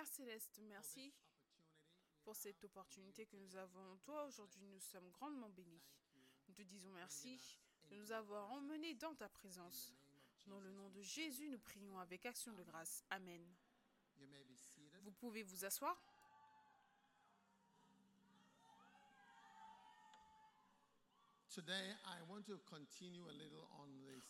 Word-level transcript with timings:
Père 0.00 0.08
céleste, 0.08 0.62
merci 0.62 1.12
pour 2.22 2.34
cette 2.34 2.64
opportunité 2.64 3.26
que 3.26 3.36
nous 3.36 3.54
avons 3.56 3.92
en 3.92 3.98
toi. 3.98 4.24
Aujourd'hui, 4.24 4.66
nous 4.66 4.80
sommes 4.80 5.10
grandement 5.10 5.50
bénis. 5.50 5.82
Nous 6.48 6.54
te 6.54 6.62
disons 6.62 6.88
merci 6.88 7.38
de 7.90 7.96
nous 7.96 8.10
avoir 8.10 8.50
emmenés 8.50 8.94
dans 8.94 9.14
ta 9.14 9.28
présence. 9.28 9.92
Dans 10.46 10.58
le 10.58 10.72
nom 10.72 10.88
de 10.88 11.02
Jésus, 11.02 11.50
nous 11.50 11.58
prions 11.58 11.98
avec 11.98 12.24
action 12.24 12.54
de 12.54 12.62
grâce. 12.62 13.04
Amen. 13.10 13.46
Vous 15.02 15.12
pouvez 15.12 15.42
vous 15.42 15.66
asseoir. 15.66 16.02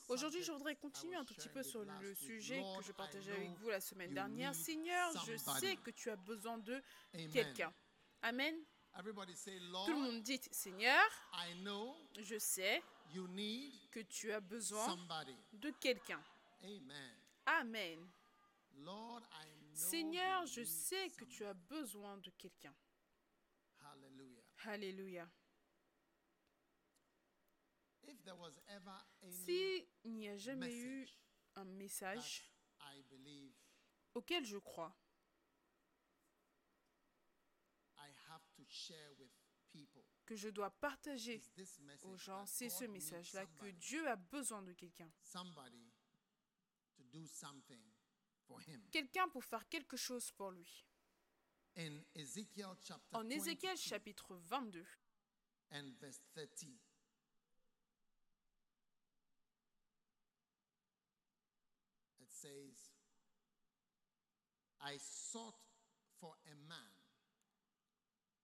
Aujourd'hui, 0.09 0.43
je 0.43 0.53
voudrais 0.53 0.75
continuer 0.77 1.17
un 1.17 1.25
tout 1.25 1.35
petit 1.35 1.49
peu 1.51 1.63
sur 1.63 1.85
le 1.85 2.15
sujet 2.15 2.63
que 2.79 2.83
je 2.85 2.93
partageais 2.93 3.33
avec 3.33 3.51
vous 3.59 3.69
la 3.69 3.81
semaine 3.81 4.13
dernière. 4.15 4.55
Seigneur, 4.55 5.13
je 5.27 5.37
sais 5.37 5.77
que 5.77 5.91
tu 5.91 6.11
as 6.11 6.17
besoin 6.17 6.59
de 6.59 6.83
quelqu'un. 7.33 7.73
Amen. 8.23 8.55
Tout 9.87 9.93
le 9.93 10.01
monde 10.01 10.23
dit, 10.23 10.41
Seigneur, 10.51 11.01
je 12.23 12.39
sais 12.39 12.83
que 13.91 14.01
tu 14.01 14.33
as 14.33 14.41
besoin 14.41 14.97
de 15.53 15.71
quelqu'un. 15.81 16.23
Amen. 17.47 18.09
Seigneur, 19.75 20.47
je 20.47 20.63
sais 20.65 21.11
que 21.11 21.25
tu 21.25 21.45
as 21.45 21.55
besoin 21.55 22.17
de 22.19 22.31
quelqu'un. 22.31 22.75
Alléluia. 24.67 25.29
S'il 29.31 29.87
n'y 30.05 30.29
a 30.29 30.37
jamais 30.37 30.75
eu 30.75 31.07
un 31.55 31.65
message 31.65 32.51
auquel 34.15 34.45
je 34.45 34.59
crois, 34.59 34.95
que 40.27 40.37
je 40.37 40.49
dois 40.49 40.71
partager 40.71 41.43
aux 42.03 42.17
gens, 42.17 42.47
c'est 42.47 42.69
ce 42.69 42.85
message-là 42.85 43.47
que 43.47 43.67
Dieu 43.71 44.07
a 44.09 44.17
besoin 44.17 44.63
de 44.63 44.73
quelqu'un. 44.73 45.11
Quelqu'un 48.91 49.29
pour 49.29 49.45
faire 49.45 49.69
quelque 49.69 49.97
chose 49.97 50.31
pour 50.33 50.51
lui. 50.51 50.85
En 53.13 53.29
Ézéchiel 53.31 53.77
chapitre 53.77 54.35
22, 54.37 54.85
it 62.21 62.31
says, 62.33 62.91
I 64.83 64.99
sought 64.99 65.61
for 66.19 66.37
a 66.47 66.55
man. 66.69 66.93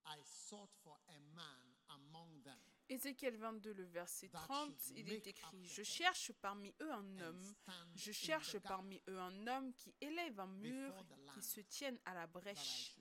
I 0.07 0.19
sought 0.23 0.71
for 0.85 0.97
a 1.09 1.21
man 1.35 1.75
among 1.89 2.43
them. 2.43 2.59
Ézéchiel 2.89 3.37
22, 3.37 3.73
le 3.73 3.85
verset 3.85 4.29
30, 4.29 4.93
il 4.95 5.13
est 5.13 5.27
écrit 5.27 5.65
Je 5.65 5.83
cherche 5.83 6.33
parmi 6.41 6.73
eux 6.81 6.93
un 6.93 7.19
homme, 7.19 7.55
je 7.97 8.13
cherche 8.13 8.59
parmi 8.61 9.03
eux 9.09 9.19
un 9.19 9.47
homme 9.49 9.73
qui 9.75 9.93
élève 10.01 10.39
un 10.39 10.47
mur, 10.47 10.95
qui 11.35 11.43
se 11.43 11.61
tienne 11.61 11.99
à 12.05 12.15
la 12.15 12.29
brèche 12.29 12.97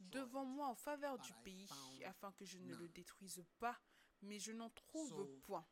devant 0.00 0.46
moi 0.46 0.68
en 0.68 0.74
faveur 0.74 1.18
du 1.18 1.32
pays, 1.44 1.68
afin 2.04 2.32
que 2.32 2.46
je 2.46 2.58
ne 2.58 2.74
le 2.74 2.88
détruise 2.88 3.44
pas, 3.58 3.78
mais 4.22 4.38
je 4.38 4.52
n'en 4.52 4.70
trouve 4.70 5.28
point. 5.42 5.66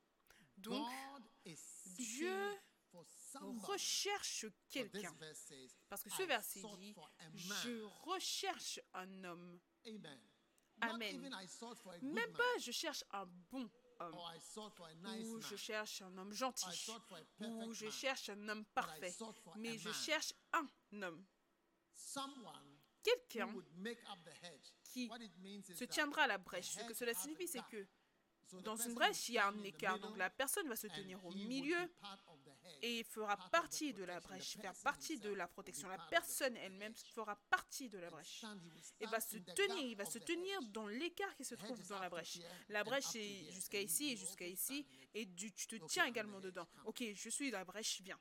Donc, 0.59 0.87
Dieu 1.97 2.61
recherche 3.61 4.47
quelqu'un. 4.69 5.15
Parce 5.89 6.03
que 6.03 6.11
ce 6.11 6.23
verset 6.23 6.63
dit, 6.79 6.95
je 7.35 7.83
recherche 8.05 8.81
un 8.93 9.25
homme. 9.25 9.61
Amen. 10.81 11.21
Même 12.03 12.33
pas 12.33 12.59
je 12.61 12.73
cherche 12.73 13.05
un 13.11 13.27
bon 13.51 13.71
homme. 14.01 14.15
Ou 15.23 15.41
je 15.41 15.57
cherche 15.57 16.03
un 16.03 16.19
homme 16.19 16.33
gentil. 16.33 16.91
Ou 17.41 17.73
je 17.73 17.91
cherche 17.91 18.29
un 18.29 18.49
homme 18.49 18.65
parfait. 18.67 19.15
Mais 19.57 19.79
je 19.79 19.93
cherche 19.93 20.33
un 20.53 20.67
homme. 21.03 21.25
Quelqu'un 23.03 23.55
qui 24.83 25.11
se 25.75 25.85
tiendra 25.85 26.23
à 26.23 26.27
la 26.27 26.39
brèche. 26.39 26.71
Ce 26.71 26.85
que 26.85 26.95
cela 26.95 27.15
signifie, 27.15 27.49
c'est 27.49 27.65
que 27.67 27.87
dans 28.63 28.77
une 28.77 28.95
brèche, 28.95 29.29
il 29.29 29.35
y 29.35 29.39
a 29.39 29.49
un 29.49 29.63
écart. 29.63 29.99
Donc 29.99 30.17
la 30.17 30.31
personne 30.31 30.69
va 30.69 30.77
se 30.77 30.87
tenir 30.87 31.25
au 31.25 31.33
milieu 31.33 31.89
et 32.83 33.05
fera 33.05 33.37
partie 33.51 33.93
de 33.93 34.05
la 34.05 34.21
brèche, 34.21 34.57
faire 34.57 34.75
partie 34.83 35.19
de 35.19 35.31
la 35.31 35.49
protection. 35.49 35.89
La 35.89 35.99
personne 36.11 36.57
elle-même 36.57 36.95
fera 37.15 37.37
partie 37.51 37.89
de 37.89 37.99
la 37.99 38.11
brèche 38.11 38.45
et 39.01 39.07
va 39.07 39.21
se 39.21 39.39
tenir, 39.39 39.83
il 39.83 39.97
va 39.97 40.05
se 40.05 40.19
tenir 40.19 40.61
dans 40.69 40.87
l'écart 40.87 41.35
qui 41.37 41.45
se 41.45 41.55
trouve 41.55 41.87
dans 41.89 41.99
la 41.99 42.09
brèche. 42.09 42.39
La 42.69 42.85
brèche 42.85 43.15
est 43.15 43.51
jusqu'à 43.51 43.81
ici 43.81 44.13
et 44.13 44.17
jusqu'à 44.17 44.47
ici 44.47 44.87
et 45.15 45.29
tu 45.35 45.53
te 45.53 45.77
tiens 45.87 46.07
également 46.07 46.41
dedans. 46.41 46.69
Ok, 46.85 47.03
je 47.15 47.29
suis 47.29 47.51
dans 47.51 47.59
la 47.59 47.65
brèche, 47.65 48.01
viens. 48.01 48.21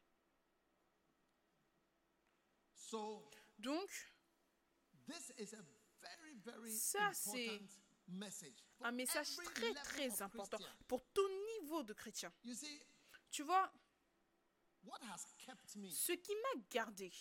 Donc, 3.57 3.89
ça 6.69 7.11
c'est 7.13 7.61
un 8.81 8.91
message 8.91 9.35
très 9.55 9.73
très 9.73 10.21
important 10.21 10.59
pour 10.87 11.03
tout 11.13 11.27
niveau 11.59 11.81
de 11.83 11.93
chrétien. 11.93 12.31
Tu 13.31 13.41
vois, 13.41 13.71
ce 15.91 16.11
qui 16.13 16.33
m'a 16.35 16.61
gardé 16.69 17.11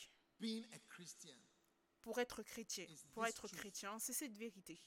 pour 2.01 2.19
être 2.19 2.43
chrétien, 2.43 2.87
pour 3.13 3.25
être 3.27 3.47
chrétien, 3.49 3.99
c'est 3.99 4.13
cette 4.13 4.37
vérité 4.37 4.81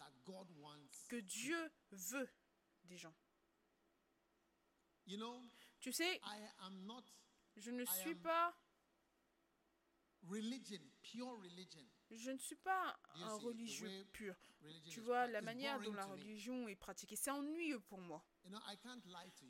que 1.08 1.16
Dieu 1.18 1.72
veut 1.92 2.30
des 2.84 2.98
gens. 2.98 3.16
Tu 5.80 5.92
sais, 5.94 6.20
je 7.56 7.72
ne 7.72 7.86
suis 7.86 8.16
pas 8.16 8.54
je 12.12 12.32
ne 12.32 12.38
suis 12.38 12.56
pas 12.56 12.98
un 13.16 13.36
religieux 13.36 14.06
pur. 14.12 14.36
Tu 14.90 15.00
vois, 15.00 15.28
la 15.28 15.42
manière 15.42 15.80
dont 15.80 15.94
la 15.94 16.06
religion 16.06 16.68
est 16.68 16.76
pratiquée, 16.76 17.16
c'est 17.16 17.32
ennuyeux 17.32 17.80
pour 17.82 18.00
moi. 18.02 18.26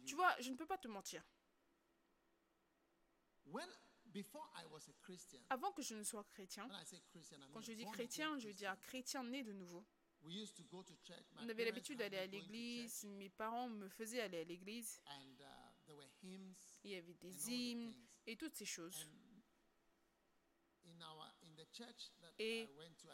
Tu 0.05 0.15
vois, 0.15 0.35
je 0.41 0.49
ne 0.51 0.55
peux 0.55 0.65
pas 0.65 0.77
te 0.77 0.87
mentir. 0.87 1.23
Avant 5.49 5.71
que 5.71 5.81
je 5.81 5.95
ne 5.95 6.03
sois 6.03 6.23
chrétien, 6.23 6.67
quand 7.51 7.61
je 7.61 7.73
dis 7.73 7.85
chrétien, 7.85 8.37
je 8.39 8.47
veux 8.47 8.53
dire 8.53 8.77
chrétien 8.81 9.23
né 9.23 9.43
de 9.43 9.53
nouveau. 9.53 9.85
On 11.37 11.49
avait 11.49 11.65
l'habitude 11.65 11.99
d'aller 11.99 12.17
à 12.17 12.25
l'église, 12.25 13.03
mes 13.03 13.29
parents 13.29 13.69
me 13.69 13.89
faisaient 13.89 14.21
aller 14.21 14.39
à 14.39 14.43
l'église. 14.43 15.01
Uh, 16.23 16.53
Il 16.83 16.91
y 16.91 16.95
avait 16.95 17.13
des 17.13 17.51
hymnes 17.51 17.93
et 18.25 18.35
toutes 18.35 18.55
ces 18.55 18.65
choses. 18.65 19.07
Et 22.39 22.67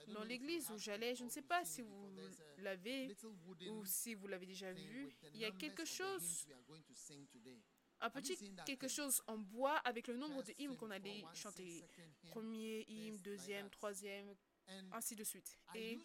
dans 0.07 0.23
l'église 0.23 0.69
où 0.71 0.77
j'allais, 0.77 1.15
je 1.15 1.23
ne 1.23 1.29
sais 1.29 1.41
pas 1.41 1.65
si 1.65 1.81
vous 1.81 2.11
l'avez 2.57 3.15
ou 3.69 3.85
si 3.85 4.13
vous 4.13 4.27
l'avez 4.27 4.45
déjà 4.45 4.71
vu, 4.71 5.13
il 5.33 5.39
y 5.39 5.45
a 5.45 5.51
quelque 5.51 5.85
chose, 5.85 6.47
un 8.01 8.09
petit 8.09 8.35
quelque 8.65 8.87
chose 8.87 9.21
en 9.27 9.37
bois 9.37 9.77
avec 9.85 10.07
le 10.07 10.15
nombre 10.17 10.43
de 10.43 10.53
hymnes 10.57 10.75
qu'on 10.77 10.91
allait 10.91 11.23
chanter. 11.33 11.83
Premier 12.31 12.85
hymne, 12.87 13.17
deuxième, 13.21 13.69
troisième, 13.69 14.35
ainsi 14.91 15.15
de 15.15 15.23
suite. 15.23 15.57
Et 15.75 15.99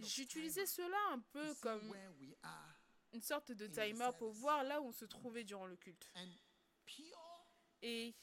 j'utilisais 0.00 0.66
cela 0.66 0.96
un 1.12 1.20
peu 1.20 1.54
comme 1.56 1.92
une 3.12 3.22
sorte 3.22 3.52
de 3.52 3.66
timer 3.66 4.10
pour 4.18 4.32
voir 4.32 4.64
là 4.64 4.80
où 4.80 4.86
on 4.86 4.92
se 4.92 5.04
trouvait 5.06 5.44
durant 5.44 5.66
le 5.66 5.76
culte. 5.76 6.10
Et 7.82 8.14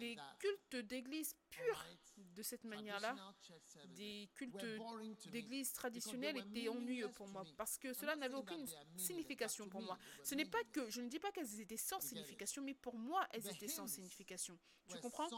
les 0.00 0.18
cultes 0.38 0.76
d'église 0.86 1.36
purs 1.50 1.86
de 2.16 2.42
cette 2.42 2.64
manière-là, 2.64 3.14
des 3.96 4.28
cultes 4.34 4.64
d'église 5.30 5.72
traditionnels 5.72 6.36
étaient 6.38 6.68
ennuyeux 6.68 7.10
pour 7.12 7.28
moi 7.28 7.44
parce 7.56 7.78
que 7.78 7.92
cela 7.92 8.16
n'avait 8.16 8.34
aucune 8.34 8.66
signification 8.96 9.68
pour 9.68 9.82
moi. 9.82 9.98
Ce 10.24 10.34
n'est 10.34 10.44
pas 10.46 10.62
que, 10.72 10.90
je 10.90 11.00
ne 11.00 11.08
dis 11.08 11.18
pas 11.18 11.30
qu'elles 11.30 11.60
étaient 11.60 11.76
sans 11.76 12.00
signification, 12.00 12.62
mais 12.62 12.74
pour 12.74 12.96
moi, 12.96 13.26
elles 13.32 13.46
étaient 13.48 13.68
sans 13.68 13.86
signification. 13.86 14.58
Tu 14.88 14.98
comprends 14.98 15.28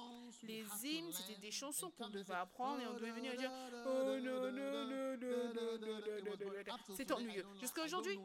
Les 0.43 0.65
hymnes, 0.85 1.13
c'était 1.13 1.39
des 1.39 1.51
chansons 1.51 1.91
qu'on 1.91 2.09
devait 2.09 2.35
apprendre 2.35 2.81
et 2.81 2.87
on 2.87 2.95
devait 2.95 3.13
venir 3.13 3.37
dire 3.37 3.51
Oh 3.87 4.17
C'est 6.97 7.11
ennuyeux. 7.13 7.45
Jusqu'à 7.61 7.85
aujourd'hui, 7.85 8.19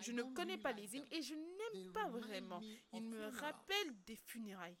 je 0.00 0.12
ne 0.12 0.22
connais 0.22 0.58
pas 0.58 0.72
les 0.72 0.96
hymnes 0.96 1.06
et 1.10 1.20
je 1.20 1.34
n'aime 1.34 1.92
pas 1.92 2.08
vraiment. 2.08 2.60
Ils 2.92 3.02
me 3.02 3.26
rappellent 3.26 4.02
des 4.06 4.16
funérailles. 4.24 4.78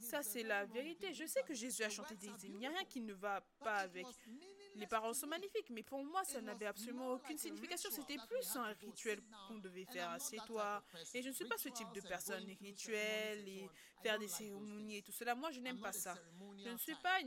Ça, 0.00 0.22
c'est 0.22 0.42
la 0.42 0.64
vérité. 0.64 1.12
Je 1.12 1.26
sais 1.26 1.42
que 1.42 1.54
Jésus 1.54 1.82
a 1.82 1.90
chanté 1.90 2.16
des 2.16 2.28
hymnes. 2.28 2.54
Il 2.54 2.58
n'y 2.58 2.66
a 2.66 2.70
rien 2.70 2.84
qui 2.84 3.00
ne 3.00 3.12
va 3.12 3.42
pas 3.60 3.76
avec 3.76 4.06
les 4.74 4.86
paroles 4.86 5.14
sont 5.14 5.26
magnifiques, 5.26 5.70
mais 5.70 5.82
pour 5.82 6.02
moi, 6.04 6.24
ça 6.24 6.40
n'avait 6.40 6.66
absolument 6.66 7.12
aucune 7.12 7.36
signification. 7.36 7.90
C'était 7.90 8.16
plus 8.28 8.56
un 8.56 8.72
rituel 8.80 9.20
qu'on 9.46 9.58
devait 9.58 9.84
faire. 9.84 10.10
Assieds-toi. 10.10 10.82
Et 11.14 11.22
je 11.22 11.28
ne 11.28 11.34
suis 11.34 11.44
pas 11.46 11.58
ce 11.58 11.68
type 11.68 11.92
de 11.92 12.00
personne, 12.00 12.44
rituel 12.60 13.48
et 13.48 13.68
faire 14.02 14.18
des 14.18 14.28
cérémonies 14.28 14.98
et 14.98 15.02
tout 15.02 15.12
cela. 15.12 15.34
Moi, 15.34 15.50
je 15.50 15.60
n'aime 15.60 15.80
pas 15.80 15.92
ça. 15.92 16.16
Je 16.56 16.70
ne 16.70 16.76
suis 16.78 16.96
pas 16.96 17.18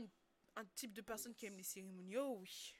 un 0.56 0.64
type 0.74 0.92
de 0.92 1.02
personne 1.02 1.34
qui 1.34 1.46
aime 1.46 1.56
les 1.56 1.62
cérémonies. 1.62 2.16
Oh 2.18 2.38
oui. 2.40 2.74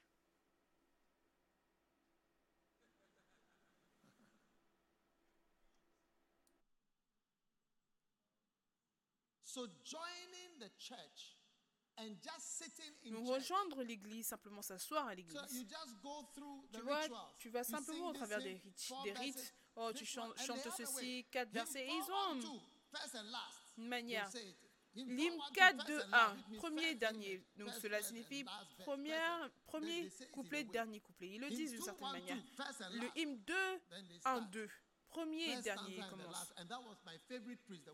Nous 13.05 13.25
rejoindre 13.25 13.83
l'église, 13.83 14.27
simplement 14.27 14.63
s'asseoir 14.63 15.07
à 15.07 15.15
l'église. 15.15 15.37
So 15.37 15.57
you 15.57 15.65
just 15.69 16.01
go 16.01 16.23
through 16.35 16.67
the 16.71 16.77
tu 16.77 16.81
vois, 16.83 17.35
tu 17.39 17.49
vas 17.51 17.65
simplement 17.65 18.09
au 18.09 18.13
travers 18.13 18.39
des 18.39 18.55
rites, 18.55 18.93
des 19.05 19.13
rites. 19.13 19.55
Oh, 19.77 19.91
tu 19.95 20.05
chantes, 20.05 20.39
chantes 20.39 20.69
ceci, 20.77 21.27
quatre 21.31 21.51
versets, 21.51 21.85
et 21.87 21.91
ils 21.91 22.13
ont. 22.13 22.61
une 23.77 23.89
manière. 23.89 24.31
L'hymne 24.95 25.41
4, 25.55 25.87
2, 25.87 26.03
1, 26.13 26.37
premier 26.59 26.91
et 26.91 26.95
dernier. 26.95 27.43
Donc 27.57 27.73
cela 27.81 28.03
signifie 28.03 28.45
première, 28.81 29.51
premier 29.65 30.11
couplet, 30.33 30.65
dernier 30.65 31.01
couplet. 31.01 31.31
Ils 31.31 31.41
le 31.41 31.49
disent 31.49 31.73
d'une 31.73 31.83
certaine 31.83 32.11
manière. 32.11 32.37
Le 32.91 33.19
hymne 33.19 33.39
2, 33.39 33.55
1, 34.25 34.41
2 34.43 34.69
premier 35.13 35.53
et 35.53 35.63
dernier 35.63 36.01
commence. 36.09 36.53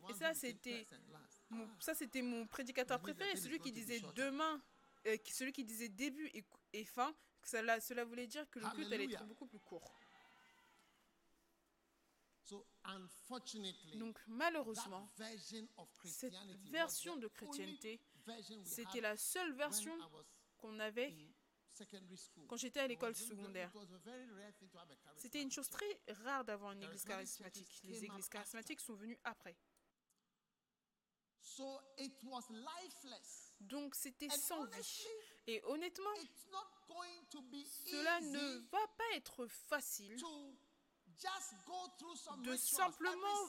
Et 0.08 0.14
ça, 0.14 0.34
c'était 0.34 0.86
mon, 1.50 1.68
ça, 1.80 1.94
c'était 1.94 2.22
mon 2.22 2.46
prédicateur 2.46 3.00
préféré, 3.00 3.36
celui 3.36 3.58
qui 3.58 3.72
disait 3.72 4.00
demain, 4.14 4.62
euh, 5.06 5.16
celui 5.26 5.52
qui 5.52 5.64
disait 5.64 5.88
début 5.88 6.26
et, 6.34 6.44
et 6.72 6.84
fin. 6.84 7.14
Cela, 7.44 7.80
cela 7.80 8.04
voulait 8.04 8.26
dire 8.26 8.48
que 8.50 8.58
le 8.58 8.66
culte 8.74 8.92
allait 8.92 9.04
être 9.12 9.24
beaucoup 9.26 9.46
plus 9.46 9.60
court. 9.60 9.94
Donc 13.96 14.18
malheureusement, 14.26 15.10
cette 16.04 16.34
version 16.70 17.16
de 17.16 17.28
chrétienté, 17.28 18.00
c'était 18.64 19.00
la 19.00 19.16
seule 19.16 19.52
version 19.54 19.96
qu'on 20.58 20.78
avait 20.78 21.14
quand 22.48 22.56
j'étais 22.56 22.80
à 22.80 22.86
l'école 22.88 23.14
secondaire. 23.14 23.70
C'était 25.16 25.42
une 25.42 25.50
chose 25.52 25.68
très 25.68 26.00
rare 26.24 26.44
d'avoir 26.44 26.72
une 26.72 26.82
église 26.82 27.04
charismatique. 27.04 27.80
Les 27.84 28.04
églises 28.04 28.28
charismatiques 28.28 28.80
sont 28.80 28.94
venues 28.94 29.18
après. 29.24 29.56
Donc 33.60 33.94
c'était 33.94 34.28
sans 34.28 34.64
vie. 34.64 35.06
Et 35.46 35.62
honnêtement, 35.64 36.14
cela 37.86 38.20
ne 38.20 38.58
va 38.70 38.86
pas 38.96 39.16
être 39.16 39.46
facile 39.46 40.16
de 42.38 42.56
simplement 42.56 43.48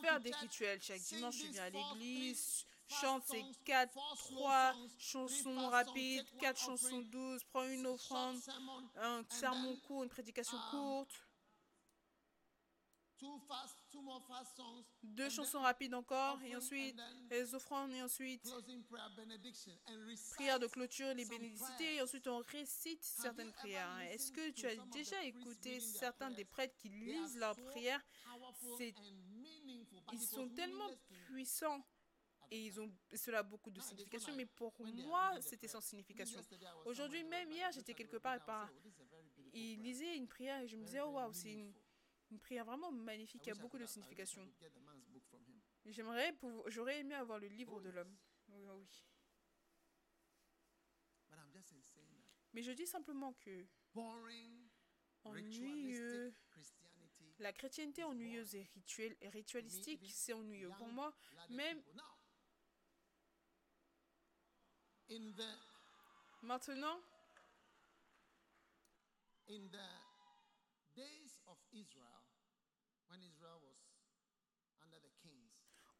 faire 0.00 0.20
des 0.20 0.32
rituels. 0.32 0.80
Chaque 0.82 1.00
dimanche, 1.00 1.36
tu 1.36 1.48
viens 1.48 1.64
à 1.64 1.70
l'église, 1.70 2.66
chante 2.88 3.24
ces 3.26 3.44
4, 3.64 3.92
3 4.16 4.74
chansons 4.98 5.68
rapides, 5.68 6.26
4 6.40 6.58
chansons 6.58 7.02
douces, 7.02 7.44
prends 7.44 7.66
une 7.68 7.86
offrande, 7.86 8.40
un 8.96 9.24
sermon 9.28 9.76
court, 9.86 10.02
une 10.02 10.08
prédication 10.08 10.56
um, 10.56 10.70
courte. 10.70 11.28
Deux 15.02 15.30
chansons 15.30 15.60
rapides 15.60 15.94
encore, 15.94 16.40
et 16.42 16.54
ensuite 16.56 16.96
les 17.30 17.54
offrandes, 17.54 17.92
et 17.92 18.02
ensuite 18.02 18.42
prière 20.34 20.58
de 20.58 20.66
clôture, 20.66 21.14
les 21.14 21.24
bénédictés, 21.24 21.96
et 21.96 22.02
ensuite 22.02 22.26
on 22.28 22.38
récite 22.38 23.02
certaines 23.02 23.52
prières. 23.52 23.98
Est-ce 24.10 24.32
que 24.32 24.50
tu 24.50 24.66
as 24.66 24.76
déjà 24.86 25.22
écouté 25.24 25.80
certains 25.80 26.30
des 26.30 26.44
prêtres 26.44 26.74
qui 26.76 26.88
lisent 26.88 27.36
leurs 27.36 27.56
prières? 27.56 28.04
Ils 30.12 30.20
sont 30.20 30.48
tellement 30.50 30.90
puissants 31.26 31.84
et 32.50 32.66
ils 32.66 32.80
ont 32.80 32.90
cela 33.14 33.38
a 33.40 33.42
beaucoup 33.42 33.70
de 33.70 33.80
signification, 33.80 34.34
mais 34.34 34.46
pour 34.46 34.74
moi, 34.80 35.32
c'était 35.40 35.68
sans 35.68 35.80
signification. 35.80 36.40
Aujourd'hui, 36.84 37.22
même 37.24 37.50
hier, 37.50 37.70
j'étais 37.72 37.94
quelque 37.94 38.16
part 38.16 38.36
et 38.36 38.40
par, 38.40 38.70
il 39.52 39.82
lisait 39.82 40.16
une 40.16 40.26
prière 40.26 40.60
et 40.62 40.68
je 40.68 40.76
me 40.76 40.84
disais, 40.84 41.00
oh 41.00 41.10
waouh, 41.10 41.32
c'est 41.32 41.52
une, 41.52 41.72
une, 42.30 42.38
prière 42.38 42.64
vraiment 42.64 42.92
magnifique 42.92 43.42
qui 43.42 43.50
a 43.50 43.54
beaucoup 43.54 43.78
de 43.78 43.86
signification. 43.86 44.46
J'aimerais, 45.86 46.34
j'aurais 46.66 47.00
aimé 47.00 47.14
avoir 47.14 47.38
le 47.38 47.48
livre 47.48 47.80
de 47.80 47.90
l'homme. 47.90 48.14
Oui, 48.48 48.62
oui. 48.66 48.86
Mais 52.52 52.62
je 52.62 52.72
dis 52.72 52.86
simplement 52.86 53.34
que 53.34 53.66
ennuyeux, 55.24 56.34
la 57.38 57.52
chrétienté 57.52 58.04
ennuyeuse 58.04 58.54
et, 58.54 58.64
rituelle, 58.74 59.16
et 59.20 59.28
ritualistique, 59.28 60.02
c'est 60.10 60.32
ennuyeux. 60.32 60.70
Pour 60.78 60.88
moi, 60.88 61.14
même 61.50 61.82
Maintenant, 66.42 67.00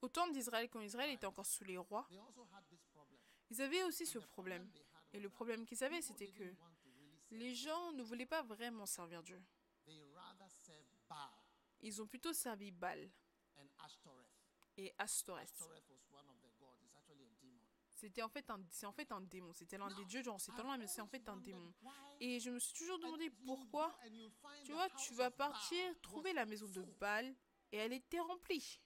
au 0.01 0.09
temps 0.09 0.29
d'Israël, 0.29 0.69
quand 0.69 0.81
Israël 0.81 1.11
était 1.11 1.27
encore 1.27 1.47
sous 1.47 1.65
les 1.65 1.77
rois, 1.77 2.09
ils 3.51 3.61
avaient 3.61 3.83
aussi 3.85 4.07
ce 4.07 4.19
problème. 4.19 4.71
Et 5.13 5.21
le 5.21 5.29
problème 5.29 5.65
qu'ils 5.67 5.83
avaient, 5.83 6.03
c'était 6.03 6.29
que 6.29 6.55
les 7.31 7.55
gens 7.55 7.93
ne 7.93 8.03
voulaient 8.03 8.27
pas 8.27 8.43
vraiment 8.43 8.87
servir 8.87 9.23
Dieu. 9.23 9.43
Ils 11.81 12.03
ont 12.03 12.07
plutôt 12.07 12.33
servi 12.33 12.71
Baal 12.71 13.11
et 14.77 14.95
Astoreth. 14.99 15.63
C'était 17.99 18.23
en 18.23 18.29
fait 18.29 18.49
un, 18.49 18.61
c'est 18.71 18.87
en 18.87 18.93
fait 18.93 19.11
un 19.11 19.21
démon. 19.21 19.53
C'était 19.53 19.77
l'un 19.77 19.89
des 19.89 20.05
dieux, 20.05 20.23
genre 20.23 20.41
c'est 20.41 20.53
mais 20.79 20.87
c'est 20.87 21.01
en 21.01 21.09
fait 21.09 21.29
un 21.29 21.37
démon. 21.37 21.75
Et 22.21 22.39
je 22.39 22.51
me 22.51 22.61
suis 22.61 22.73
toujours 22.73 23.01
demandé 23.01 23.29
pourquoi. 23.45 23.99
Tu 24.65 24.73
vois, 24.73 24.89
tu 24.91 25.15
vas 25.15 25.33
partir, 25.33 26.01
trouver 26.01 26.33
la 26.33 26.47
maison 26.47 26.69
de 26.69 26.83
Baal 27.01 27.35
et 27.73 27.77
elle 27.77 27.93
était 27.93 28.21
remplie. 28.21 28.81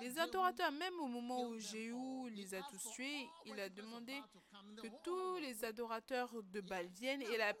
Les 0.00 0.18
adorateurs, 0.18 0.72
même 0.72 0.98
au 1.00 1.06
moment 1.06 1.48
où 1.48 1.58
Jéhu 1.58 2.30
les 2.30 2.54
a 2.54 2.62
tous 2.62 2.92
tués, 2.92 3.28
il 3.44 3.60
a 3.60 3.68
demandé 3.68 4.22
que 4.82 4.88
tous 5.04 5.36
les 5.36 5.62
adorateurs 5.62 6.42
de 6.42 6.62
Baal 6.62 6.86
viennent 6.86 7.22
et 7.22 7.36
la 7.36 7.54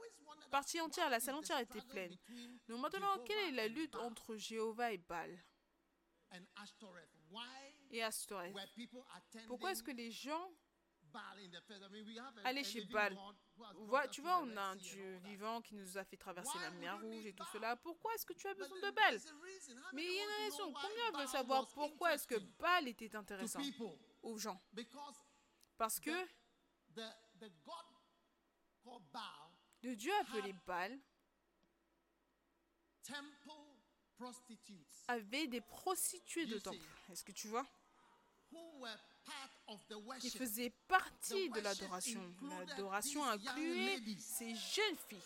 partie 0.50 0.80
entière, 0.80 1.10
la 1.10 1.20
salle 1.20 1.34
entière 1.34 1.58
était 1.58 1.82
pleine. 1.82 2.16
Donc 2.68 2.80
maintenant, 2.80 3.18
quelle 3.26 3.48
est 3.48 3.52
la 3.52 3.68
lutte 3.68 3.96
entre 3.96 4.34
Jéhovah 4.36 4.92
et 4.92 4.98
Baal? 4.98 5.38
Et 7.90 8.02
Astoreth. 8.02 8.54
Pourquoi 9.46 9.72
est-ce 9.72 9.82
que 9.82 9.90
les 9.90 10.10
gens 10.10 10.50
allaient 12.44 12.64
chez 12.64 12.84
Baal 12.84 13.16
Tu 14.10 14.20
vois, 14.20 14.38
on 14.42 14.56
a 14.56 14.62
un 14.62 14.76
Dieu 14.76 15.16
vivant 15.24 15.60
qui 15.60 15.74
nous 15.74 15.98
a 15.98 16.04
fait 16.04 16.16
traverser 16.16 16.58
la 16.60 16.70
mer 16.70 17.00
Rouge 17.00 17.26
et 17.26 17.32
tout 17.32 17.46
cela. 17.52 17.76
Pourquoi 17.76 18.14
est-ce 18.14 18.26
que 18.26 18.32
tu 18.32 18.46
as 18.46 18.54
besoin 18.54 18.78
de 18.78 18.90
Baal? 18.90 19.20
Mais 19.92 20.04
il 20.04 20.12
y 20.12 20.20
a 20.20 20.24
une 20.24 20.50
raison. 20.50 20.72
Combien 20.72 21.18
veulent 21.18 21.28
savoir 21.28 21.68
pourquoi 21.68 22.14
est-ce 22.14 22.26
que 22.26 22.38
Baal 22.58 22.88
était 22.88 23.14
intéressant 23.16 23.60
aux 24.22 24.38
gens 24.38 24.60
Parce 25.76 25.98
que 25.98 26.10
le 29.82 29.96
Dieu 29.96 30.12
appelé 30.20 30.52
Baal 30.66 30.98
avait 35.08 35.46
des 35.46 35.60
prostituées 35.60 36.46
de 36.46 36.58
temple. 36.58 36.78
Est-ce 37.10 37.24
que 37.24 37.32
tu 37.32 37.48
vois? 37.48 37.66
Qui 40.20 40.30
faisaient 40.30 40.72
partie 40.88 41.48
de 41.50 41.60
l'adoration. 41.60 42.34
L'adoration 42.68 43.24
incluait 43.24 44.00
ces 44.18 44.54
jeunes 44.54 44.96
filles 45.08 45.18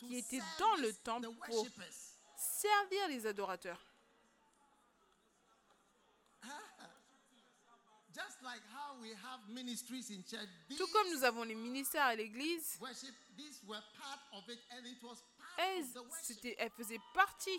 qui 0.00 0.16
étaient 0.16 0.42
dans 0.58 0.76
le 0.76 0.92
temple 0.94 1.28
pour 1.46 1.66
servir 2.36 3.08
les 3.08 3.26
adorateurs. 3.26 3.84
Tout 10.76 10.86
comme 10.92 11.10
nous 11.12 11.24
avons 11.24 11.44
les 11.44 11.54
ministères 11.54 12.04
à 12.06 12.14
l'église, 12.16 12.78
elles 15.58 16.70
faisaient 16.70 17.00
partie 17.14 17.58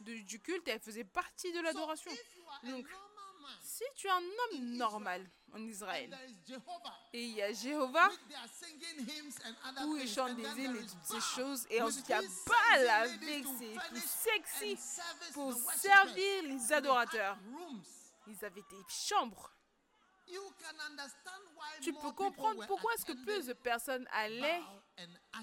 du 0.00 0.40
culte 0.40 0.68
et 0.68 0.72
elles 0.72 0.80
faisaient 0.80 1.04
partie 1.04 1.52
de 1.52 1.60
l'adoration. 1.60 2.10
Donc, 2.64 2.86
si 3.62 3.84
tu 3.96 4.06
es 4.06 4.10
un 4.10 4.16
homme 4.16 4.76
normal 4.76 5.30
en 5.52 5.62
Israël 5.66 6.16
et 7.12 7.24
il 7.24 7.34
y 7.34 7.42
a 7.42 7.52
Jéhovah 7.52 8.10
où 9.86 9.96
ils 9.96 10.08
chantent 10.08 10.36
des 10.36 10.62
hymnes 10.62 10.76
et 10.76 10.86
toutes 10.86 11.04
ces 11.04 11.20
choses 11.20 11.66
et 11.70 11.80
ensuite 11.80 12.06
il 12.08 12.10
y 12.10 12.14
a 12.14 12.20
Baal 12.20 12.88
avec 12.88 13.44
ses 13.58 13.76
sexy 14.00 14.78
pour 15.32 15.54
servir 15.54 16.42
les 16.42 16.72
adorateurs. 16.72 17.38
Ils 18.26 18.44
avaient 18.44 18.64
des 18.70 18.84
chambres 18.90 19.50
Tu 21.80 21.92
peux 21.94 22.12
comprendre 22.12 22.66
pourquoi 22.66 22.92
est-ce 22.94 23.06
que 23.06 23.24
plus 23.24 23.46
de 23.46 23.54
personnes 23.54 24.06
allaient 24.12 24.60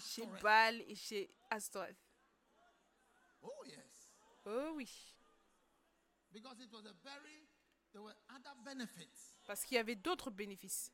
chez 0.01 0.25
Baal 0.41 0.81
et 0.81 0.95
chez 0.95 1.29
Astoreth. 1.49 1.97
Oh, 3.41 3.65
yes. 3.65 4.09
oh 4.45 4.73
oui. 4.75 4.89
Because 6.31 6.59
it 6.59 6.71
was 6.73 6.85
a 6.85 6.93
very, 7.03 7.47
there 7.93 8.01
were 8.01 8.15
other 8.29 8.53
benefits. 8.63 9.39
Parce 9.45 9.63
qu'il 9.63 9.75
y 9.75 9.79
avait 9.79 9.95
d'autres 9.95 10.31
bénéfices. 10.31 10.91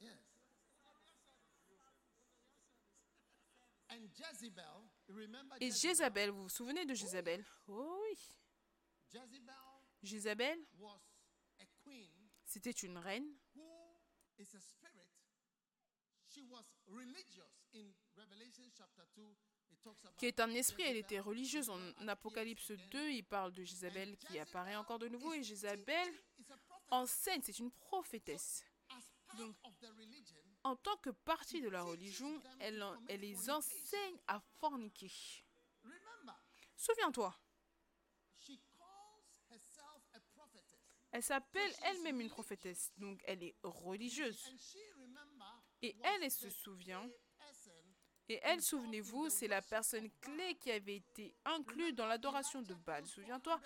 Yes. 0.00 0.18
And 3.90 4.08
Jezebel, 4.12 4.64
remember 5.08 5.56
Et 5.60 5.70
Jézabel, 5.70 6.30
vous 6.30 6.44
vous 6.44 6.48
souvenez 6.48 6.84
de 6.84 6.94
Jézabel 6.94 7.44
Oh 7.68 8.00
oui. 8.02 8.18
Jezebel 9.12 9.54
Jézabel, 10.02 10.58
c'était 12.44 12.70
une 12.70 12.98
reine 12.98 13.26
qui 20.16 20.26
est 20.26 20.40
un 20.40 20.50
esprit, 20.50 20.84
elle 20.84 20.96
était 20.96 21.20
religieuse. 21.20 21.68
En 21.70 22.08
Apocalypse 22.08 22.70
2, 22.70 23.10
il 23.10 23.24
parle 23.24 23.52
de 23.52 23.64
Jézabel 23.64 24.16
qui 24.16 24.38
apparaît 24.38 24.76
encore 24.76 24.98
de 24.98 25.08
nouveau. 25.08 25.32
Et 25.32 25.42
Jézabel 25.42 26.08
enseigne, 26.90 27.42
c'est 27.42 27.58
une 27.58 27.70
prophétesse. 27.70 28.64
Donc, 29.36 29.56
en 30.62 30.76
tant 30.76 30.96
que 30.98 31.10
partie 31.10 31.60
de 31.60 31.68
la 31.68 31.82
religion, 31.82 32.40
elle, 32.60 32.82
elle 33.08 33.20
les 33.20 33.50
enseigne 33.50 34.18
à 34.26 34.40
forniquer. 34.60 35.10
Souviens-toi. 36.76 37.34
Elle 41.10 41.22
s'appelle 41.22 41.72
elle-même 41.84 42.20
une 42.20 42.28
prophétesse, 42.28 42.92
donc 42.96 43.22
elle 43.24 43.42
est 43.44 43.54
religieuse. 43.62 44.50
Et 45.84 45.94
elle, 46.02 46.22
elle 46.22 46.30
se 46.30 46.48
souvient 46.48 47.06
et 48.30 48.40
elle, 48.42 48.62
souvenez-vous, 48.62 49.28
c'est 49.28 49.48
la 49.48 49.60
personne 49.60 50.08
clé 50.22 50.54
qui 50.54 50.70
avait 50.70 50.96
été 50.96 51.34
inclue 51.44 51.92
dans 51.92 52.06
l'adoration 52.06 52.62
de 52.62 52.72
Baal. 52.72 53.06
Souviens-toi, 53.06 53.60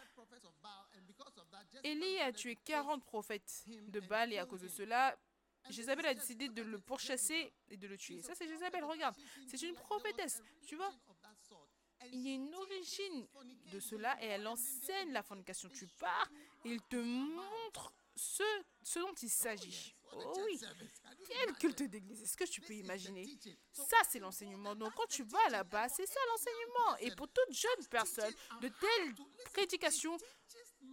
Élie 1.84 2.18
a 2.18 2.32
tué 2.32 2.56
40 2.64 3.04
prophètes 3.04 3.62
de 3.68 4.00
Baal 4.00 4.32
et 4.32 4.38
à 4.38 4.46
cause 4.46 4.62
de 4.62 4.68
cela, 4.68 5.16
Jézabel 5.70 6.06
a 6.06 6.14
décidé 6.14 6.48
de 6.48 6.62
le 6.62 6.80
pourchasser 6.80 7.52
et 7.68 7.76
de 7.76 7.86
le 7.86 7.96
tuer. 7.96 8.20
Ça, 8.20 8.34
c'est 8.34 8.48
Jézabel, 8.48 8.82
regarde. 8.82 9.14
C'est 9.46 9.62
une 9.62 9.76
prophétesse, 9.76 10.42
tu 10.66 10.74
vois? 10.74 10.90
Il 12.10 12.20
y 12.20 12.30
a 12.30 12.34
une 12.34 12.52
origine 12.52 13.28
de 13.70 13.78
cela 13.78 14.20
et 14.20 14.26
elle 14.26 14.46
enseigne 14.48 15.12
la 15.12 15.22
fornication. 15.22 15.68
Tu 15.68 15.86
pars, 15.86 16.28
il 16.64 16.80
te 16.82 16.96
montre 16.96 17.92
ce, 18.18 18.42
ce 18.82 18.98
dont 18.98 19.14
il 19.22 19.30
s'agit. 19.30 19.94
Oh 20.12 20.32
oui, 20.44 20.60
quel 21.26 21.54
culte 21.54 21.82
d'église 21.84 22.22
Est-ce 22.22 22.36
que 22.36 22.44
tu 22.44 22.60
peux 22.60 22.74
imaginer? 22.74 23.26
Ça, 23.72 23.96
c'est 24.08 24.18
l'enseignement. 24.18 24.74
Donc, 24.74 24.94
quand 24.94 25.06
tu 25.06 25.22
vas 25.22 25.48
là-bas, 25.50 25.88
c'est 25.88 26.06
ça 26.06 26.20
l'enseignement. 26.30 26.96
Et 26.98 27.14
pour 27.14 27.28
toute 27.28 27.54
jeune 27.54 27.86
personne, 27.90 28.32
de 28.60 28.68
telles 28.68 29.14
prédications, 29.52 30.16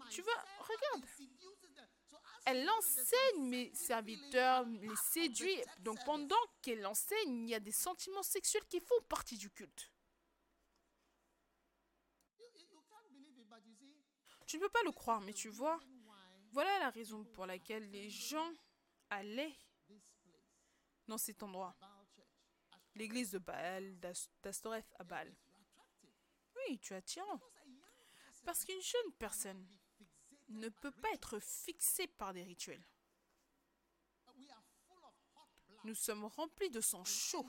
tu 0.09 0.21
vas, 0.21 0.45
regarde, 0.59 1.05
elle 2.45 2.69
enseigne 2.69 3.49
mes 3.49 3.73
serviteurs, 3.73 4.65
les 4.65 4.95
séduit. 5.11 5.61
Donc, 5.79 5.97
pendant 6.05 6.35
qu'elle 6.61 6.85
enseigne, 6.85 7.45
il 7.45 7.49
y 7.49 7.55
a 7.55 7.59
des 7.59 7.71
sentiments 7.71 8.23
sexuels 8.23 8.65
qui 8.69 8.79
font 8.79 9.01
partie 9.09 9.37
du 9.37 9.49
culte. 9.49 9.91
Tu 14.45 14.57
ne 14.57 14.61
peux 14.61 14.69
pas 14.69 14.83
le 14.83 14.91
croire, 14.91 15.21
mais 15.21 15.33
tu 15.33 15.49
vois, 15.49 15.79
voilà 16.55 16.79
la 16.79 16.89
raison 16.89 17.25
pour 17.25 17.45
laquelle 17.45 17.91
les 17.91 18.09
gens 18.09 18.53
allaient 19.09 19.57
dans 21.05 21.17
cet 21.17 21.43
endroit. 21.43 21.75
L'église 22.95 23.31
de 23.31 23.39
Baal, 23.39 23.99
d'Astoreth 24.41 24.87
à 24.97 25.03
Baal. 25.03 25.35
Oui, 26.55 26.79
tu 26.79 26.93
attirant. 26.93 27.41
Parce 28.45 28.63
qu'une 28.63 28.81
jeune 28.81 29.11
personne 29.19 29.67
ne 30.47 30.69
peut 30.69 30.93
pas 30.93 31.11
être 31.11 31.39
fixée 31.39 32.07
par 32.07 32.33
des 32.33 32.43
rituels. 32.43 32.85
Nous 35.83 35.95
sommes 35.95 36.23
remplis 36.23 36.69
de 36.69 36.79
sang 36.79 37.03
chaud 37.03 37.45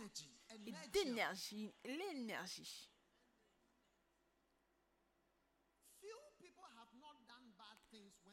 et 0.66 0.88
d'énergie, 0.88 1.72
l'énergie. 1.84 2.90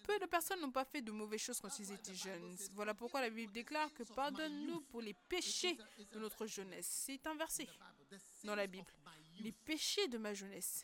Peu 0.04 0.20
de 0.20 0.26
personnes 0.26 0.60
n'ont 0.60 0.72
pas 0.72 0.84
fait 0.84 1.02
de 1.02 1.12
mauvaises 1.12 1.42
choses 1.42 1.62
quand 1.62 1.80
ils 1.80 1.92
étaient 1.92 2.14
jeunes. 2.14 2.58
Voilà 2.74 2.94
pourquoi 2.94 3.22
la 3.22 3.30
Bible 3.30 3.54
déclare 3.54 3.94
que 3.94 4.04
pardonne-nous 4.04 4.82
pour 4.82 5.02
les 5.02 5.14
péchés 5.14 5.78
de 6.12 6.20
notre 6.20 6.46
jeunesse. 6.46 6.88
C'est 7.06 7.26
un 7.26 7.36
verset 7.36 7.68
dans 8.44 8.56
la 8.56 8.68
Bible. 8.68 8.92
Les 9.40 9.54
péchés 9.54 10.08
de 10.10 10.18
ma 10.18 10.34
jeunesse. 10.34 10.84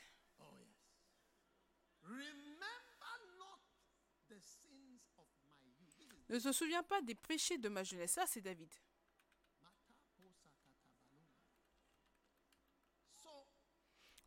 Ne 6.29 6.39
se 6.39 6.51
souviens 6.51 6.83
pas 6.83 7.01
des 7.01 7.15
péchés 7.15 7.57
de 7.57 7.69
ma 7.69 7.83
jeunesse. 7.83 8.11
Ça, 8.11 8.25
c'est 8.25 8.41
David. 8.41 8.69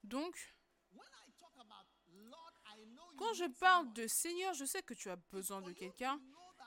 Donc, 0.03 0.37
quand 3.23 3.35
je 3.35 3.45
parle 3.45 3.93
de 3.93 4.09
Seigneur, 4.09 4.53
je 4.55 4.65
sais 4.65 4.83
que 4.83 4.95
tu 4.95 5.09
as 5.09 5.17
besoin 5.31 5.63
de 5.63 5.73
quelqu'un. 5.73 6.21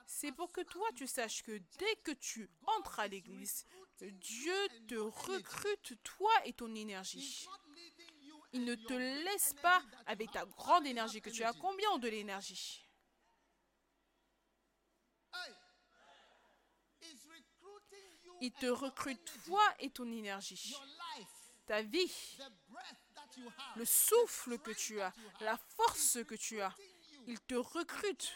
C'est 0.07 0.31
pour 0.31 0.51
que 0.51 0.61
toi, 0.61 0.87
tu 0.95 1.05
saches 1.05 1.43
que 1.43 1.59
dès 1.79 1.95
que 2.03 2.11
tu 2.11 2.49
entres 2.77 2.99
à 2.99 3.07
l'église, 3.07 3.65
Dieu 3.99 4.67
te 4.87 4.95
recrute, 4.95 6.01
toi 6.03 6.31
et 6.45 6.53
ton 6.53 6.73
énergie. 6.73 7.45
Il 8.53 8.63
ne 8.63 8.75
te 8.75 8.93
laisse 8.93 9.53
pas 9.61 9.81
avec 10.05 10.31
ta 10.31 10.45
grande 10.45 10.85
énergie 10.85 11.21
que 11.21 11.29
tu 11.29 11.43
as. 11.43 11.51
Combien 11.53 11.97
de 11.97 12.07
l'énergie? 12.07 12.87
Il 18.41 18.51
te 18.53 18.67
recrute 18.67 19.43
toi 19.45 19.63
et 19.79 19.89
ton 19.89 20.09
énergie. 20.09 20.75
Ta 21.65 21.81
vie, 21.81 22.37
le 23.75 23.85
souffle 23.85 24.57
que 24.59 24.71
tu 24.71 25.01
as, 25.01 25.13
la 25.41 25.57
force 25.57 26.23
que 26.25 26.35
tu 26.35 26.61
as. 26.61 26.73
Il 27.27 27.39
te 27.41 27.55
recrute 27.55 28.33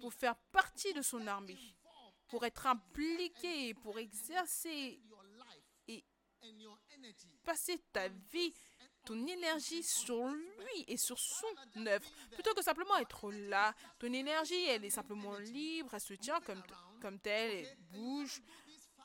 pour 0.00 0.12
faire 0.12 0.36
partie 0.52 0.92
de 0.92 1.02
son 1.02 1.26
armée, 1.26 1.58
pour 2.28 2.44
être 2.44 2.66
impliqué, 2.66 3.74
pour 3.74 3.98
exercer 3.98 5.00
et 5.88 6.04
passer 7.44 7.78
ta 7.92 8.08
vie, 8.08 8.52
ton 9.04 9.26
énergie 9.26 9.82
sur 9.82 10.26
lui 10.26 10.84
et 10.88 10.96
sur 10.96 11.18
son 11.18 11.46
œuvre, 11.86 12.06
plutôt 12.32 12.54
que 12.54 12.62
simplement 12.62 12.96
être 12.96 13.30
là. 13.32 13.74
Ton 13.98 14.12
énergie, 14.12 14.64
elle 14.66 14.84
est 14.84 14.90
simplement 14.90 15.36
libre, 15.38 15.92
elle 15.92 16.00
se 16.00 16.14
tient 16.14 16.40
comme, 16.40 16.62
comme 17.00 17.18
telle, 17.20 17.66
elle 17.66 17.76
bouge, 17.92 18.42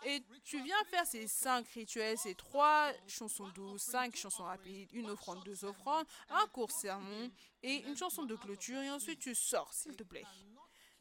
et 0.06 0.24
tu 0.44 0.62
viens 0.64 0.84
faire 0.86 1.06
ces 1.06 1.28
cinq 1.28 1.68
rituels, 1.70 2.18
ces 2.18 2.36
trois 2.36 2.92
chansons 3.08 3.48
douces, 3.50 3.84
cinq 3.84 4.16
chansons 4.16 4.44
rapides, 4.44 4.92
une 4.94 5.10
offrande, 5.10 5.44
deux 5.44 5.66
offrandes, 5.66 6.06
un 6.30 6.48
court 6.48 6.72
sermon 6.72 7.32
et 7.64 7.84
une 7.88 7.98
chanson 7.98 8.24
de 8.24 8.36
clôture 8.36 8.80
et 8.80 8.90
ensuite 8.90 9.20
tu 9.20 9.36
sors, 9.36 9.74
s'il 9.74 9.96
te 9.96 10.04
plaît. 10.04 10.26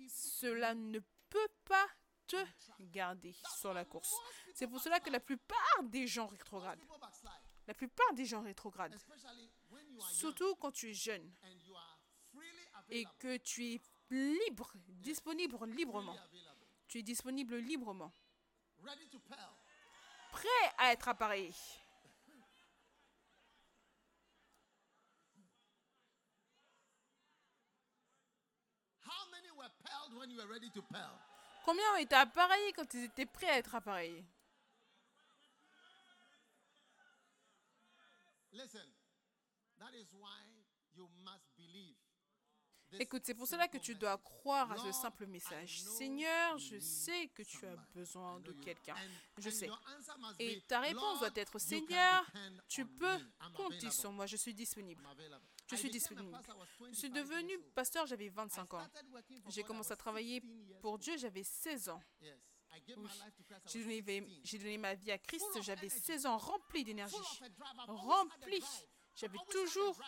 Cela 0.08 0.74
ne 0.74 0.98
peut 1.30 1.48
pas 1.64 1.86
te 2.26 2.36
garder 2.80 3.34
sur 3.58 3.72
la 3.72 3.84
course. 3.84 4.14
C'est 4.54 4.66
pour 4.66 4.80
cela 4.80 5.00
que 5.00 5.10
la 5.10 5.20
plupart 5.20 5.82
des 5.84 6.06
gens 6.06 6.26
rétrogradent. 6.26 6.84
La 7.66 7.74
plupart 7.74 8.12
des 8.14 8.24
gens 8.24 8.42
rétrogradent. 8.42 8.98
Surtout 10.12 10.54
quand 10.56 10.72
tu 10.72 10.90
es 10.90 10.94
jeune 10.94 11.30
et 12.90 13.04
que 13.18 13.36
tu 13.38 13.74
es 13.74 13.80
libre, 14.10 14.72
disponible 14.88 15.58
librement. 15.66 16.16
Tu 16.86 16.98
es 16.98 17.02
disponible 17.02 17.56
librement 17.56 18.12
prêt 20.32 20.74
à 20.78 20.92
être 20.92 21.08
appareillé. 21.08 21.52
Combien 31.64 31.92
ont 31.92 31.96
été 31.96 32.14
appareillés 32.14 32.72
quand 32.72 32.94
ils 32.94 33.04
étaient 33.04 33.26
prêts 33.26 33.50
à 33.50 33.58
être 33.58 33.74
appareillés? 33.74 34.24
Écoute, 42.92 43.22
c'est 43.24 43.34
pour 43.34 43.46
cela 43.46 43.68
que 43.68 43.78
tu 43.78 43.94
dois 43.94 44.16
croire 44.18 44.72
à 44.72 44.76
ce 44.78 44.92
simple 44.92 45.26
message. 45.26 45.82
Seigneur, 45.82 46.58
je 46.58 46.78
sais 46.78 47.28
que 47.28 47.42
tu 47.42 47.66
as 47.66 47.76
besoin 47.94 48.40
de 48.40 48.52
quelqu'un. 48.52 48.94
Je 49.36 49.50
sais. 49.50 49.68
Et 50.38 50.62
ta 50.66 50.80
réponse 50.80 51.20
doit 51.20 51.30
être, 51.34 51.58
Seigneur, 51.58 52.24
tu 52.68 52.86
peux 52.86 53.18
compter 53.54 53.90
sur 53.90 54.12
moi, 54.12 54.26
je 54.26 54.36
suis 54.36 54.54
disponible. 54.54 55.02
Je 55.70 55.76
suis 55.76 55.90
disponible. 55.90 56.38
Je 56.90 56.96
suis 56.96 57.10
devenu 57.10 57.58
pasteur, 57.74 58.06
j'avais 58.06 58.28
25 58.28 58.74
ans. 58.74 58.86
J'ai 59.48 59.62
commencé 59.62 59.92
à 59.92 59.96
travailler 59.96 60.42
pour 60.80 60.98
Dieu, 60.98 61.16
j'avais 61.18 61.44
16 61.44 61.90
ans. 61.90 62.02
J'ai 63.66 63.82
donné, 63.82 64.02
donné, 64.02 64.78
ma 64.78 64.94
vie 64.94 65.10
à 65.10 65.18
Christ, 65.18 65.62
j'avais 65.62 65.88
16 65.88 66.26
ans 66.26 66.38
rempli 66.38 66.84
d'énergie. 66.84 67.16
Rempli. 67.86 68.62
J'avais 69.14 69.38
toujours 69.50 69.98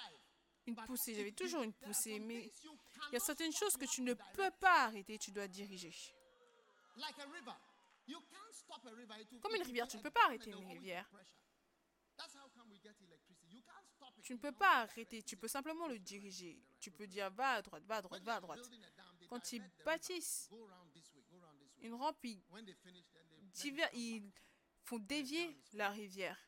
une 0.70 0.86
poussée, 0.86 1.14
j'avais 1.14 1.32
toujours 1.32 1.62
une 1.62 1.72
poussée, 1.72 2.18
mais 2.18 2.52
il 3.08 3.12
y 3.12 3.16
a 3.16 3.20
certaines 3.20 3.52
choses 3.52 3.76
que 3.76 3.86
tu 3.86 4.02
ne 4.02 4.14
peux 4.14 4.50
pas 4.60 4.84
arrêter, 4.84 5.18
tu 5.18 5.30
dois 5.32 5.48
diriger. 5.48 5.92
Comme 9.40 9.54
une 9.54 9.62
rivière, 9.62 9.86
tu 9.88 9.96
ne 9.96 10.02
peux 10.02 10.10
pas 10.10 10.24
arrêter 10.24 10.50
une 10.50 10.66
rivière. 10.66 11.08
Tu 14.22 14.34
ne 14.34 14.38
peux 14.38 14.52
pas 14.52 14.82
arrêter, 14.82 15.22
tu 15.22 15.36
peux 15.36 15.48
simplement 15.48 15.86
le 15.86 15.98
diriger. 15.98 16.60
Tu 16.80 16.90
peux 16.90 17.06
dire 17.06 17.30
va 17.30 17.52
à 17.54 17.62
droite, 17.62 17.84
va 17.84 17.96
à 17.96 18.02
droite, 18.02 18.22
va 18.22 18.34
à 18.36 18.40
droite. 18.40 18.60
Quand 19.28 19.52
ils 19.52 19.62
bâtissent 19.84 20.50
une 21.80 21.94
rampe, 21.94 22.22
ils, 22.24 22.42
ils 23.94 24.32
font 24.84 24.98
dévier 24.98 25.58
la 25.72 25.90
rivière. 25.90 26.38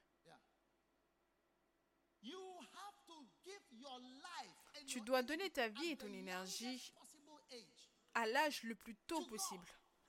Tu 4.92 5.00
dois 5.00 5.22
donner 5.22 5.48
ta 5.48 5.68
vie 5.68 5.92
et 5.92 5.96
ton 5.96 6.12
énergie 6.12 6.92
à 8.12 8.26
l'âge 8.26 8.62
le 8.62 8.74
plus 8.74 8.94
tôt 9.06 9.24
possible. 9.24 9.66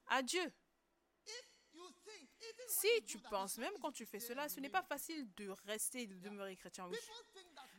À 0.07 0.21
Dieu. 0.21 0.53
Si 2.67 2.89
tu 3.05 3.17
penses, 3.17 3.57
même 3.59 3.71
quand 3.81 3.93
tu 3.93 4.05
fais 4.05 4.19
cela, 4.19 4.49
ce 4.49 4.59
n'est 4.59 4.69
pas 4.69 4.83
facile 4.83 5.33
de 5.35 5.47
rester 5.65 6.01
et 6.01 6.07
de 6.07 6.15
demeurer 6.15 6.57
chrétien. 6.57 6.89
Oui. 6.89 6.97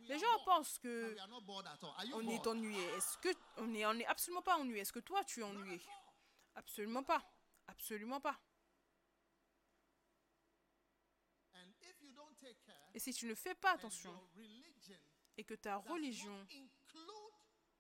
Les 0.08 0.18
gens 0.18 0.44
pensent 0.46 0.78
que 0.78 1.14
on 2.14 2.26
est 2.26 2.46
ennuyé. 2.46 2.82
Est-ce 2.96 3.18
que 3.18 3.28
on 3.58 3.74
est, 3.74 3.84
on 3.84 3.98
est 3.98 4.06
absolument 4.06 4.40
pas 4.40 4.56
ennuyé? 4.56 4.80
Est-ce 4.80 4.92
que 4.94 5.00
toi 5.00 5.22
tu 5.24 5.40
es 5.40 5.42
ennuyé? 5.42 5.82
Absolument 6.54 7.02
pas. 7.02 7.22
Absolument 7.66 8.20
pas. 8.22 8.40
Et 12.94 12.98
si 12.98 13.12
tu 13.12 13.26
ne 13.26 13.34
fais 13.34 13.54
pas 13.54 13.72
attention 13.72 14.18
et 15.36 15.44
que 15.44 15.54
ta 15.54 15.76
religion 15.76 16.46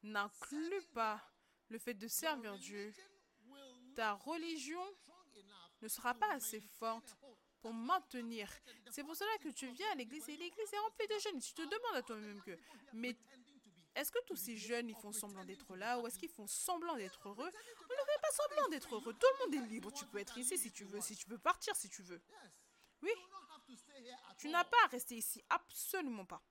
n'inclut 0.04 0.82
pas 0.92 1.20
le 1.68 1.78
fait 1.78 1.94
de 1.94 2.06
servir 2.06 2.56
Dieu, 2.58 2.94
ta 3.94 4.12
religion 4.14 4.84
ne 5.82 5.88
sera 5.88 6.14
pas 6.14 6.30
assez 6.32 6.60
forte 6.60 7.16
pour 7.60 7.72
maintenir. 7.72 8.50
C'est 8.90 9.04
pour 9.04 9.16
cela 9.16 9.30
que 9.38 9.48
tu 9.48 9.66
viens 9.68 9.90
à 9.92 9.94
l'église 9.94 10.28
et 10.28 10.36
l'église 10.36 10.72
est 10.72 10.78
remplie 10.78 11.06
de 11.08 11.18
jeunes. 11.18 11.40
Tu 11.40 11.54
te 11.54 11.62
demandes 11.62 11.96
à 11.96 12.02
toi-même 12.02 12.40
que, 12.42 12.56
mais 12.92 13.16
est-ce 13.94 14.10
que 14.10 14.22
tous 14.26 14.36
ces 14.36 14.56
jeunes, 14.56 14.88
ils 14.88 14.96
font 14.96 15.12
semblant 15.12 15.44
d'être 15.44 15.76
là 15.76 15.98
ou 15.98 16.06
est-ce 16.06 16.18
qu'ils 16.18 16.28
font 16.28 16.46
semblant 16.46 16.96
d'être 16.96 17.28
heureux? 17.28 17.50
On 17.50 17.92
ne 17.92 18.06
fait 18.06 18.20
pas 18.20 18.30
semblant 18.32 18.68
d'être 18.68 18.94
heureux. 18.94 19.14
Tout 19.14 19.26
le 19.32 19.44
monde 19.44 19.64
est 19.64 19.68
libre. 19.68 19.92
Tu 19.92 20.04
peux 20.06 20.18
être 20.18 20.36
ici 20.36 20.58
si 20.58 20.72
tu 20.72 20.84
veux, 20.84 21.00
si 21.00 21.16
tu 21.16 21.28
veux 21.28 21.38
partir 21.38 21.74
si 21.76 21.88
tu 21.88 22.02
veux. 22.02 22.20
Oui. 23.02 23.12
Tu 24.36 24.48
n'as 24.48 24.64
pas 24.64 24.76
à 24.84 24.88
rester 24.88 25.16
ici, 25.16 25.42
absolument 25.48 26.24
pas. 26.24 26.42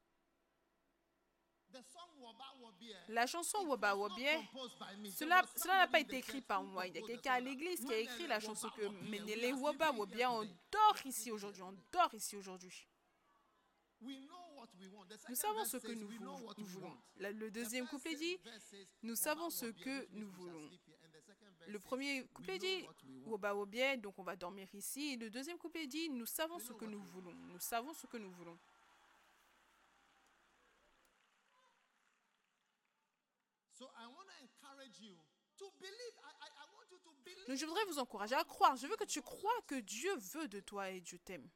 La 3.10 3.26
chanson 3.26 3.66
Waba 3.68 3.96
Wabie, 3.96 4.26
cela 5.16 5.44
n'a 5.66 5.88
pas 5.88 6.00
été 6.00 6.18
écrit 6.18 6.42
par 6.42 6.64
moi. 6.64 6.88
Il 6.88 6.96
y 6.96 6.98
a 7.00 7.02
quelqu'un 7.02 7.34
à 7.34 7.40
l'église 7.40 7.80
qui 7.86 7.94
a 7.94 7.98
écrit 7.98 8.28
la 8.28 8.40
chanson 8.40 8.70
que 8.70 8.88
Menele 9.10 9.54
Waba 9.56 9.92
Wabie, 9.92 10.26
on 10.26 10.44
dort 10.72 10.98
ici 11.06 11.32
aujourd'hui, 11.32 11.62
on 11.62 11.76
dort 11.92 12.14
ici 12.14 12.36
aujourd'hui. 12.36 12.88
Nous 15.30 15.36
savons 15.36 15.66
ce 15.66 15.78
que 15.78 15.92
nous 15.94 16.08
voulons. 16.08 16.98
Le 17.18 17.50
deuxième 17.50 17.88
couplet 17.88 18.16
dit, 18.16 18.38
nous 19.02 19.16
savons 19.16 19.50
ce 19.50 19.66
que 19.68 20.08
nous 20.12 20.30
voulons. 20.30 20.70
Le 21.68 21.80
premier 21.80 22.26
couplet 22.34 22.58
dit, 22.58 22.86
Waba 23.26 23.54
Wabie, 23.56 23.98
donc 24.00 24.18
on 24.20 24.24
va 24.24 24.36
dormir 24.36 24.68
ici. 24.74 25.14
Et 25.14 25.18
le 25.18 25.30
deuxième 25.30 25.58
couplet 25.58 25.88
dit, 25.88 26.10
nous 26.10 26.26
savons 26.26 26.60
ce 26.60 26.74
que 26.74 26.86
nous 26.86 27.02
voulons. 27.02 27.34
Nous 27.34 27.60
savons 27.60 27.94
ce 27.94 28.06
que 28.08 28.18
nous 28.18 28.32
voulons. 28.32 28.58
Donc 37.48 37.58
je 37.58 37.66
voudrais 37.66 37.86
vous 37.86 38.00
encourager 38.00 38.36
à 38.36 38.44
croire. 38.44 38.76
Je 38.76 38.88
veux 38.88 38.96
que 38.96 39.04
tu 39.04 39.22
crois 39.22 39.62
que 39.68 39.76
Dieu 39.76 40.16
veut 40.16 40.48
de 40.48 40.60
toi 40.60 40.90
et 40.90 41.02
Dieu 41.02 41.20
t'aime. 41.20 41.50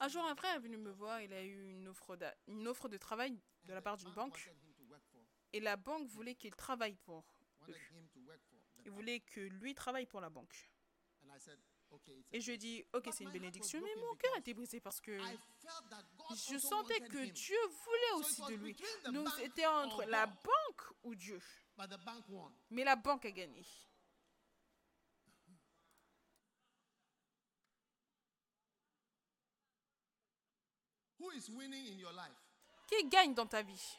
Un 0.00 0.08
jour, 0.08 0.24
un 0.24 0.34
frère 0.34 0.56
est 0.56 0.60
venu 0.60 0.76
me 0.76 0.90
voir. 0.90 1.20
Il 1.20 1.32
a 1.32 1.42
eu 1.42 1.70
une 1.70 1.88
offre 1.88 2.16
de, 2.16 2.26
une 2.46 2.66
offre 2.68 2.88
de 2.88 2.96
travail 2.96 3.40
de 3.64 3.74
la 3.74 3.82
part 3.82 3.96
d'une 3.96 4.12
banque. 4.12 4.50
Et 5.52 5.60
la 5.60 5.76
banque 5.76 6.08
voulait 6.08 6.34
qu'il 6.34 6.54
travaille 6.54 6.96
pour 6.96 7.24
Il 8.84 8.90
voulait 8.90 9.20
que 9.20 9.40
lui 9.40 9.74
travaille 9.74 10.06
pour 10.06 10.20
la 10.20 10.30
banque. 10.30 10.70
Et 12.32 12.40
je 12.40 12.52
dis, 12.52 12.84
ok, 12.92 13.08
c'est 13.12 13.24
une 13.24 13.30
bénédiction, 13.30 13.80
mais 13.80 13.94
mon 13.96 14.14
cœur 14.16 14.36
était 14.36 14.54
brisé 14.54 14.80
parce 14.80 15.00
que 15.00 15.18
je 15.18 16.58
sentais 16.58 17.00
que 17.00 17.24
Dieu 17.26 17.58
voulait 17.84 18.12
aussi 18.20 18.42
de 18.42 18.54
lui. 18.54 18.76
Donc 19.12 19.28
c'était 19.36 19.66
entre 19.66 20.04
la 20.04 20.26
banque 20.26 20.82
ou 21.02 21.14
Dieu. 21.14 21.40
Mais 22.70 22.84
la 22.84 22.96
banque 22.96 23.24
a 23.24 23.30
gagné. 23.30 23.64
Qui 32.86 33.04
gagne 33.08 33.34
dans 33.34 33.46
ta 33.46 33.62
vie? 33.62 33.98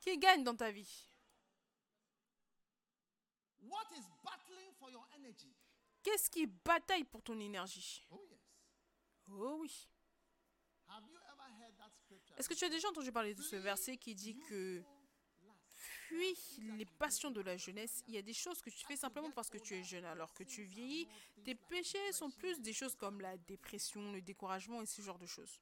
Qui 0.00 0.18
gagne 0.18 0.44
dans 0.44 0.56
ta 0.56 0.70
vie? 0.70 1.06
Qu'est-ce 6.02 6.30
qui 6.30 6.46
bataille 6.46 7.04
pour 7.04 7.22
ton 7.22 7.38
énergie? 7.38 8.06
Oh, 8.10 8.28
oh 9.30 9.58
oui. 9.60 9.88
Est-ce 12.36 12.48
que 12.48 12.54
tu 12.54 12.64
as 12.64 12.68
déjà 12.68 12.88
entendu 12.88 13.12
parler 13.12 13.34
de 13.34 13.42
ce 13.42 13.56
verset 13.56 13.96
qui 13.96 14.14
dit 14.14 14.38
que 14.48 14.82
fuis 15.66 16.36
les 16.76 16.86
passions 16.86 17.30
de 17.30 17.40
la 17.40 17.56
jeunesse 17.56 18.02
Il 18.08 18.14
y 18.14 18.18
a 18.18 18.22
des 18.22 18.32
choses 18.32 18.60
que 18.60 18.70
tu 18.70 18.84
fais 18.86 18.96
simplement 18.96 19.30
parce 19.30 19.50
que 19.50 19.58
tu 19.58 19.74
es 19.74 19.82
jeune. 19.82 20.04
Alors 20.04 20.32
que 20.32 20.42
tu 20.42 20.62
vieillis, 20.62 21.06
tes 21.44 21.54
péchés 21.54 22.12
sont 22.12 22.30
plus 22.30 22.60
des 22.60 22.72
choses 22.72 22.94
comme 22.94 23.20
la 23.20 23.36
dépression, 23.36 24.12
le 24.12 24.22
découragement 24.22 24.82
et 24.82 24.86
ce 24.86 25.02
genre 25.02 25.18
de 25.18 25.26
choses. 25.26 25.60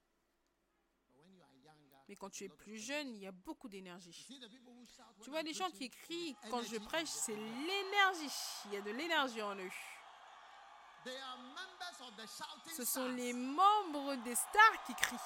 Mais 2.09 2.17
quand 2.17 2.31
tu 2.31 2.45
es 2.45 2.49
plus 2.49 2.79
jeune, 2.79 3.15
il 3.17 3.21
y 3.21 3.27
a 3.27 3.33
beaucoup 3.33 3.69
d'énergie. 3.69 4.27
Tu 5.23 5.29
vois, 5.29 5.43
les 5.43 5.53
gens 5.53 5.71
qui 5.71 5.91
crient 5.91 6.35
quand 6.49 6.63
je 6.63 6.79
prêche, 6.79 7.09
c'est 7.09 7.37
l'énergie. 7.37 8.35
Il 8.67 8.73
y 8.73 8.77
a 8.77 8.81
de 8.81 8.91
l'énergie 8.93 9.43
en 9.43 9.57
eux. 9.57 9.71
Ce 12.67 12.85
sont 12.85 13.09
les 13.09 13.33
membres 13.33 14.15
des 14.17 14.35
stars 14.35 14.85
qui 14.87 14.95
crient. 14.95 15.17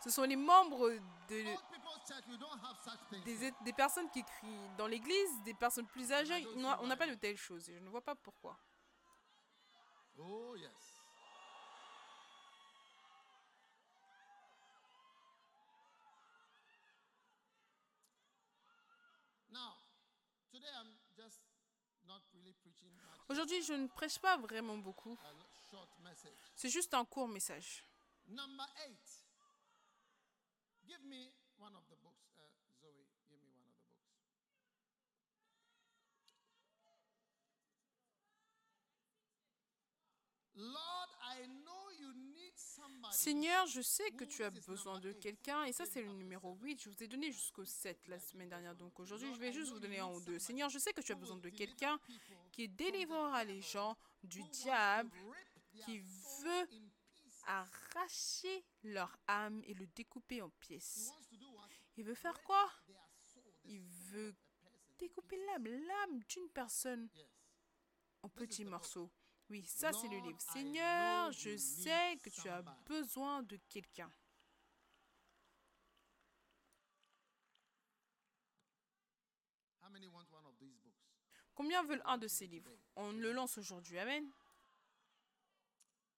Ce 0.00 0.10
sont 0.10 0.22
les 0.22 0.36
membres 0.36 0.90
de, 1.28 1.44
des, 3.24 3.52
des 3.62 3.72
personnes 3.72 4.10
qui 4.10 4.22
crient. 4.22 4.68
Dans 4.76 4.86
l'église, 4.86 5.42
des 5.42 5.54
personnes 5.54 5.86
plus 5.86 6.12
âgées, 6.12 6.46
on 6.56 6.86
n'a 6.86 6.96
pas 6.96 7.06
de 7.06 7.14
telles 7.14 7.36
choses. 7.36 7.66
Je 7.66 7.78
ne 7.78 7.88
vois 7.88 8.00
pas 8.00 8.14
pourquoi. 8.14 8.56
Oh, 10.18 10.54
yes. 10.56 10.97
Aujourd'hui, 23.28 23.62
je 23.62 23.74
ne 23.74 23.86
prêche 23.88 24.18
pas 24.18 24.36
vraiment 24.38 24.78
beaucoup. 24.78 25.18
C'est 26.56 26.70
juste 26.70 26.94
un 26.94 27.04
court 27.04 27.28
message. 27.28 27.84
Lord, 40.58 41.08
I 41.22 41.46
know 41.62 41.90
you 42.00 42.12
need 42.34 42.52
Seigneur, 43.10 43.66
je 43.66 43.80
sais 43.80 44.10
que 44.12 44.24
tu 44.24 44.42
as 44.44 44.50
besoin 44.50 44.98
de 45.00 45.12
quelqu'un, 45.12 45.64
et 45.64 45.72
ça 45.72 45.86
c'est 45.86 46.02
le 46.02 46.12
numéro 46.12 46.54
8. 46.56 46.82
Je 46.82 46.90
vous 46.90 47.02
ai 47.02 47.08
donné 47.08 47.30
jusqu'au 47.32 47.64
7 47.64 48.08
la 48.08 48.18
semaine 48.18 48.48
dernière, 48.48 48.74
donc 48.74 48.98
aujourd'hui 49.00 49.32
je 49.34 49.40
vais 49.40 49.52
juste 49.52 49.72
vous 49.72 49.80
donner 49.80 49.98
un 49.98 50.08
ou 50.08 50.20
deux. 50.20 50.38
Seigneur, 50.38 50.68
je 50.68 50.78
sais 50.78 50.92
que 50.92 51.00
tu 51.00 51.12
as 51.12 51.16
besoin 51.16 51.36
de 51.36 51.48
quelqu'un 51.48 51.98
qui 52.52 52.68
délivrera 52.68 53.44
les 53.44 53.60
gens 53.60 53.96
du 54.22 54.42
diable 54.44 55.10
qui 55.84 55.98
veut 56.00 56.68
arracher 57.46 58.64
leur 58.82 59.16
âme 59.26 59.62
et 59.66 59.74
le 59.74 59.86
découper 59.88 60.42
en 60.42 60.50
pièces. 60.50 61.10
Il 61.96 62.04
veut 62.04 62.14
faire 62.14 62.42
quoi? 62.42 62.70
Il 63.64 63.80
veut 63.80 64.34
découper 64.98 65.38
l'âme, 65.46 65.66
l'âme 65.66 66.22
d'une 66.28 66.48
personne 66.50 67.08
en 68.22 68.28
petits 68.28 68.64
morceaux. 68.64 69.10
Oui, 69.50 69.64
ça 69.64 69.92
c'est 69.92 70.08
le 70.08 70.18
livre. 70.18 70.40
Seigneur, 70.40 71.32
je 71.32 71.56
sais 71.56 72.18
que 72.22 72.30
tu 72.30 72.48
as 72.48 72.62
besoin 72.86 73.42
de 73.42 73.56
quelqu'un. 73.68 74.12
Combien 81.54 81.82
veulent 81.82 82.02
un 82.04 82.18
de 82.18 82.28
ces 82.28 82.46
livres? 82.46 82.70
On 82.94 83.10
le 83.12 83.32
lance 83.32 83.58
aujourd'hui. 83.58 83.98
Amen. 83.98 84.30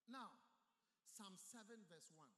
Now, 0.09 0.33
Psalm 1.15 1.35
7, 1.39 1.63
verse 1.89 2.13
1. 2.15 2.29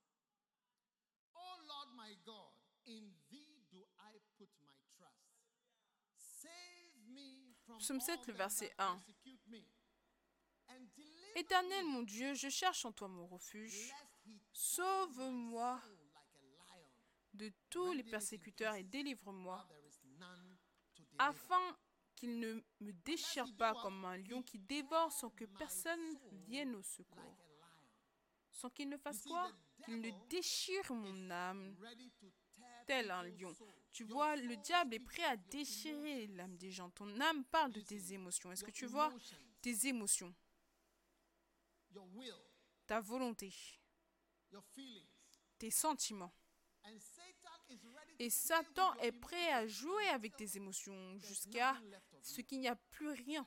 Oh 1.35 1.57
Lord 1.67 1.89
my 1.97 2.15
God, 2.25 2.53
in 2.87 3.11
thee 3.29 3.65
do 3.73 3.85
I 3.99 4.21
put 4.39 4.51
my 4.65 4.79
trust. 4.97 5.35
Save 6.17 6.95
me 7.09 7.57
from 7.67 7.79
Psaume 7.81 8.01
7, 8.01 8.27
le 8.29 8.35
verset 8.35 8.73
1. 8.79 9.03
Éternel 11.35 11.85
mon 11.87 12.03
Dieu, 12.03 12.35
je 12.35 12.49
cherche 12.49 12.85
en 12.85 12.93
toi 12.93 13.09
mon 13.09 13.27
refuge. 13.27 13.93
Sauve-moi 14.53 15.81
de 17.35 17.51
tous 17.71 17.93
les 17.93 18.03
persécuteurs 18.03 18.75
et 18.75 18.83
délivre-moi, 18.83 19.67
afin 21.19 21.77
qu'il 22.15 22.39
ne 22.39 22.63
me 22.81 22.93
déchire 23.05 23.47
pas 23.57 23.75
comme 23.75 24.05
un 24.05 24.19
lion 24.19 24.43
qui 24.43 24.59
dévore 24.59 25.11
sans 25.11 25.31
que 25.31 25.45
personne 25.45 26.19
vienne 26.47 26.75
au 26.75 26.83
secours. 26.83 27.37
Sans 28.51 28.69
qu'il 28.69 28.91
ne 28.91 28.99
fasse 28.99 29.23
quoi? 29.23 29.51
Qu'il 29.85 30.01
ne 30.01 30.11
déchire 30.29 30.93
mon 30.93 31.31
âme 31.31 31.75
tel 32.87 33.11
un 33.11 33.23
lion. 33.23 33.55
Tu 33.93 34.05
vois, 34.05 34.37
le 34.37 34.57
diable 34.57 34.95
est 34.95 35.01
prêt 35.01 35.25
à 35.25 35.37
déchirer 35.37 36.27
l'âme 36.29 36.57
des 36.57 36.71
gens. 36.71 36.91
Ton 36.91 37.19
âme 37.21 37.45
parle 37.47 37.73
de 37.73 37.81
tes 37.81 38.13
émotions. 38.13 38.53
Est-ce 38.53 38.65
que 38.65 38.71
tu 38.71 38.87
vois? 38.87 39.13
Tes 39.63 39.87
émotions 39.87 40.35
Ta 42.87 43.01
volonté. 43.01 43.53
Tes 45.59 45.71
sentiments. 45.71 46.35
Et 48.19 48.31
Satan 48.31 48.95
est 48.95 49.13
prêt 49.13 49.53
à 49.53 49.67
jouer 49.67 50.09
avec 50.09 50.37
tes 50.37 50.57
émotions 50.57 51.19
jusqu'à 51.19 51.81
ce 52.23 52.41
qu'il 52.41 52.61
n'y 52.61 52.69
a 52.69 52.77
plus 52.77 53.11
rien 53.11 53.47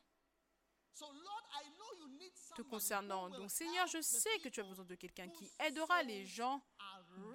te 2.55 2.61
concernant. 2.61 3.29
Donc 3.29 3.51
Seigneur, 3.51 3.87
je 3.87 4.01
sais 4.01 4.37
que 4.39 4.49
tu 4.49 4.61
as 4.61 4.63
besoin 4.63 4.85
de 4.85 4.95
quelqu'un 4.95 5.29
qui 5.29 5.51
aidera 5.59 6.03
les 6.03 6.25
gens 6.25 6.61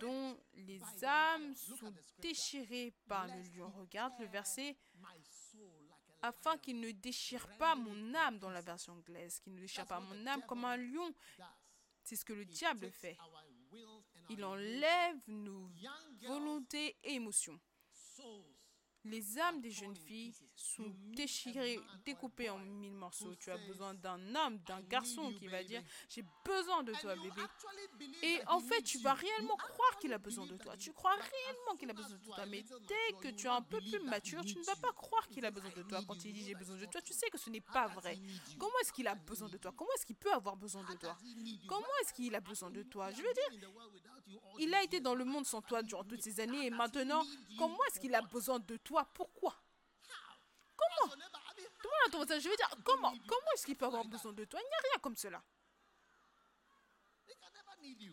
dont 0.00 0.38
les 0.54 0.80
âmes 1.04 1.54
sont 1.54 1.94
déchirées 2.18 2.94
par 3.06 3.26
le 3.26 3.42
lion. 3.54 3.70
Regarde 3.70 4.14
le 4.18 4.26
verset. 4.26 4.76
Afin 6.22 6.58
qu'il 6.58 6.80
ne 6.80 6.90
déchire 6.90 7.46
pas 7.56 7.74
mon 7.74 8.14
âme 8.14 8.38
dans 8.38 8.50
la 8.50 8.60
version 8.60 8.92
anglaise, 8.94 9.40
qu'il 9.40 9.54
ne 9.54 9.60
déchire 9.60 9.86
pas 9.86 10.00
mon 10.00 10.26
âme 10.26 10.42
comme 10.46 10.64
un 10.64 10.76
lion. 10.76 11.14
C'est 12.02 12.16
ce 12.16 12.24
que 12.24 12.32
le 12.32 12.44
diable 12.44 12.90
fait. 12.90 13.16
Il 14.28 14.44
enlève 14.44 15.16
nos 15.28 15.70
volontés 16.22 16.96
et 17.02 17.14
émotions. 17.14 17.58
Les 19.04 19.38
âmes 19.38 19.60
des 19.60 19.70
jeunes 19.70 19.96
filles 19.96 20.34
sont 20.60 20.92
déchirées, 21.14 21.80
découpées 22.04 22.50
en 22.50 22.58
mille 22.58 22.92
morceaux. 22.92 23.34
Tu 23.36 23.50
as 23.50 23.56
besoin 23.58 23.94
d'un 23.94 24.34
homme, 24.34 24.58
d'un 24.66 24.80
garçon 24.82 25.32
qui 25.32 25.48
va 25.48 25.64
dire 25.64 25.82
J'ai 26.08 26.24
besoin 26.44 26.82
de 26.82 26.92
toi, 26.92 27.14
bébé. 27.16 27.42
Et 28.22 28.40
en 28.46 28.60
fait, 28.60 28.82
tu 28.82 28.98
vas 28.98 29.14
réellement 29.14 29.56
croire 29.56 29.98
qu'il 29.98 30.12
a 30.12 30.18
besoin 30.18 30.46
de 30.46 30.56
toi. 30.56 30.76
Tu 30.76 30.92
crois 30.92 31.12
réellement 31.12 31.76
qu'il 31.78 31.90
a 31.90 31.94
besoin 31.94 32.16
de 32.16 32.24
toi. 32.24 32.46
Mais 32.46 32.62
dès 32.62 33.16
que 33.20 33.28
tu 33.34 33.46
es 33.46 33.50
un 33.50 33.62
peu 33.62 33.80
plus 33.80 34.00
mature, 34.00 34.44
tu 34.44 34.58
ne 34.58 34.64
vas 34.64 34.76
pas 34.76 34.92
croire 34.92 35.26
qu'il 35.28 35.44
a 35.44 35.50
besoin 35.50 35.70
de 35.70 35.82
toi. 35.82 36.00
Quand 36.06 36.24
il 36.24 36.32
dit 36.32 36.44
J'ai 36.44 36.54
besoin 36.54 36.76
de 36.76 36.86
toi, 36.86 37.00
tu 37.00 37.12
sais 37.12 37.30
que 37.30 37.38
ce 37.38 37.50
n'est 37.50 37.60
pas 37.60 37.88
vrai. 37.88 38.18
Comment 38.58 38.78
est-ce 38.82 38.92
qu'il 38.92 39.08
a 39.08 39.14
besoin 39.14 39.48
de 39.48 39.56
toi? 39.56 39.72
Comment 39.76 39.90
est-ce 39.96 40.06
qu'il 40.06 40.16
peut 40.16 40.32
avoir 40.32 40.56
besoin 40.56 40.82
de 40.82 40.94
toi? 40.96 41.16
Comment 41.68 41.86
est-ce 42.02 42.12
qu'il 42.12 42.34
a 42.34 42.40
besoin 42.40 42.70
de 42.70 42.82
toi? 42.82 43.10
Je 43.10 43.22
veux 43.22 43.32
dire, 43.32 43.70
il 44.58 44.74
a 44.74 44.82
été 44.82 45.00
dans 45.00 45.14
le 45.14 45.24
monde 45.24 45.46
sans 45.46 45.62
toi 45.62 45.82
durant 45.82 46.04
toutes 46.04 46.22
ces 46.22 46.40
années 46.40 46.66
et 46.66 46.70
maintenant, 46.70 47.24
comment 47.58 47.78
est-ce 47.88 48.00
qu'il 48.00 48.14
a 48.14 48.22
besoin 48.22 48.58
de 48.58 48.76
toi 48.76 49.08
pourquoi 49.14 49.54
Comment 52.10 52.26
Je 52.28 52.48
veux 52.48 52.56
dire, 52.56 52.70
comment 52.84 53.14
Comment 53.26 53.50
est-ce 53.54 53.66
qu'il 53.66 53.76
peut 53.76 53.86
avoir 53.86 54.04
besoin 54.04 54.32
de 54.32 54.44
toi? 54.44 54.60
Il 54.60 54.66
n'y 54.66 54.74
a 54.74 54.90
rien 54.90 55.00
comme 55.00 55.16
cela. 55.16 55.42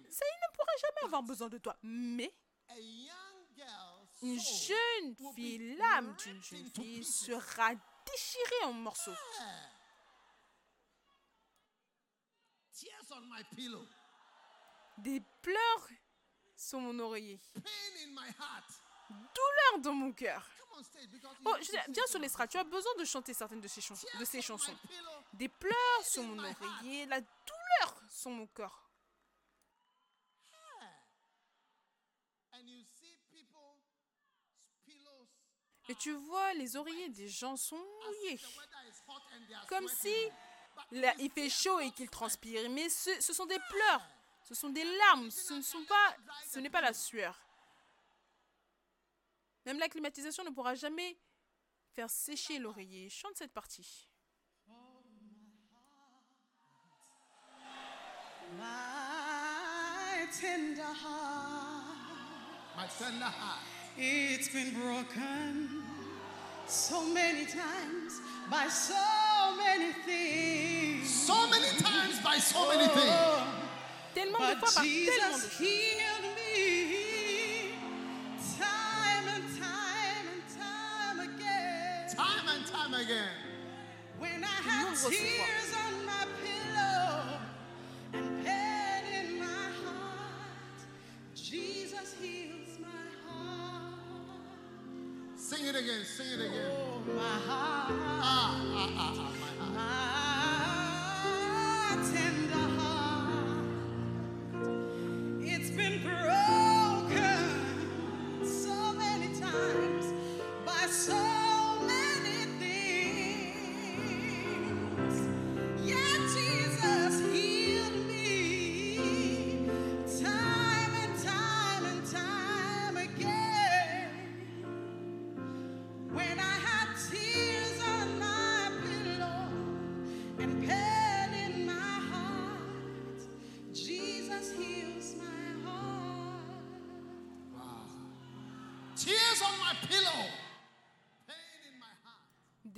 Ça, 0.09 0.25
il 0.25 0.39
ne 0.41 0.55
pourra 0.55 0.71
jamais 0.81 1.05
avoir 1.05 1.23
besoin 1.23 1.49
de 1.49 1.57
toi. 1.57 1.75
Mais 1.83 2.33
une 4.21 4.39
jeune 4.39 5.15
fille, 5.35 5.75
l'âme 5.75 6.15
d'une 6.15 6.41
jeune 6.41 6.69
fille 6.71 7.03
sera 7.03 7.71
déchirée 8.05 8.63
en 8.65 8.73
morceaux. 8.73 9.15
Des 14.99 15.21
pleurs 15.41 15.89
sur 16.55 16.79
mon 16.79 16.97
oreiller. 16.99 17.39
Douleur 19.09 19.79
dans 19.81 19.93
mon 19.93 20.11
cœur. 20.11 20.49
Oh, 21.45 21.55
je 21.61 21.91
viens 21.91 22.07
sur 22.07 22.19
l'estrade. 22.19 22.49
Tu 22.49 22.57
as 22.57 22.63
besoin 22.63 22.91
de 22.99 23.05
chanter 23.05 23.33
certaines 23.33 23.61
de 23.61 23.67
ces, 23.67 23.81
chansons, 23.81 24.07
de 24.19 24.25
ces 24.25 24.41
chansons. 24.41 24.75
Des 25.33 25.49
pleurs 25.49 26.03
sur 26.03 26.23
mon 26.23 26.39
oreiller, 26.39 27.05
la 27.05 27.21
douleur 27.21 28.01
sur 28.09 28.31
mon 28.31 28.47
corps. 28.47 28.83
Et 35.89 35.95
tu 35.95 36.11
vois, 36.11 36.53
les 36.55 36.75
oreillers 36.75 37.09
des 37.09 37.29
gens 37.29 37.55
sont 37.55 37.81
mouillés. 38.05 38.39
Comme 39.69 39.87
si 39.87 40.13
là, 40.91 41.13
il 41.17 41.31
fait 41.31 41.49
chaud 41.49 41.79
et 41.79 41.91
qu'ils 41.91 42.09
transpirent. 42.09 42.69
Mais 42.69 42.89
ce, 42.89 43.21
ce, 43.21 43.31
sont 43.31 43.45
des 43.45 43.59
pleurs. 43.69 44.01
Ce 44.43 44.53
sont 44.53 44.69
des 44.69 44.83
larmes. 44.83 45.31
Ce 45.31 45.53
ne 45.53 45.61
sont 45.61 45.83
pas, 45.85 46.15
ce 46.45 46.59
n'est 46.59 46.69
pas 46.69 46.81
la 46.81 46.93
sueur. 46.93 47.39
Même 49.67 49.79
la 49.79 49.89
climatisation 49.89 50.45
ne 50.45 50.49
pourra 50.49 50.75
jamais 50.75 51.17
faire 51.93 52.09
sécher 52.09 52.57
l'oreiller. 52.57 53.09
Chante 53.09 53.35
cette 53.35 53.51
partie. 53.51 54.07
My 58.57 60.25
tender 60.39 60.81
heart, 60.81 61.97
my 62.77 62.87
tender 62.97 63.25
heart, 63.25 63.59
it's 63.97 64.47
been 64.47 64.71
broken 64.71 65.83
so 66.65 67.01
many 67.13 67.45
times 67.45 68.21
by 68.49 68.69
so 68.69 68.95
many 69.57 69.91
things. 70.05 71.09
So 71.09 71.45
many 71.49 71.77
times 71.77 72.21
by 72.23 72.39
so 72.39 72.69
many 72.69 72.87
things. 72.87 73.11
Oh, 73.11 73.43
tellement 74.13 74.39
de 74.39 74.59
fois 74.59 74.71
par 74.75 74.83
tellement 74.83 75.37
de 75.37 75.41
choses. 75.41 76.46
Again. 83.01 83.29
When 84.17 84.43
I 84.43 84.47
have 84.47 84.97
tears 85.09 85.73
on 85.85 86.05
my 86.05 86.25
pillow 86.41 87.39
and 88.13 88.43
pain 88.43 89.03
in 89.13 89.39
my 89.39 89.45
heart, 89.45 90.79
Jesus 91.35 92.15
heals 92.19 92.79
my 92.81 93.29
heart. 93.29 93.93
Sing 95.35 95.65
it 95.67 95.75
again, 95.75 96.03
sing 96.03 96.27
it 96.33 96.45
again. 96.45 96.71
Oh, 96.71 97.01
my 97.13 97.21
heart. 97.21 97.93
Ah, 97.93 98.61
ah, 98.63 98.91
ah, 98.97 99.13
ah 99.15 99.33
my 99.39 99.65
heart. 99.65 99.73
My 99.75 100.16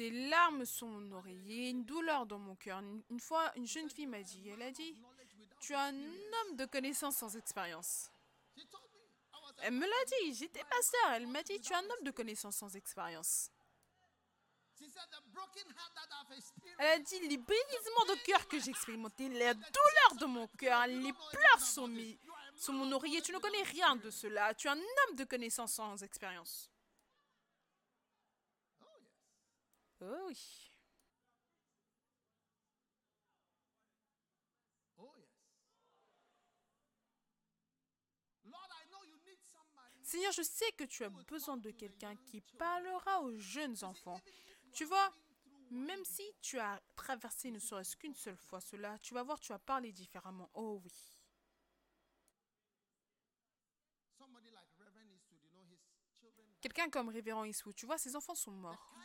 Des 0.09 0.27
larmes 0.27 0.65
sur 0.65 0.87
mon 0.87 1.11
oreiller, 1.11 1.69
une 1.69 1.85
douleur 1.85 2.25
dans 2.25 2.39
mon 2.39 2.55
cœur. 2.55 2.81
Une 3.11 3.19
fois, 3.19 3.51
une 3.55 3.67
jeune 3.67 3.89
fille 3.91 4.07
m'a 4.07 4.23
dit, 4.23 4.49
elle 4.49 4.61
a 4.63 4.71
dit, 4.71 4.97
tu 5.59 5.73
es 5.73 5.75
un 5.75 5.93
homme 5.93 6.55
de 6.55 6.65
connaissance 6.65 7.17
sans 7.17 7.35
expérience. 7.35 8.09
Elle 9.61 9.73
me 9.73 9.85
l'a 9.85 10.05
dit, 10.05 10.33
j'étais 10.33 10.63
pasteur. 10.63 11.11
Elle 11.11 11.27
m'a 11.27 11.43
dit, 11.43 11.59
tu 11.61 11.73
es 11.73 11.75
un 11.75 11.83
homme 11.83 12.03
de 12.03 12.09
connaissance 12.09 12.55
sans 12.55 12.75
expérience. 12.75 13.51
Elle 16.79 16.87
a 16.87 16.99
dit, 16.99 17.19
les 17.27 17.37
brisements 17.37 18.05
de 18.07 18.25
cœur 18.25 18.47
que 18.47 18.59
j'ai 18.59 18.71
la 18.71 19.53
douleur 19.53 20.15
de 20.21 20.25
mon 20.25 20.47
cœur, 20.47 20.87
les 20.87 21.13
pleurs 21.13 21.59
sont 21.59 21.87
mis 21.87 22.17
sur 22.55 22.73
mon 22.73 22.91
oreiller. 22.93 23.21
Tu 23.21 23.31
ne 23.31 23.37
connais 23.37 23.63
rien 23.63 23.95
de 23.95 24.09
cela. 24.09 24.55
Tu 24.55 24.67
es 24.67 24.71
un 24.71 24.77
homme 24.77 25.15
de 25.15 25.23
connaissance 25.23 25.73
sans 25.73 26.01
expérience. 26.01 26.71
Oh 30.01 30.25
oui. 30.27 30.71
Seigneur, 40.01 40.31
je 40.31 40.41
sais 40.41 40.71
que 40.71 40.83
tu 40.85 41.03
as 41.03 41.09
besoin 41.09 41.57
de 41.57 41.69
quelqu'un 41.69 42.15
qui 42.25 42.41
parlera 42.57 43.21
aux 43.21 43.37
jeunes 43.37 43.83
enfants. 43.83 44.19
Tu 44.73 44.83
vois, 44.85 45.11
même 45.69 46.03
si 46.03 46.23
tu 46.41 46.59
as 46.59 46.81
traversé 46.95 47.51
ne 47.51 47.59
serait-ce 47.59 47.95
qu'une 47.95 48.15
seule 48.15 48.37
fois 48.37 48.59
cela, 48.61 48.97
tu 48.99 49.13
vas 49.13 49.23
voir, 49.23 49.39
tu 49.39 49.51
vas 49.51 49.59
parler 49.59 49.91
différemment. 49.91 50.49
Oh 50.55 50.81
oui. 50.83 50.91
Quelqu'un 56.61 56.89
comme 56.89 57.09
Révérend 57.09 57.43
Eastwood, 57.45 57.75
tu 57.75 57.85
vois, 57.85 57.97
ses 57.97 58.15
enfants 58.15 58.35
sont 58.35 58.51
morts. 58.51 58.98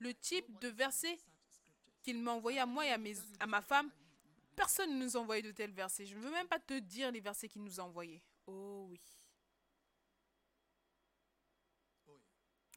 Le 0.00 0.12
type 0.14 0.58
de 0.58 0.68
verset 0.68 1.18
qu'il 2.02 2.18
m'a 2.18 2.32
envoyé 2.32 2.58
à 2.58 2.66
moi 2.66 2.86
et 2.86 2.90
à, 2.90 2.98
mes, 2.98 3.14
à 3.38 3.46
ma 3.46 3.62
femme, 3.62 3.90
Personne 4.60 4.98
ne 4.98 5.04
nous 5.04 5.16
a 5.16 5.20
envoyé 5.20 5.40
de 5.40 5.52
tels 5.52 5.72
versets. 5.72 6.04
Je 6.04 6.14
ne 6.14 6.20
veux 6.20 6.30
même 6.30 6.46
pas 6.46 6.58
te 6.58 6.78
dire 6.78 7.10
les 7.10 7.20
versets 7.20 7.48
qu'il 7.48 7.62
nous 7.62 7.80
a 7.80 7.82
envoyés. 7.82 8.22
Oh 8.46 8.88
oui. 8.90 9.00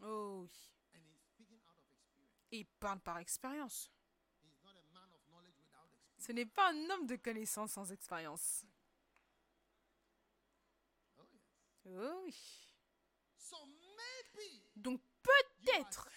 Oh 0.02 0.44
oui. 0.44 0.72
Et 2.54 2.60
il 2.60 2.66
parle 2.66 3.02
par 3.02 3.18
expérience. 3.18 3.92
Ce 6.18 6.32
n'est 6.32 6.46
pas 6.46 6.70
un 6.72 6.90
homme 6.92 7.06
de 7.06 7.18
connaissance 7.18 7.74
sans 7.74 7.92
expérience. 7.92 8.64
Oh 11.86 12.22
oui. 12.24 12.70
Donc 14.78 15.02
peut-être 15.22 16.08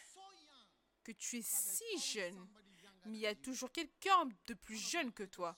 que 1.06 1.12
tu 1.12 1.36
es 1.36 1.42
si 1.42 1.98
jeune 1.98 2.48
mais 3.04 3.18
il 3.18 3.20
y 3.20 3.26
a 3.28 3.34
toujours 3.36 3.70
quelqu'un 3.70 4.28
de 4.46 4.54
plus 4.54 4.76
jeune 4.76 5.12
que 5.12 5.22
toi. 5.22 5.56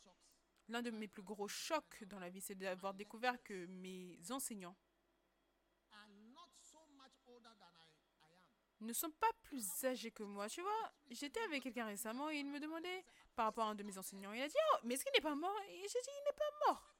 L'un 0.68 0.82
de 0.82 0.90
mes 0.90 1.08
plus 1.08 1.22
gros 1.22 1.48
chocs 1.48 2.04
dans 2.04 2.18
la 2.18 2.28
vie, 2.28 2.42
c'est 2.42 2.54
d'avoir 2.54 2.92
découvert 2.92 3.42
que 3.42 3.64
mes 3.66 4.20
enseignants 4.30 4.76
ne 8.80 8.92
sont 8.92 9.10
pas 9.10 9.32
plus 9.42 9.84
âgés 9.84 10.10
que 10.10 10.22
moi. 10.22 10.48
Tu 10.50 10.60
vois, 10.60 10.92
j'étais 11.10 11.40
avec 11.40 11.62
quelqu'un 11.62 11.86
récemment 11.86 12.30
et 12.30 12.36
il 12.36 12.46
me 12.46 12.60
demandait 12.60 13.02
par 13.34 13.46
rapport 13.46 13.64
à 13.64 13.70
un 13.70 13.74
de 13.74 13.82
mes 13.82 13.96
enseignants. 13.96 14.32
Il 14.34 14.42
a 14.42 14.48
dit 14.48 14.54
Oh, 14.74 14.76
mais 14.84 14.94
est-ce 14.94 15.04
qu'il 15.04 15.12
n'est 15.14 15.22
pas 15.22 15.34
mort? 15.34 15.58
Et 15.70 15.80
j'ai 15.80 16.00
dit 16.00 16.10
Il 16.20 16.24
n'est 16.26 16.36
pas 16.36 16.66
mort. 16.66 16.94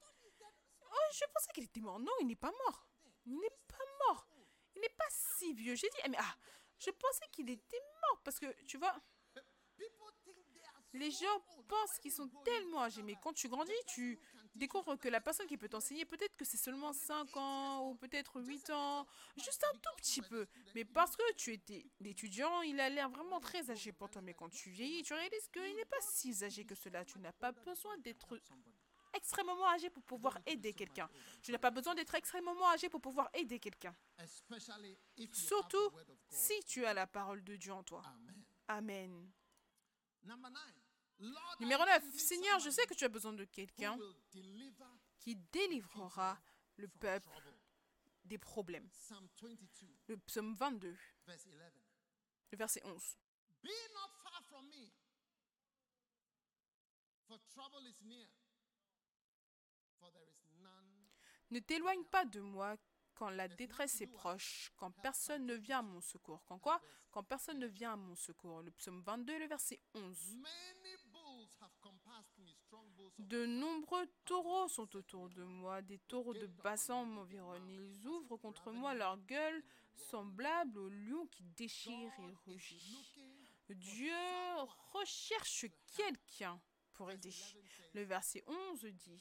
Oh, 0.90 1.12
je 1.12 1.24
pensais 1.34 1.52
qu'il 1.52 1.64
était 1.64 1.80
mort. 1.80 2.00
Non, 2.00 2.12
il 2.20 2.26
n'est 2.26 2.37
pas 2.37 2.52
mort. 2.64 2.88
Il 3.26 3.38
n'est 3.38 3.58
pas 3.68 3.84
mort. 4.06 4.26
Il 4.74 4.80
n'est 4.80 4.88
pas 4.88 5.08
si 5.11 5.52
vieux. 5.52 5.74
J'ai 5.74 5.90
dit 5.90 5.98
eh, 6.04 6.08
Mais 6.08 6.18
ah, 6.18 6.37
je 6.78 6.90
pensais 6.90 7.26
qu'il 7.30 7.50
était 7.50 7.82
parce 8.25 8.38
que, 8.38 8.47
tu 8.64 8.79
vois, 8.79 8.94
les 10.94 11.11
gens 11.11 11.40
pensent 11.68 11.99
qu'ils 12.01 12.12
sont 12.12 12.29
tellement 12.44 12.83
âgés, 12.83 13.03
mais 13.03 13.14
quand 13.23 13.33
tu 13.33 13.49
grandis, 13.49 13.73
tu 13.87 14.18
découvres 14.55 14.99
que 14.99 15.09
la 15.09 15.21
personne 15.21 15.47
qui 15.47 15.57
peut 15.57 15.68
t'enseigner, 15.68 16.05
peut-être 16.05 16.37
que 16.37 16.44
c'est 16.44 16.57
seulement 16.57 16.92
5 16.92 17.37
ans 17.37 17.88
ou 17.88 17.94
peut-être 17.94 18.40
8 18.40 18.71
ans, 18.71 19.07
juste 19.37 19.64
un 19.64 19.79
tout 19.79 19.94
petit 19.99 20.23
peu. 20.23 20.47
Mais 20.75 20.85
parce 20.85 21.16
que 21.16 21.33
tu 21.35 21.53
étais 21.53 21.87
étudiant, 22.05 22.62
il 22.62 22.81
a 22.81 22.88
l'air 22.88 23.09
vraiment 23.11 23.40
très 23.40 23.71
âgé 23.71 23.92
pour 23.92 24.11
toi. 24.11 24.23
Mais 24.23 24.35
quand 24.35 24.49
tu 24.49 24.71
vieillis, 24.71 25.03
tu 25.03 25.14
réalises 25.14 25.49
qu'il 25.53 25.77
n'est 25.77 25.85
pas 25.85 26.01
si 26.01 26.42
âgé 26.42 26.64
que 26.64 26.75
cela. 26.75 27.05
Tu 27.05 27.18
n'as 27.18 27.33
pas 27.33 27.53
besoin 27.53 27.97
d'être 27.99 28.40
extrêmement 29.18 29.66
âgé 29.68 29.90
pour 29.90 30.02
pouvoir 30.02 30.38
aider 30.46 30.72
quelqu'un. 30.72 31.09
Tu 31.42 31.52
n'as 31.52 31.59
pas 31.59 31.70
besoin 31.70 31.94
d'être 31.94 32.14
extrêmement 32.14 32.68
âgé 32.70 32.88
pour 32.88 33.00
pouvoir 33.00 33.28
aider 33.35 33.59
quelqu'un. 33.59 33.94
Surtout 35.33 35.90
si 36.28 36.59
tu 36.64 36.85
as 36.87 36.94
la 36.94 37.07
parole 37.07 37.42
de 37.44 37.57
Dieu 37.57 37.72
en 37.72 37.83
toi. 37.83 38.02
Amen. 38.68 39.31
Numéro 41.61 41.85
9. 41.85 42.14
Seigneur, 42.16 42.59
je 42.61 42.70
sais 42.70 42.87
que 42.87 42.94
tu 42.94 43.04
as 43.04 43.09
besoin 43.09 43.33
de 43.33 43.44
quelqu'un 43.44 43.98
qui 45.18 45.35
délivrera 45.52 46.38
le 46.76 46.87
peuple 46.88 47.28
des 48.24 48.38
problèmes. 48.38 48.88
Le 50.07 50.16
psaume 50.18 50.54
22, 50.54 50.96
le 52.52 52.57
verset 52.57 52.81
11. 52.85 53.16
Ne 61.50 61.61
t'éloigne 61.61 62.04
pas 62.04 62.24
de 62.24 62.40
moi 62.40 62.76
quand 63.14 63.30
la 63.30 63.48
détresse 63.48 64.00
est 64.00 64.06
proche, 64.06 64.70
quand 64.76 64.92
personne 65.02 65.44
ne 65.44 65.54
vient 65.54 65.80
à 65.80 65.82
mon 65.82 66.00
secours. 66.00 66.44
Quand 66.46 66.58
quoi? 66.58 66.80
Quand 67.11 67.24
personne 67.24 67.58
ne 67.58 67.66
vient 67.66 67.94
à 67.94 67.96
mon 67.96 68.14
secours. 68.14 68.62
Le 68.62 68.70
psaume 68.70 69.02
22, 69.02 69.38
le 69.38 69.46
verset 69.46 69.80
11. 69.94 70.38
De 73.18 73.46
nombreux 73.46 74.06
taureaux 74.24 74.68
sont 74.68 74.94
autour 74.94 75.28
de 75.30 75.42
moi, 75.42 75.82
des 75.82 75.98
taureaux 75.98 76.34
de 76.34 76.46
bassin 76.46 77.04
m'environnent. 77.04 77.68
Ils 77.68 78.06
ouvrent 78.06 78.37
contre 78.37 78.70
moi 78.70 78.94
leur 78.94 79.16
gueule, 79.24 79.64
semblable 79.96 80.78
au 80.78 80.88
lion 80.88 81.26
qui 81.26 81.42
déchire 81.42 82.12
et 82.20 82.34
rugit. 82.46 83.04
Dieu 83.70 84.14
recherche 84.92 85.66
quelqu'un 85.96 86.61
pour 86.92 87.11
aider. 87.11 87.34
Le 87.94 88.02
verset 88.02 88.44
11 88.46 88.84
dit 88.84 89.20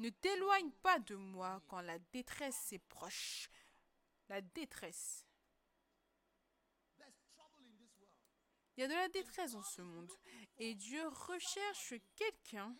Ne 0.00 0.08
t'éloigne 0.08 0.70
pas 0.82 0.98
de 0.98 1.14
moi 1.14 1.62
quand 1.68 1.82
la 1.82 1.98
détresse 1.98 2.72
est 2.72 2.78
proche. 2.78 3.50
La 4.30 4.40
détresse. 4.40 5.26
Il 8.76 8.80
y 8.80 8.82
a 8.84 8.88
de 8.88 8.94
la 8.94 9.08
détresse 9.10 9.52
dans 9.52 9.62
ce 9.62 9.82
monde. 9.82 10.10
Et 10.56 10.74
Dieu 10.74 11.06
recherche 11.06 11.92
quelqu'un 12.16 12.74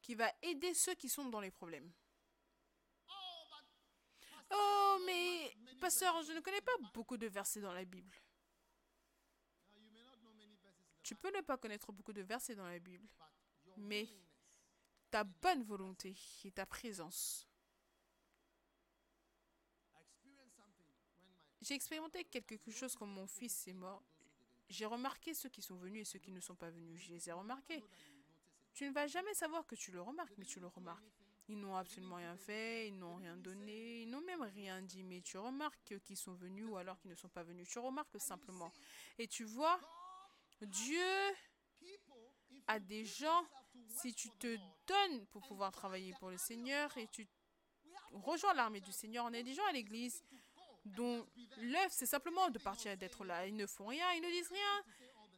qui 0.00 0.14
va 0.14 0.32
aider 0.42 0.74
ceux 0.74 0.94
qui 0.94 1.08
sont 1.08 1.24
dans 1.24 1.40
les 1.40 1.50
problèmes. 1.50 1.92
Oh, 4.52 4.98
mais, 5.06 5.56
pasteur, 5.80 6.22
je 6.22 6.32
ne 6.34 6.40
connais 6.40 6.60
pas 6.60 6.76
beaucoup 6.92 7.16
de 7.16 7.26
versets 7.26 7.60
dans 7.60 7.72
la 7.72 7.84
Bible. 7.84 8.16
Tu 11.04 11.14
peux 11.14 11.30
ne 11.36 11.42
pas 11.42 11.58
connaître 11.58 11.92
beaucoup 11.92 12.14
de 12.14 12.22
versets 12.22 12.54
dans 12.54 12.66
la 12.66 12.78
Bible, 12.78 13.06
mais 13.76 14.08
ta 15.10 15.22
bonne 15.22 15.62
volonté 15.62 16.16
et 16.44 16.50
ta 16.50 16.66
présence 16.66 17.46
J'ai 21.60 21.74
expérimenté 21.74 22.24
quelque 22.24 22.70
chose 22.70 22.94
quand 22.94 23.06
mon 23.06 23.26
fils 23.26 23.66
est 23.68 23.72
mort. 23.72 24.02
J'ai 24.68 24.84
remarqué 24.84 25.32
ceux 25.32 25.48
qui 25.48 25.62
sont 25.62 25.76
venus 25.76 26.02
et 26.02 26.04
ceux 26.04 26.18
qui 26.18 26.30
ne 26.30 26.40
sont 26.40 26.54
pas 26.54 26.68
venus. 26.68 27.02
Je 27.02 27.12
les 27.12 27.28
ai 27.28 27.32
remarqués. 27.32 27.82
Tu 28.74 28.84
ne 28.84 28.92
vas 28.92 29.06
jamais 29.06 29.32
savoir 29.32 29.66
que 29.66 29.74
tu 29.74 29.90
le 29.90 30.02
remarques, 30.02 30.34
mais 30.36 30.44
tu 30.44 30.60
le 30.60 30.66
remarques. 30.66 31.04
Ils 31.48 31.58
n'ont 31.58 31.76
absolument 31.76 32.16
rien 32.16 32.36
fait, 32.36 32.88
ils 32.88 32.98
n'ont 32.98 33.16
rien 33.16 33.36
donné, 33.36 34.02
ils 34.02 34.10
n'ont 34.10 34.20
même 34.22 34.42
rien 34.42 34.82
dit, 34.82 35.04
mais 35.04 35.20
tu 35.22 35.38
remarques 35.38 35.98
qu'ils 36.04 36.16
sont 36.16 36.34
venus 36.34 36.66
ou 36.66 36.76
alors 36.76 36.98
qu'ils 36.98 37.10
ne 37.10 37.16
sont 37.16 37.28
pas 37.28 37.42
venus. 37.42 37.68
Tu 37.68 37.78
remarques 37.78 38.18
simplement. 38.20 38.72
Et 39.18 39.26
tu 39.26 39.44
vois, 39.44 39.78
Dieu 40.62 41.04
a 42.66 42.78
des 42.78 43.04
gens, 43.04 43.44
si 43.88 44.14
tu 44.14 44.30
te 44.38 44.56
donnes 44.86 45.26
pour 45.26 45.42
pouvoir 45.42 45.72
travailler 45.72 46.14
pour 46.18 46.30
le 46.30 46.38
Seigneur 46.38 46.96
et 46.96 47.08
tu 47.08 47.28
rejoins 48.12 48.54
l'armée 48.54 48.80
du 48.80 48.92
Seigneur, 48.92 49.26
on 49.26 49.32
est 49.32 49.42
des 49.42 49.54
gens 49.54 49.66
à 49.66 49.72
l'église 49.72 50.22
dont 50.84 51.26
l'œuvre, 51.58 51.90
c'est 51.90 52.06
simplement 52.06 52.50
de 52.50 52.58
partir 52.58 52.96
d'être 52.96 53.24
là. 53.24 53.46
Ils 53.46 53.56
ne 53.56 53.66
font 53.66 53.86
rien, 53.86 54.10
ils 54.12 54.22
ne 54.22 54.30
disent 54.30 54.48
rien. 54.48 54.84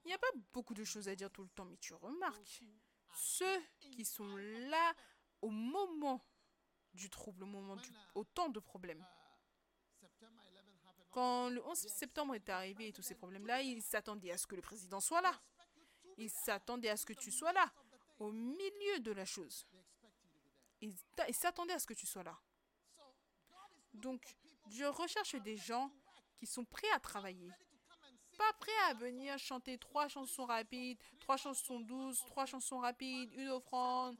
Il 0.04 0.08
n'y 0.08 0.14
a 0.14 0.18
pas 0.18 0.30
beaucoup 0.52 0.74
de 0.74 0.84
choses 0.84 1.08
à 1.08 1.14
dire 1.14 1.30
tout 1.30 1.42
le 1.42 1.48
temps, 1.48 1.64
mais 1.64 1.76
tu 1.78 1.94
remarques, 1.94 2.62
ceux 3.14 3.62
qui 3.80 4.04
sont 4.04 4.36
là 4.36 4.94
au 5.42 5.50
moment 5.50 6.24
du 6.94 7.10
trouble, 7.10 7.44
au 7.44 7.46
moment 7.46 7.76
du, 7.76 7.90
au 8.14 8.24
temps 8.24 8.48
de 8.48 8.60
problème. 8.60 9.04
Quand 11.16 11.48
le 11.48 11.64
11 11.64 11.78
septembre 11.78 12.34
est 12.34 12.46
arrivé 12.50 12.88
et 12.88 12.92
tous 12.92 13.00
ces 13.00 13.14
problèmes-là, 13.14 13.62
ils 13.62 13.80
s'attendaient 13.80 14.32
à 14.32 14.36
ce 14.36 14.46
que 14.46 14.54
le 14.54 14.60
président 14.60 15.00
soit 15.00 15.22
là. 15.22 15.32
Ils 16.18 16.28
s'attendaient 16.28 16.90
à 16.90 16.96
ce 16.98 17.06
que 17.06 17.14
tu 17.14 17.32
sois 17.32 17.54
là, 17.54 17.72
au 18.18 18.30
milieu 18.30 19.00
de 19.00 19.12
la 19.12 19.24
chose. 19.24 19.66
Ils 20.82 20.94
s'attendaient 21.32 21.72
à 21.72 21.78
ce 21.78 21.86
que 21.86 21.94
tu 21.94 22.06
sois 22.06 22.22
là. 22.22 22.38
Donc, 23.94 24.36
Dieu 24.66 24.90
recherche 24.90 25.36
des 25.36 25.56
gens 25.56 25.90
qui 26.36 26.44
sont 26.44 26.66
prêts 26.66 26.90
à 26.94 27.00
travailler. 27.00 27.50
Pas 28.36 28.52
prêts 28.60 28.78
à 28.90 28.92
venir 28.92 29.38
chanter 29.38 29.78
trois 29.78 30.08
chansons 30.08 30.44
rapides, 30.44 30.98
trois 31.20 31.38
chansons 31.38 31.80
douces, 31.80 32.22
trois 32.26 32.44
chansons 32.44 32.80
rapides, 32.80 33.32
une 33.32 33.48
offrande, 33.48 34.18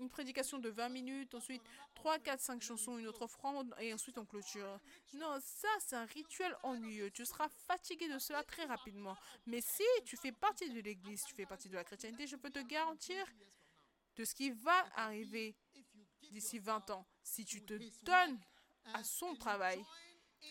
une 0.00 0.10
prédication 0.10 0.58
de 0.58 0.70
20 0.70 0.88
minutes, 0.88 1.32
ensuite 1.32 1.62
3, 2.04 2.18
4, 2.18 2.38
5 2.38 2.60
chansons, 2.60 2.98
une 2.98 3.06
autre 3.06 3.22
offrande, 3.22 3.74
et 3.78 3.94
ensuite 3.94 4.18
on 4.18 4.26
clôture. 4.26 4.78
Non, 5.14 5.38
ça 5.40 5.68
c'est 5.80 5.96
un 5.96 6.04
rituel 6.04 6.54
ennuyeux. 6.62 7.10
Tu 7.10 7.24
seras 7.24 7.48
fatigué 7.48 8.10
de 8.10 8.18
cela 8.18 8.44
très 8.44 8.66
rapidement. 8.66 9.16
Mais 9.46 9.62
si 9.62 9.84
tu 10.04 10.18
fais 10.18 10.30
partie 10.30 10.68
de 10.68 10.80
l'Église, 10.80 11.24
tu 11.24 11.34
fais 11.34 11.46
partie 11.46 11.70
de 11.70 11.74
la 11.76 11.82
chrétienté, 11.82 12.26
je 12.26 12.36
peux 12.36 12.50
te 12.50 12.58
garantir 12.58 13.24
de 14.16 14.24
ce 14.26 14.34
qui 14.34 14.50
va 14.50 14.86
arriver 14.96 15.56
d'ici 16.30 16.58
20 16.58 16.90
ans. 16.90 17.06
Si 17.22 17.46
tu 17.46 17.64
te 17.64 17.72
donnes 18.04 18.38
à 18.92 19.02
son 19.02 19.34
travail 19.36 19.82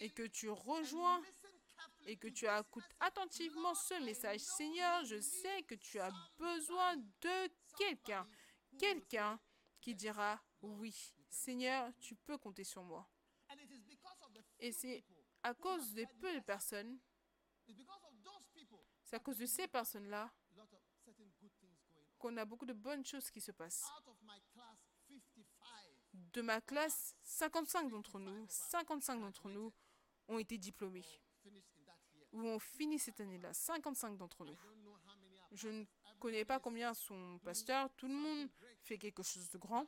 et 0.02 0.10
que 0.10 0.24
tu 0.24 0.50
rejoins 0.50 1.22
et 2.08 2.18
que 2.18 2.30
tu 2.30 2.48
écoutes 2.48 2.90
attentivement 3.00 3.76
ce 3.76 4.04
message, 4.04 4.40
Seigneur, 4.40 5.06
je 5.06 5.22
sais 5.22 5.62
que 5.68 5.76
tu 5.76 6.00
as 6.00 6.10
besoin 6.36 6.96
de 6.98 7.52
quelqu'un, 7.78 8.28
quelqu'un 8.80 9.40
qui 9.82 9.94
dira 9.94 10.42
oui, 10.64 11.14
Seigneur, 11.34 11.92
tu 12.00 12.16
peux 12.16 12.38
compter 12.38 12.64
sur 12.64 12.84
moi. 12.84 13.10
Et 14.60 14.72
c'est 14.72 15.04
à 15.42 15.54
cause 15.54 15.94
des 15.94 16.06
peu 16.06 16.34
de 16.34 16.40
personnes, 16.40 17.00
c'est 19.04 19.16
à 19.16 19.20
cause 19.20 19.38
de 19.38 19.46
ces 19.46 19.68
personnes-là 19.68 20.32
qu'on 22.20 22.38
a 22.38 22.46
beaucoup 22.46 22.66
de 22.66 22.74
bonnes 22.74 23.06
choses 23.06 23.30
qui 23.32 23.42
se 23.42 23.52
passent 23.52 23.84
de 26.14 26.42
ma 26.42 26.62
classe, 26.62 27.16
55 27.24 27.90
d'entre 27.90 28.20
nous, 28.20 28.46
55 28.48 29.20
d'entre 29.20 29.50
nous 29.50 29.74
ont 30.28 30.38
été 30.38 30.58
diplômés. 30.58 31.06
Ou 32.32 32.48
ont 32.48 32.60
fini 32.60 32.98
cette 32.98 33.20
année-là, 33.20 33.54
55 33.54 34.18
d'entre 34.18 34.46
nous. 34.46 34.58
Je 35.52 35.70
ne 35.70 35.86
connais 36.20 36.46
pas 36.46 36.60
combien 36.60 36.94
sont 36.94 37.40
pasteurs, 37.44 37.90
tout 37.96 38.08
le 38.08 38.14
monde 38.14 38.50
fait 38.82 38.98
quelque 38.98 39.24
chose 39.24 39.50
de 39.50 39.58
grand. 39.58 39.88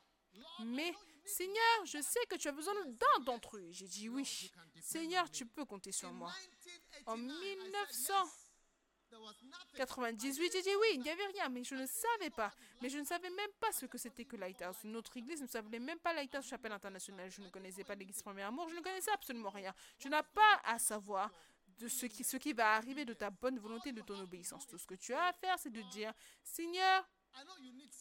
Mais 0.64 0.92
Seigneur, 1.26 1.84
je 1.84 2.00
sais 2.00 2.24
que 2.28 2.36
tu 2.36 2.48
as 2.48 2.52
besoin 2.52 2.74
d'un 2.86 3.20
d'entre 3.24 3.56
eux. 3.56 3.68
J'ai 3.70 3.86
dit 3.86 4.08
oui. 4.08 4.50
Seigneur, 4.80 5.30
tu 5.30 5.46
peux 5.46 5.64
compter 5.64 5.92
sur 5.92 6.12
moi. 6.12 6.32
En 7.06 7.16
1900, 7.16 8.14
98, 9.76 10.52
j'ai 10.52 10.62
dit 10.62 10.74
oui, 10.80 10.88
il 10.94 11.00
n'y 11.00 11.10
avait 11.10 11.26
rien, 11.26 11.48
mais 11.48 11.64
je 11.64 11.74
ne 11.74 11.86
savais 11.86 12.30
pas. 12.30 12.52
Mais 12.82 12.88
je 12.88 12.98
ne 12.98 13.04
savais 13.04 13.30
même 13.30 13.50
pas 13.60 13.72
ce 13.72 13.86
que 13.86 13.98
c'était 13.98 14.24
que 14.24 14.36
Lighthouse. 14.36 14.76
Notre 14.84 15.16
église 15.16 15.42
ne 15.42 15.46
savait 15.46 15.78
même 15.78 15.98
pas 15.98 16.12
Lighthouse 16.12 16.46
Chapelle 16.46 16.72
Internationale. 16.72 17.30
Je 17.30 17.40
ne 17.40 17.48
connaissais 17.48 17.84
pas 17.84 17.94
l'église 17.94 18.22
Premier 18.22 18.42
Amour, 18.42 18.68
je 18.68 18.74
ne 18.74 18.80
connaissais 18.80 19.12
absolument 19.12 19.50
rien. 19.50 19.74
Tu 19.98 20.08
n'as 20.08 20.22
pas 20.22 20.60
à 20.64 20.78
savoir 20.78 21.30
de 21.78 21.88
ce 21.88 22.06
qui, 22.06 22.24
ce 22.24 22.36
qui 22.36 22.52
va 22.52 22.74
arriver 22.74 23.04
de 23.04 23.14
ta 23.14 23.30
bonne 23.30 23.58
volonté, 23.58 23.92
de 23.92 24.00
ton 24.00 24.18
obéissance. 24.20 24.66
Tout 24.66 24.78
ce 24.78 24.86
que 24.86 24.94
tu 24.94 25.12
as 25.12 25.26
à 25.26 25.32
faire, 25.32 25.58
c'est 25.58 25.70
de 25.70 25.82
dire, 25.82 26.12
Seigneur, 26.42 27.08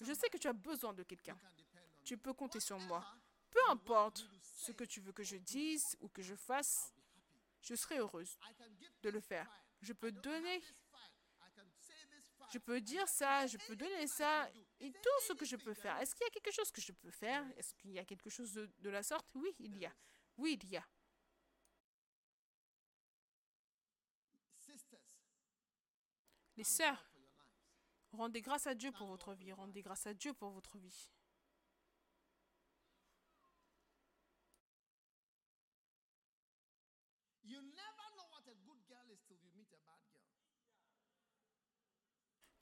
je 0.01 0.13
sais 0.13 0.29
que 0.29 0.37
tu 0.37 0.47
as 0.47 0.53
besoin 0.53 0.93
de 0.93 1.03
quelqu'un. 1.03 1.37
Tu 2.05 2.17
peux 2.17 2.33
compter 2.33 2.61
sur 2.61 2.79
moi. 2.79 3.03
Peu 3.49 3.59
importe 3.69 4.25
ce 4.41 4.71
que 4.71 4.85
tu 4.85 5.01
veux 5.01 5.11
que 5.11 5.23
je 5.23 5.37
dise 5.37 5.97
ou 5.99 6.07
que 6.07 6.21
je 6.21 6.35
fasse, 6.35 6.93
je 7.61 7.75
serai 7.75 7.97
heureuse 7.97 8.37
de 9.01 9.09
le 9.09 9.19
faire. 9.19 9.49
Je 9.81 9.91
peux 9.91 10.11
donner 10.11 10.61
je 12.51 12.59
peux 12.59 12.79
dire 12.79 13.07
ça, 13.07 13.47
je 13.47 13.57
peux 13.57 13.75
donner 13.75 14.07
ça, 14.07 14.49
et 14.79 14.91
tout 14.91 15.19
ce 15.27 15.33
que 15.33 15.45
je 15.45 15.55
peux 15.55 15.73
faire. 15.73 15.97
Est-ce 15.99 16.15
qu'il 16.15 16.25
y 16.25 16.27
a 16.27 16.31
quelque 16.31 16.51
chose 16.51 16.71
que 16.71 16.81
je 16.81 16.91
peux 16.91 17.11
faire? 17.11 17.45
Est-ce 17.57 17.73
qu'il 17.73 17.91
y 17.91 17.99
a 17.99 18.05
quelque 18.05 18.29
chose 18.29 18.53
de, 18.53 18.89
la 18.89 19.03
sorte? 19.03 19.27
Oui, 19.33 19.53
il 19.59 19.77
y 19.77 19.85
a. 19.85 19.93
Oui, 20.37 20.59
il 20.61 20.69
y 20.69 20.77
a. 20.77 20.85
Les 26.57 26.63
sœurs, 26.63 27.05
rendez 28.13 28.41
grâce 28.41 28.67
à 28.67 28.75
Dieu 28.75 28.91
pour 28.93 29.07
votre 29.07 29.33
vie, 29.33 29.51
rendez 29.51 29.81
grâce 29.81 30.07
à 30.07 30.13
Dieu 30.13 30.33
pour 30.33 30.51
votre 30.51 30.77
vie. 30.77 31.09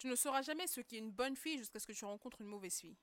Tu 0.04 0.10
ne 0.10 0.18
sauras 0.18 0.42
jamais 0.42 0.68
ce 0.68 0.82
qui 0.82 0.98
est 0.98 1.00
une 1.00 1.12
bonne 1.12 1.38
fille 1.38 1.58
jusqu'à 1.58 1.80
ce 1.80 1.88
que 1.88 1.94
tu 1.94 2.04
rencontres 2.04 2.42
une 2.42 2.48
mauvaise 2.48 2.78
fille. 2.78 2.98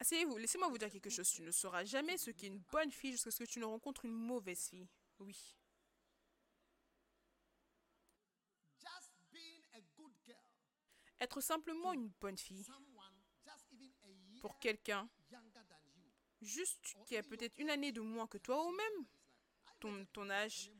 Asseyez-vous, 0.00 0.38
laissez-moi 0.38 0.68
vous 0.68 0.78
dire 0.78 0.88
quelque 0.88 1.10
chose. 1.10 1.28
Tu 1.28 1.42
ne 1.42 1.50
sauras 1.50 1.84
jamais 1.84 2.16
ce 2.16 2.30
qui 2.30 2.46
est 2.46 2.48
une 2.48 2.62
bonne 2.72 2.90
fille 2.90 3.12
jusqu'à 3.12 3.30
ce 3.30 3.44
que 3.44 3.50
tu 3.50 3.58
ne 3.58 3.66
rencontres 3.66 4.06
une 4.06 4.12
mauvaise 4.12 4.66
fille. 4.66 4.88
Oui. 5.18 5.54
Être 11.22 11.40
simplement 11.40 11.92
une 11.92 12.08
bonne 12.20 12.36
fille 12.36 12.66
pour 14.40 14.58
quelqu'un 14.58 15.08
juste 16.40 16.96
qui 17.06 17.16
a 17.16 17.22
peut-être 17.22 17.56
une 17.60 17.70
année 17.70 17.92
de 17.92 18.00
moins 18.00 18.26
que 18.26 18.38
toi 18.38 18.66
ou 18.66 18.72
même 18.72 19.06
ton, 20.12 20.30
âge, 20.30 20.72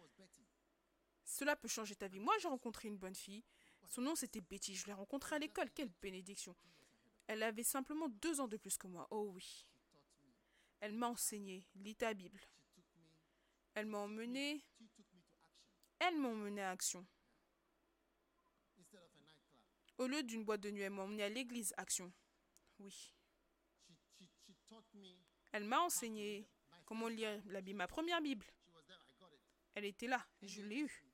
cela 1.25 1.55
peut 1.55 1.69
changer 1.69 1.95
ta 1.95 2.09
vie. 2.09 2.19
Moi, 2.19 2.37
j'ai 2.41 2.49
rencontré 2.49 2.89
une 2.89 2.99
bonne 2.99 3.15
fille. 3.15 3.45
Son 3.89 4.01
nom, 4.01 4.17
c'était 4.17 4.41
Betty. 4.41 4.75
Je 4.75 4.87
l'ai 4.87 4.93
rencontrée 4.93 5.37
à 5.37 5.39
l'école. 5.39 5.71
Quelle 5.71 5.91
bénédiction. 6.01 6.57
Elle 7.29 7.45
avait 7.45 7.63
simplement 7.63 8.09
deux 8.09 8.41
ans 8.41 8.49
de 8.49 8.57
plus 8.57 8.77
que 8.77 8.89
moi. 8.89 9.07
Oh 9.13 9.31
oui. 9.33 9.65
Elle 10.81 10.95
m'a 10.95 11.09
enseigné. 11.09 11.69
Lis 11.77 11.95
ta 11.95 12.15
Bible. 12.15 12.41
Elle 13.75 13.87
m'a 13.87 13.99
emmené. 13.99 14.65
Elle 16.01 16.19
m'a 16.19 16.29
emmené 16.31 16.63
à 16.63 16.71
action. 16.71 17.07
Au 20.03 20.09
lieu 20.09 20.25
d'une 20.25 20.43
boîte 20.43 20.63
de 20.63 20.71
nuit, 20.73 20.83
elle 20.83 20.91
m'a 20.91 21.03
emmené 21.03 21.23
à 21.23 21.29
l'église 21.29 21.73
Action. 21.77 22.13
Oui. 22.81 23.15
Elle 25.53 25.63
m'a 25.63 25.81
enseigné 25.81 26.49
comment 26.85 27.07
lire 27.07 27.41
la 27.47 27.61
Bible, 27.61 27.79
ma 27.79 27.87
première 27.87 28.21
Bible. 28.21 28.45
Elle 29.75 29.85
était 29.85 30.09
là, 30.09 30.27
je 30.43 30.61
l'ai 30.63 30.81
eue. 30.81 31.05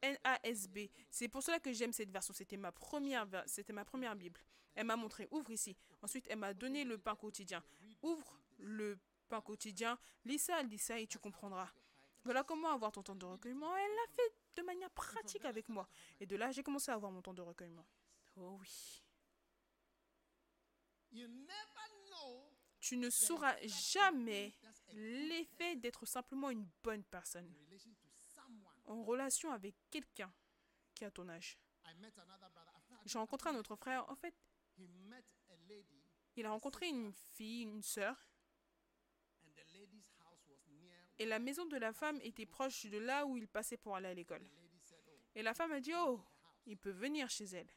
NASB. 0.00 0.78
C'est 1.10 1.26
pour 1.26 1.42
cela 1.42 1.58
que 1.58 1.72
j'aime 1.72 1.92
cette 1.92 2.12
version. 2.12 2.32
C'était 2.32 2.56
ma 2.56 2.70
première, 2.70 3.26
c'était 3.46 3.72
ma 3.72 3.84
première 3.84 4.14
Bible. 4.14 4.40
Elle 4.76 4.86
m'a 4.86 4.94
montré, 4.94 5.26
ouvre 5.32 5.50
ici. 5.50 5.76
Ensuite, 6.00 6.26
elle 6.30 6.38
m'a 6.38 6.54
donné 6.54 6.84
le 6.84 6.98
pain 6.98 7.16
quotidien. 7.16 7.64
Ouvre 8.00 8.38
le 8.58 8.96
pain 9.28 9.40
quotidien, 9.40 9.98
lis 10.24 10.38
ça, 10.38 10.62
lis 10.62 10.78
ça 10.78 11.00
et 11.00 11.08
tu 11.08 11.18
comprendras. 11.18 11.68
Voilà 12.22 12.44
comment 12.44 12.70
avoir 12.70 12.92
ton 12.92 13.02
temps 13.02 13.16
de 13.16 13.26
recueillement. 13.26 13.76
Elle 13.76 13.90
l'a 13.90 14.12
fait 14.14 14.60
de 14.60 14.62
manière 14.62 14.90
pratique 14.90 15.44
avec 15.44 15.68
moi. 15.68 15.88
Et 16.20 16.26
de 16.26 16.36
là, 16.36 16.52
j'ai 16.52 16.62
commencé 16.62 16.92
à 16.92 16.94
avoir 16.94 17.10
mon 17.10 17.22
temps 17.22 17.34
de 17.34 17.42
recueillement. 17.42 17.84
Oh 18.36 18.58
oui. 18.60 19.02
Tu 22.80 22.96
ne 22.96 23.10
sauras 23.10 23.56
jamais 23.92 24.54
l'effet 24.92 25.76
d'être 25.76 26.06
simplement 26.06 26.50
une 26.50 26.68
bonne 26.82 27.04
personne 27.04 27.52
en 28.86 29.02
relation 29.04 29.52
avec 29.52 29.74
quelqu'un 29.90 30.32
qui 30.94 31.04
a 31.04 31.10
ton 31.10 31.28
âge. 31.28 31.58
J'ai 33.04 33.18
rencontré 33.18 33.50
un 33.50 33.56
autre 33.56 33.76
frère. 33.76 34.08
En 34.10 34.16
fait, 34.16 34.34
il 36.36 36.46
a 36.46 36.50
rencontré 36.50 36.88
une 36.88 37.12
fille, 37.12 37.62
une 37.62 37.82
sœur. 37.82 38.16
Et 41.18 41.26
la 41.26 41.38
maison 41.38 41.66
de 41.66 41.76
la 41.76 41.92
femme 41.92 42.18
était 42.22 42.46
proche 42.46 42.86
de 42.86 42.98
là 42.98 43.26
où 43.26 43.36
il 43.36 43.46
passait 43.46 43.76
pour 43.76 43.94
aller 43.94 44.08
à 44.08 44.14
l'école. 44.14 44.48
Et 45.34 45.42
la 45.42 45.54
femme 45.54 45.72
a 45.72 45.80
dit, 45.80 45.92
oh, 45.94 46.20
il 46.66 46.78
peut 46.78 46.90
venir 46.90 47.28
chez 47.28 47.44
elle. 47.44 47.68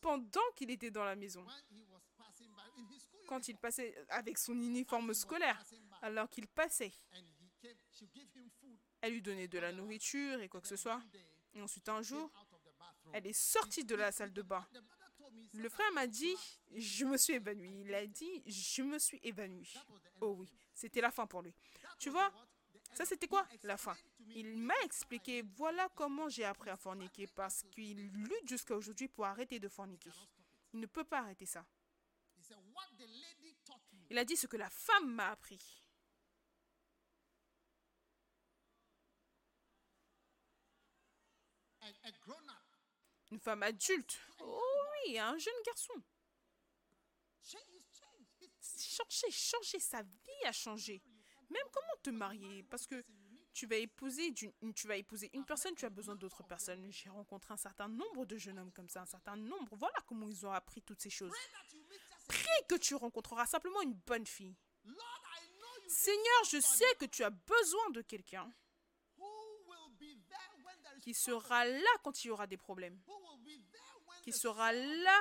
Pendant 0.00 0.40
qu'il 0.56 0.70
était 0.70 0.90
dans 0.90 1.04
la 1.04 1.16
maison, 1.16 1.44
quand 3.26 3.48
il 3.48 3.56
passait 3.56 3.94
avec 4.08 4.38
son 4.38 4.54
uniforme 4.54 5.14
scolaire, 5.14 5.62
alors 6.02 6.28
qu'il 6.28 6.46
passait. 6.48 6.92
Elle 9.02 9.12
lui 9.14 9.22
donnait 9.22 9.48
de 9.48 9.58
la 9.58 9.72
nourriture 9.72 10.40
et 10.40 10.48
quoi 10.48 10.60
que 10.60 10.68
ce 10.68 10.76
soit. 10.76 11.00
Et 11.54 11.62
ensuite, 11.62 11.88
un 11.88 12.02
jour, 12.02 12.30
elle 13.12 13.26
est 13.26 13.32
sortie 13.32 13.84
de 13.84 13.94
la 13.94 14.12
salle 14.12 14.32
de 14.32 14.42
bain. 14.42 14.66
Le 15.54 15.68
frère 15.68 15.90
m'a 15.92 16.06
dit, 16.06 16.34
je 16.74 17.04
me 17.04 17.16
suis 17.16 17.34
évanoui. 17.34 17.82
Il 17.82 17.94
a 17.94 18.06
dit, 18.06 18.42
je 18.46 18.82
me 18.82 18.98
suis 18.98 19.20
évanoui. 19.22 19.72
Oh 20.20 20.34
oui, 20.38 20.48
c'était 20.74 21.00
la 21.00 21.10
fin 21.10 21.26
pour 21.26 21.42
lui. 21.42 21.54
Tu 21.98 22.10
vois, 22.10 22.32
Ça, 22.94 23.04
c'était 23.04 23.28
quoi? 23.28 23.46
la 23.62 23.76
fin 23.76 23.96
Il 24.34 24.56
m'a 24.56 24.78
expliqué, 24.84 25.42
voilà 25.56 25.88
comment 25.94 26.28
j'ai 26.28 26.44
appris 26.44 26.70
à 26.70 26.76
forniquer, 26.76 27.26
parce 27.26 27.64
qu'il 27.70 28.10
lutte 28.12 28.48
jusqu'à 28.48 28.76
aujourd'hui 28.76 29.08
pour 29.08 29.24
arrêter 29.26 29.58
de 29.58 29.68
forniquer. 29.68 30.10
Il 30.72 30.80
ne 30.80 30.86
peut 30.86 31.04
pas 31.04 31.18
arrêter 31.18 31.46
ça. 31.46 31.64
Il 34.08 34.18
a 34.18 34.24
dit 34.24 34.36
ce 34.36 34.46
que 34.46 34.56
la 34.56 34.70
femme 34.70 35.12
m'a 35.12 35.30
appris. 35.30 35.80
Une 43.30 43.40
femme 43.40 43.62
adulte. 43.62 44.18
Oh 44.40 44.62
oui, 45.06 45.18
un 45.18 45.38
jeune 45.38 45.62
garçon. 45.64 45.94
Changer, 47.42 49.30
changer, 49.30 49.78
sa 49.80 50.02
vie 50.02 50.44
a 50.44 50.52
changé. 50.52 51.02
Même 51.48 51.66
comment 51.72 51.96
te 52.02 52.10
marier 52.10 52.62
Parce 52.64 52.86
que 52.86 53.04
tu 53.52 53.66
vas 53.66 53.76
épouser, 53.76 54.32
une, 54.62 54.74
tu 54.74 54.86
vas 54.86 54.96
épouser 54.96 55.30
une 55.34 55.44
personne, 55.44 55.74
tu 55.74 55.84
as 55.84 55.90
besoin 55.90 56.14
d'autres 56.14 56.42
personnes. 56.42 56.90
J'ai 56.90 57.10
rencontré 57.10 57.52
un 57.52 57.56
certain 57.56 57.88
nombre 57.88 58.24
de 58.26 58.36
jeunes 58.36 58.58
hommes 58.58 58.72
comme 58.72 58.88
ça, 58.88 59.02
un 59.02 59.06
certain 59.06 59.36
nombre. 59.36 59.74
Voilà 59.76 59.98
comment 60.06 60.28
ils 60.28 60.46
ont 60.46 60.52
appris 60.52 60.82
toutes 60.82 61.00
ces 61.00 61.10
choses. 61.10 61.32
Prie 62.28 62.66
que 62.68 62.76
tu 62.76 62.94
rencontreras 62.94 63.46
simplement 63.46 63.82
une 63.82 63.94
bonne 63.94 64.26
fille. 64.26 64.56
Seigneur, 65.88 66.44
je 66.50 66.60
sais 66.60 66.94
que 66.98 67.06
tu 67.06 67.24
as 67.24 67.30
besoin 67.30 67.90
de 67.90 68.02
quelqu'un 68.02 68.52
qui 71.02 71.14
sera 71.14 71.64
là 71.64 71.90
quand 72.04 72.24
il 72.24 72.28
y 72.28 72.30
aura 72.30 72.46
des 72.46 72.56
problèmes, 72.56 73.00
qui 74.22 74.32
sera 74.32 74.72
là 74.72 75.20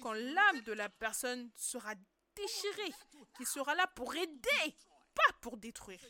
quand 0.00 0.12
l'âme 0.12 0.60
de 0.62 0.72
la 0.72 0.88
personne 0.88 1.50
sera 1.56 1.94
déchirée, 2.36 2.92
qui 3.36 3.44
sera 3.44 3.74
là 3.74 3.86
pour 3.88 4.14
aider, 4.14 4.76
pas 5.14 5.32
pour 5.40 5.56
détruire. 5.56 6.00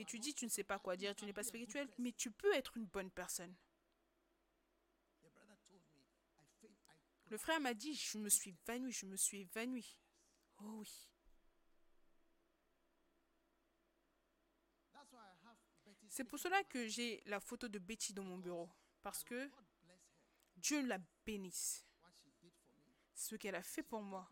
Et 0.00 0.04
tu 0.06 0.18
dis, 0.18 0.32
tu 0.32 0.46
ne 0.46 0.50
sais 0.50 0.64
pas 0.64 0.78
quoi 0.78 0.96
dire, 0.96 1.14
tu 1.14 1.26
n'es 1.26 1.32
pas 1.34 1.42
spirituel, 1.42 1.86
mais 1.98 2.12
tu 2.12 2.30
peux 2.30 2.54
être 2.54 2.74
une 2.78 2.86
bonne 2.86 3.10
personne. 3.10 3.54
Le 7.28 7.36
frère 7.36 7.60
m'a 7.60 7.74
dit, 7.74 7.94
je 7.94 8.16
me 8.16 8.30
suis 8.30 8.48
évanoui, 8.48 8.92
je 8.92 9.04
me 9.04 9.16
suis 9.16 9.40
évanoui. 9.40 9.98
Oh 10.62 10.78
oui. 10.78 11.06
C'est 16.08 16.24
pour 16.24 16.38
cela 16.38 16.64
que 16.64 16.88
j'ai 16.88 17.22
la 17.26 17.38
photo 17.38 17.68
de 17.68 17.78
Betty 17.78 18.14
dans 18.14 18.24
mon 18.24 18.38
bureau. 18.38 18.70
Parce 19.02 19.22
que 19.22 19.50
Dieu 20.56 20.80
la 20.86 20.98
bénisse. 21.26 21.84
Ce 23.14 23.36
qu'elle 23.36 23.54
a 23.54 23.62
fait 23.62 23.82
pour 23.82 24.00
moi. 24.00 24.30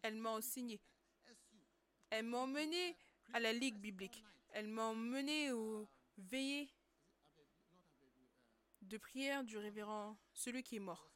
Elle 0.00 0.16
m'a 0.16 0.30
enseigné. 0.30 0.80
Elle 2.08 2.24
m'a 2.24 2.38
emmené 2.38 2.96
à 3.34 3.40
la 3.40 3.52
Ligue 3.52 3.76
biblique. 3.76 4.24
Elle 4.56 4.68
m'a 4.68 4.84
emmené 4.84 5.50
au 5.50 5.88
veillée 6.16 6.72
de 8.82 8.96
prière 8.98 9.42
du 9.42 9.58
révérend, 9.58 10.16
celui 10.32 10.62
qui 10.62 10.76
est 10.76 10.80
mort. 10.80 11.10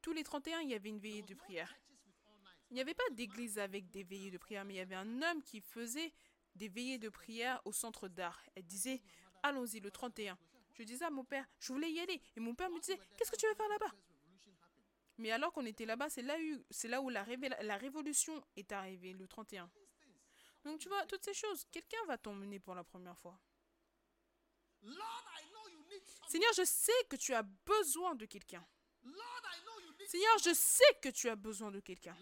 Tous 0.00 0.14
les 0.14 0.24
31, 0.24 0.60
il 0.60 0.70
y 0.70 0.74
avait 0.74 0.88
une 0.88 0.98
veillée 0.98 1.22
de 1.22 1.34
prière. 1.34 1.76
Il 2.70 2.74
n'y 2.74 2.80
avait 2.80 2.94
pas 2.94 3.08
d'église 3.12 3.58
avec 3.58 3.90
des 3.90 4.02
veillées 4.02 4.30
de 4.30 4.38
prière, 4.38 4.64
mais 4.64 4.74
il 4.74 4.76
y 4.78 4.80
avait 4.80 4.94
un 4.94 5.20
homme 5.20 5.42
qui 5.42 5.60
faisait 5.60 6.14
des 6.54 6.68
veillées 6.68 6.96
de 6.96 7.10
prière 7.10 7.60
au 7.66 7.72
centre 7.72 8.08
d'art. 8.08 8.42
Elle 8.54 8.64
disait, 8.64 9.02
allons-y 9.42 9.80
le 9.80 9.90
31. 9.90 10.38
Je 10.72 10.82
disais 10.84 11.04
à 11.04 11.10
mon 11.10 11.24
père, 11.24 11.46
je 11.58 11.70
voulais 11.70 11.92
y 11.92 12.00
aller. 12.00 12.22
Et 12.34 12.40
mon 12.40 12.54
père 12.54 12.70
me 12.70 12.80
disait, 12.80 12.98
qu'est-ce 13.18 13.30
que 13.30 13.36
tu 13.36 13.46
veux 13.46 13.54
faire 13.54 13.68
là-bas? 13.68 13.92
Mais 15.18 15.32
alors 15.32 15.52
qu'on 15.52 15.66
était 15.66 15.84
là-bas, 15.84 16.08
c'est 16.08 16.22
là, 16.22 17.02
où 17.02 17.10
la, 17.10 17.26
la 17.60 17.76
révolution 17.76 18.42
est 18.56 18.72
arrivée, 18.72 19.12
le 19.12 19.28
31. 19.28 19.70
Donc 20.64 20.80
tu 20.80 20.88
vois, 20.88 21.04
toutes 21.06 21.24
ces 21.24 21.34
choses, 21.34 21.64
quelqu'un 21.70 22.04
va 22.06 22.18
t'emmener 22.18 22.58
pour 22.58 22.74
la 22.74 22.84
première 22.84 23.16
fois. 23.18 23.38
Seigneur, 26.28 26.52
je 26.56 26.64
sais 26.64 27.04
que 27.08 27.16
tu 27.16 27.34
as 27.34 27.42
besoin 27.42 28.14
de 28.14 28.26
quelqu'un. 28.26 28.66
Seigneur, 30.06 30.38
je 30.44 30.54
sais 30.54 30.98
que 31.02 31.08
tu 31.08 31.28
as 31.28 31.36
besoin 31.36 31.70
de 31.70 31.80
quelqu'un. 31.80 32.16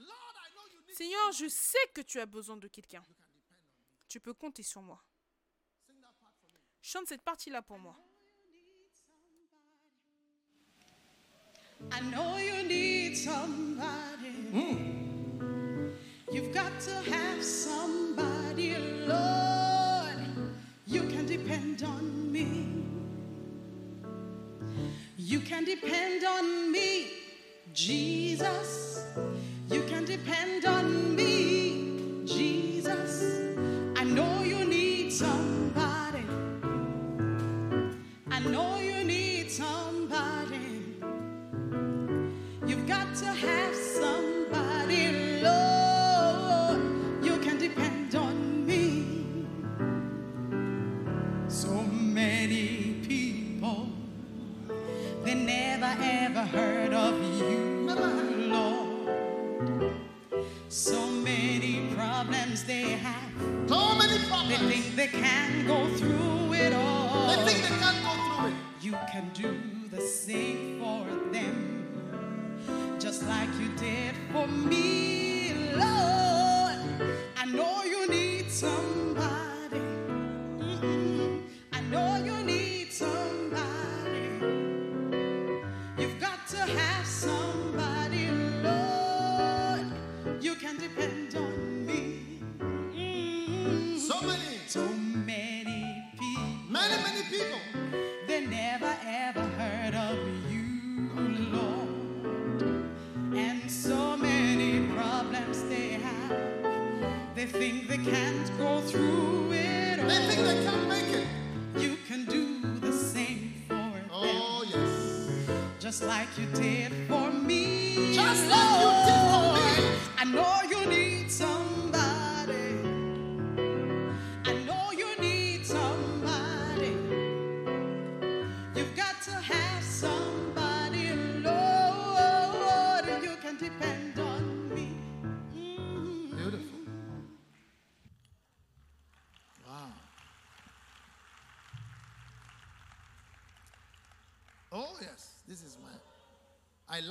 Seigneur, 0.93 1.33
je 1.33 1.49
sais 1.49 1.87
que 1.95 2.01
tu 2.01 2.19
as 2.21 2.27
besoin 2.27 2.57
de 2.57 2.69
quelqu'un. 2.69 3.03
Tu 4.09 4.21
peux 4.21 4.35
compter 4.35 4.63
sur 4.63 4.83
moi. 4.83 5.03
Chante 6.81 7.07
cette 7.09 7.23
partie-là 7.23 7.63
pour 7.63 7.79
moi. 7.79 7.97
I 11.93 12.01
know 12.11 12.39
you 12.39 12.63
need 12.67 13.17
somebody. 13.17 14.31
Mm. 14.53 15.06
You've 16.37 16.53
got 16.53 16.79
to 16.81 16.91
have 17.11 17.43
somebody, 17.43 18.77
Lord. 19.07 20.19
You 20.87 21.05
can 21.05 21.25
depend 21.25 21.83
on 21.83 22.31
me. 22.31 22.67
You 25.17 25.41
can 25.41 25.65
depend 25.65 26.25
on 26.27 26.71
me, 26.71 27.07
Jesus. 27.73 29.03
You 29.71 29.83
can 29.85 30.05
depend 30.05 30.67
on 30.67 31.17
me, 31.17 31.56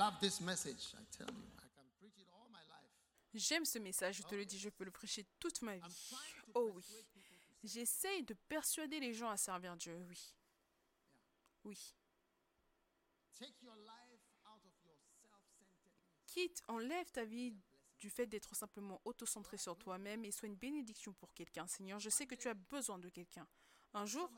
love 0.06 0.18
this 0.20 0.40
message. 0.40 0.94
I 0.94 1.04
tell 1.10 1.26
you. 1.26 1.42
I 1.58 1.66
can 1.74 1.86
preach 1.98 2.18
it 2.18 2.28
all 2.32 2.48
my 2.50 2.62
life. 2.68 2.92
J'aime 3.34 3.64
ce 3.64 3.78
message, 3.78 4.18
je 4.18 4.22
te 4.22 4.34
le 4.34 4.44
dis, 4.44 4.58
je 4.58 4.70
peux 4.70 4.84
le 4.84 4.90
prêcher 4.90 5.26
toute 5.40 5.62
ma 5.62 5.76
vie. 5.76 6.14
Oh 6.54 6.70
oui. 6.74 6.84
J'essaye 7.64 8.22
de 8.22 8.34
persuader 8.48 9.00
les 9.00 9.12
gens 9.12 9.30
à 9.30 9.36
servir 9.36 9.76
Dieu, 9.76 9.96
oui. 10.08 10.34
Oui. 11.64 11.94
Quitte, 16.26 16.62
enlève 16.68 17.10
ta 17.10 17.24
vie 17.24 17.54
du 17.98 18.10
fait 18.10 18.26
d'être 18.26 18.54
simplement 18.54 19.00
auto-centré 19.04 19.56
sur 19.56 19.76
toi-même 19.76 20.24
et 20.24 20.30
sois 20.30 20.48
une 20.48 20.54
bénédiction 20.54 21.12
pour 21.14 21.32
quelqu'un. 21.34 21.66
Seigneur, 21.66 21.98
je 21.98 22.10
sais 22.10 22.26
que 22.26 22.34
tu 22.34 22.48
as 22.48 22.54
besoin 22.54 22.98
de 22.98 23.08
quelqu'un. 23.08 23.46
Un 23.94 24.06
jour, 24.06 24.30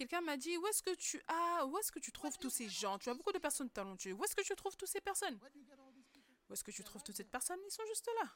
quelqu'un 0.00 0.22
m'a 0.22 0.38
dit, 0.38 0.56
où 0.56 0.66
est-ce 0.66 0.82
que 0.82 0.94
tu 0.94 1.20
as, 1.28 1.66
où 1.66 1.76
est-ce 1.76 1.92
que 1.92 1.98
tu 1.98 2.10
trouves 2.10 2.38
tous 2.38 2.48
ces 2.48 2.68
gens? 2.70 2.98
Tu 2.98 3.10
as 3.10 3.14
beaucoup 3.14 3.32
de 3.32 3.38
personnes 3.38 3.68
talentueuses. 3.68 4.14
Où 4.14 4.24
est-ce 4.24 4.34
que 4.34 4.40
tu 4.42 4.56
trouves 4.56 4.74
toutes 4.74 4.88
ces 4.88 5.02
personnes? 5.02 5.38
Où 6.48 6.52
est-ce 6.54 6.64
que 6.64 6.70
tu 6.70 6.82
trouves 6.82 7.02
toutes 7.02 7.16
ces 7.16 7.24
personnes 7.24 7.60
Ils 7.66 7.70
sont 7.70 7.84
juste 7.86 8.08
là. 8.22 8.28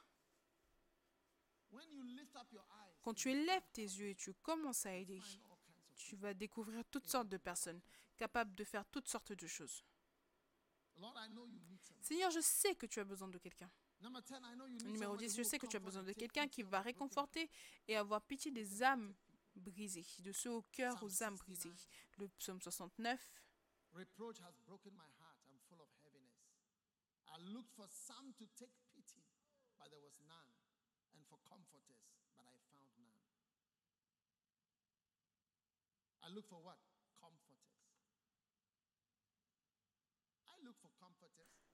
Quand 3.02 3.14
tu 3.14 3.30
élèves 3.30 3.66
tes 3.72 3.82
yeux 3.82 4.08
et 4.10 4.14
tu 4.14 4.34
commences 4.34 4.84
à 4.84 4.94
aider, 4.94 5.22
tu 5.96 6.16
vas 6.16 6.34
découvrir 6.34 6.84
toutes 6.90 7.08
sortes 7.08 7.28
de 7.30 7.38
personnes 7.38 7.80
capables 8.16 8.54
de 8.54 8.64
faire 8.64 8.84
toutes 8.86 9.08
sortes 9.08 9.32
de 9.32 9.46
choses. 9.46 9.82
Seigneur, 12.02 12.30
je 12.30 12.40
sais 12.40 12.74
que 12.74 12.86
tu 12.86 13.00
as 13.00 13.04
besoin 13.04 13.28
de 13.28 13.38
quelqu'un. 13.38 13.70
Numéro 14.92 15.16
10, 15.16 15.34
je 15.34 15.42
sais 15.42 15.58
que 15.58 15.66
tu 15.66 15.76
as 15.76 15.80
besoin 15.80 16.02
de 16.02 16.12
quelqu'un 16.12 16.46
qui 16.46 16.62
va 16.62 16.82
réconforter 16.82 17.50
et 17.88 17.96
avoir 17.96 18.20
pitié 18.22 18.50
des 18.50 18.82
âmes 18.82 19.14
brisées, 19.56 20.06
de 20.20 20.32
ceux 20.32 20.50
au 20.50 20.62
cœur 20.62 21.02
aux 21.02 21.22
âmes 21.22 21.36
brisées. 21.36 21.74
Le 22.18 22.28
psaume 22.28 22.60
69. 22.60 23.20
Reproach 23.92 24.40
has 24.40 24.58
broken 24.66 24.92
my 24.94 25.08
heart. 25.20 25.38
I'm 25.46 25.58
full 25.68 25.80
of 25.80 25.88
heaviness. 26.02 26.34
I 27.28 27.38
looked 27.52 27.70
for 27.74 27.86
some 27.88 28.32
to 28.38 28.46
take 28.56 28.74
pity, 28.92 29.22
but 29.78 29.88
there 29.90 30.00
was 30.00 30.18
none, 30.26 30.50
and 31.14 31.24
for 31.26 31.38
comforters, 31.48 32.02
but 32.36 32.46
I 32.46 32.58
found 32.72 32.90
none. 32.98 33.22
I 36.22 36.34
look 36.34 36.46
for 36.48 36.60
what? 36.62 36.78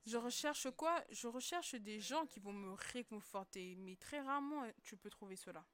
Je 0.07 0.17
recherche 0.17 0.71
quoi? 0.73 1.05
Je 1.11 1.29
recherche 1.29 1.77
des 1.77 2.01
gens 2.01 2.27
qui 2.27 2.41
vont 2.41 2.53
me 2.53 2.73
réconforter, 2.93 3.77
mais 3.77 3.97
très 3.97 4.21
rarement 4.21 4.69
tu 4.83 4.97
peux 4.97 5.11
trouver 5.11 5.37
cela. 5.37 5.65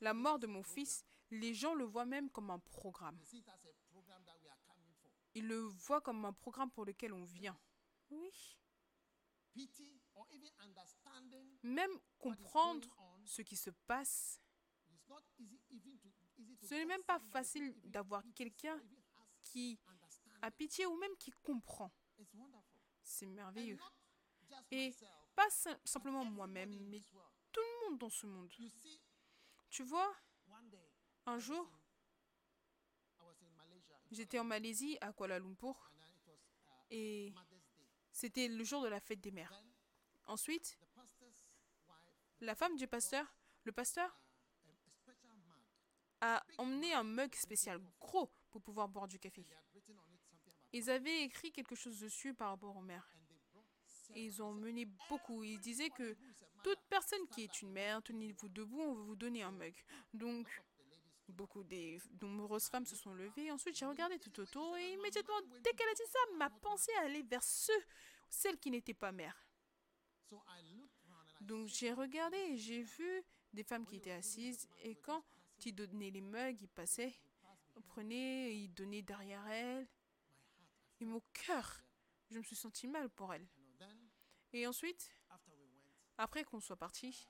La 0.00 0.14
mort 0.14 0.38
de 0.38 0.46
mon 0.46 0.62
fils, 0.62 1.04
les 1.30 1.54
gens 1.54 1.74
le 1.74 1.84
voient 1.84 2.06
même 2.06 2.30
comme 2.30 2.50
un 2.50 2.58
programme. 2.58 3.18
Ils 5.34 5.46
le 5.46 5.58
voient 5.58 6.00
comme 6.00 6.24
un 6.24 6.32
programme 6.32 6.70
pour 6.70 6.84
lequel 6.84 7.12
on 7.12 7.24
vient. 7.24 7.58
Oui. 8.10 8.58
Même 11.62 11.90
comprendre 12.18 12.88
ce 13.24 13.42
qui 13.42 13.56
se 13.56 13.70
passe, 13.70 14.40
ce 16.62 16.74
n'est 16.74 16.86
même 16.86 17.02
pas 17.02 17.18
facile 17.18 17.74
d'avoir 17.84 18.22
quelqu'un 18.34 18.80
qui 19.42 19.78
a 20.42 20.50
pitié 20.50 20.86
ou 20.86 20.96
même 20.96 21.16
qui 21.18 21.30
comprend. 21.42 21.90
C'est 23.02 23.26
merveilleux. 23.26 23.78
Et 24.70 24.94
pas 25.34 25.48
simplement 25.84 26.24
moi-même, 26.24 26.78
mais 26.88 27.02
tout 27.52 27.60
le 27.60 27.88
monde 27.90 27.98
dans 27.98 28.10
ce 28.10 28.26
monde. 28.26 28.52
Tu 29.70 29.82
vois, 29.82 30.14
un 31.26 31.38
jour, 31.38 31.70
j'étais 34.10 34.38
en 34.38 34.44
Malaisie, 34.44 34.96
à 35.00 35.12
Kuala 35.12 35.38
Lumpur, 35.38 35.92
et 36.90 37.32
c'était 38.12 38.48
le 38.48 38.64
jour 38.64 38.82
de 38.82 38.88
la 38.88 39.00
fête 39.00 39.20
des 39.20 39.30
mères. 39.30 39.52
Ensuite, 40.26 40.78
la 42.40 42.54
femme 42.54 42.76
du 42.76 42.86
pasteur, 42.86 43.26
le 43.64 43.72
pasteur, 43.72 44.20
a 46.20 46.44
emmené 46.56 46.92
un 46.94 47.04
mug 47.04 47.34
spécial 47.34 47.80
gros 48.00 48.30
pour 48.50 48.60
pouvoir 48.60 48.88
boire 48.88 49.06
du 49.06 49.18
café. 49.18 49.46
Ils 50.72 50.90
avaient 50.90 51.22
écrit 51.22 51.52
quelque 51.52 51.74
chose 51.74 52.00
dessus 52.00 52.34
par 52.34 52.50
rapport 52.50 52.76
aux 52.76 52.82
mères. 52.82 53.08
Et 54.14 54.24
ils 54.24 54.42
ont 54.42 54.52
mené 54.52 54.86
beaucoup. 55.08 55.44
Ils 55.44 55.60
disaient 55.60 55.90
que 55.90 56.16
toute 56.62 56.80
personne 56.88 57.26
qui 57.28 57.44
est 57.44 57.62
une 57.62 57.70
mère, 57.70 58.02
tenez-vous 58.02 58.48
debout, 58.48 58.80
on 58.80 58.94
va 58.94 59.02
vous 59.02 59.16
donner 59.16 59.42
un 59.42 59.50
mug. 59.50 59.74
Donc, 60.12 60.48
beaucoup 61.28 61.62
des 61.62 62.00
nombreuses 62.22 62.68
femmes 62.68 62.86
se 62.86 62.96
sont 62.96 63.14
levées. 63.14 63.50
Ensuite, 63.50 63.76
j'ai 63.76 63.86
regardé 63.86 64.18
tout 64.18 64.40
autour 64.40 64.76
et 64.76 64.92
immédiatement, 64.92 65.40
dès 65.62 65.72
qu'elle 65.72 65.88
a 65.88 65.94
dit 65.94 66.10
ça, 66.10 66.18
ma 66.36 66.50
pensée 66.50 66.92
allait 67.04 67.22
vers 67.22 67.42
ceux, 67.42 67.82
celles 68.28 68.58
qui 68.58 68.70
n'étaient 68.70 68.94
pas 68.94 69.12
mères. 69.12 69.44
Donc, 71.40 71.68
j'ai 71.68 71.92
regardé 71.92 72.36
et 72.36 72.56
j'ai 72.56 72.82
vu 72.82 73.22
des 73.52 73.62
femmes 73.62 73.86
qui 73.86 73.96
étaient 73.96 74.12
assises 74.12 74.68
et 74.82 74.94
quand 74.96 75.24
ils 75.64 75.74
donnaient 75.74 76.10
les 76.10 76.20
mugs, 76.20 76.60
ils 76.60 76.68
passaient, 76.68 77.14
ils 77.76 77.82
prenaient, 77.82 78.56
ils 78.56 78.68
donnaient 78.68 79.02
derrière 79.02 79.46
elles. 79.48 79.86
Et 81.00 81.04
mon 81.04 81.22
cœur, 81.32 81.80
je 82.30 82.38
me 82.38 82.42
suis 82.42 82.56
senti 82.56 82.86
mal 82.86 83.08
pour 83.10 83.32
elle. 83.32 83.46
Et 84.52 84.66
ensuite, 84.66 85.10
après 86.18 86.44
qu'on 86.44 86.60
soit 86.60 86.76
parti, 86.76 87.26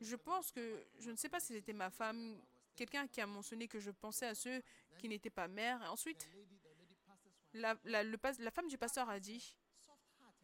je 0.00 0.16
pense 0.16 0.50
que, 0.52 0.86
je 0.98 1.10
ne 1.10 1.16
sais 1.16 1.28
pas 1.28 1.40
si 1.40 1.54
c'était 1.54 1.72
ma 1.72 1.90
femme, 1.90 2.40
quelqu'un 2.74 3.06
qui 3.08 3.20
a 3.20 3.26
mentionné 3.26 3.66
que 3.66 3.80
je 3.80 3.90
pensais 3.90 4.26
à 4.26 4.34
ceux 4.34 4.62
qui 4.98 5.08
n'étaient 5.08 5.30
pas 5.30 5.48
mères. 5.48 5.80
Ensuite, 5.90 6.28
la, 7.54 7.76
femme 8.50 8.68
du 8.68 8.78
pasteur 8.78 9.08
a 9.08 9.18
dit, 9.18 9.56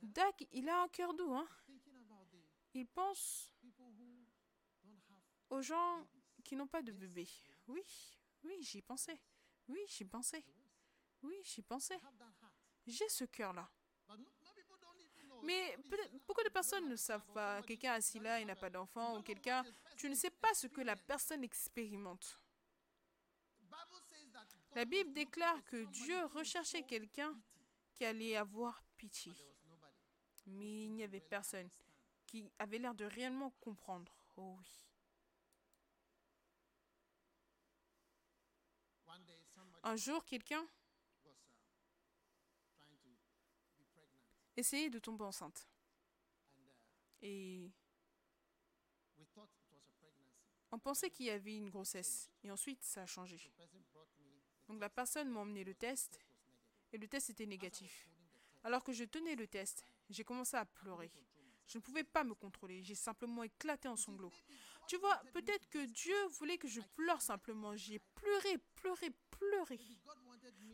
Doug, 0.03 0.35
il 0.53 0.69
a 0.69 0.83
un 0.83 0.89
cœur 0.89 1.13
doux, 1.15 1.35
hein. 1.35 1.49
Il 2.73 2.87
pense 2.87 3.53
aux 5.51 5.61
gens 5.61 6.07
qui 6.45 6.57
n'ont 6.57 6.69
pas 6.69 6.83
de 6.83 6.93
bébé. 6.93 7.29
Oui, 7.67 7.83
oui, 8.45 8.63
j'y 8.63 8.81
pensais. 8.81 9.21
Oui, 9.69 9.81
j'y 9.89 10.05
pensais. 10.05 10.45
Oui, 11.23 11.35
j'y 11.43 11.63
pensais. 11.63 12.01
J'ai 12.87 13.09
ce 13.09 13.25
cœur-là. 13.25 13.69
Mais 15.43 15.77
beaucoup 16.27 16.43
de 16.43 16.49
personnes 16.49 16.89
ne 16.89 16.97
savent 16.97 17.27
pas. 17.33 17.63
Quelqu'un 17.63 17.93
assis 17.93 18.19
là, 18.19 18.41
il 18.41 18.47
n'a 18.47 18.57
pas 18.57 18.71
d'enfant, 18.71 19.19
ou 19.19 19.23
quelqu'un, 19.23 19.65
tu 19.97 20.09
ne 20.09 20.15
sais 20.15 20.31
pas 20.31 20.53
ce 20.55 20.67
que 20.67 20.81
la 20.81 20.97
personne 20.97 21.43
expérimente? 21.45 22.39
La 24.75 24.85
Bible 24.85 25.13
déclare 25.13 25.65
que 25.65 25.85
Dieu 25.85 26.25
recherchait 26.27 26.83
quelqu'un 26.83 27.37
qui 27.93 28.05
allait 28.05 28.37
avoir 28.37 28.83
pitié. 28.97 29.33
Mais 30.47 30.85
il 30.85 30.93
n'y 30.93 31.03
avait 31.03 31.21
personne 31.21 31.69
qui 32.27 32.51
avait 32.59 32.79
l'air 32.79 32.95
de 32.95 33.05
réellement 33.05 33.51
comprendre. 33.61 34.13
Oh 34.37 34.57
oui. 34.59 34.67
Un 39.83 39.97
jour, 39.97 40.25
quelqu'un 40.25 40.65
essayer 44.57 44.91
de 44.91 44.99
tomber 44.99 45.25
enceinte. 45.25 45.69
Et 47.23 47.71
on 50.73 50.79
pensait 50.79 51.11
qu'il 51.11 51.27
y 51.27 51.31
avait 51.31 51.57
une 51.57 51.71
grossesse. 51.71 52.31
Et 52.43 52.51
ensuite, 52.51 52.83
ça 52.83 53.03
a 53.03 53.07
changé. 53.07 53.41
Donc 54.69 54.81
la 54.81 54.89
personne 54.89 55.29
m'a 55.29 55.41
emmené 55.41 55.65
le 55.65 55.75
test 55.75 56.21
et 56.93 56.99
le 56.99 57.09
test 57.09 57.31
était 57.31 57.47
négatif. 57.47 58.09
Alors 58.63 58.85
que 58.85 58.93
je 58.93 59.05
tenais 59.05 59.35
le 59.35 59.47
test, 59.47 59.85
j'ai 60.09 60.25
commencé 60.25 60.57
à 60.57 60.65
pleurer. 60.65 61.11
Je 61.67 61.79
ne 61.79 61.83
pouvais 61.83 62.05
pas 62.05 62.25
me 62.25 62.35
contrôler, 62.35 62.83
j'ai 62.83 62.95
simplement 62.95 63.43
éclaté 63.45 63.89
en 63.89 63.97
sanglots. 63.97 64.33
Tu 64.89 64.97
vois, 64.97 65.17
peut-être 65.33 65.69
que 65.69 65.85
Dieu 65.87 66.17
voulait 66.39 66.59
que 66.59 66.67
je 66.67 66.81
pleure 66.97 67.23
simplement. 67.23 67.77
J'ai 67.77 68.01
pleuré, 68.01 68.59
pleuré, 68.75 69.11
pleuré. 69.31 69.79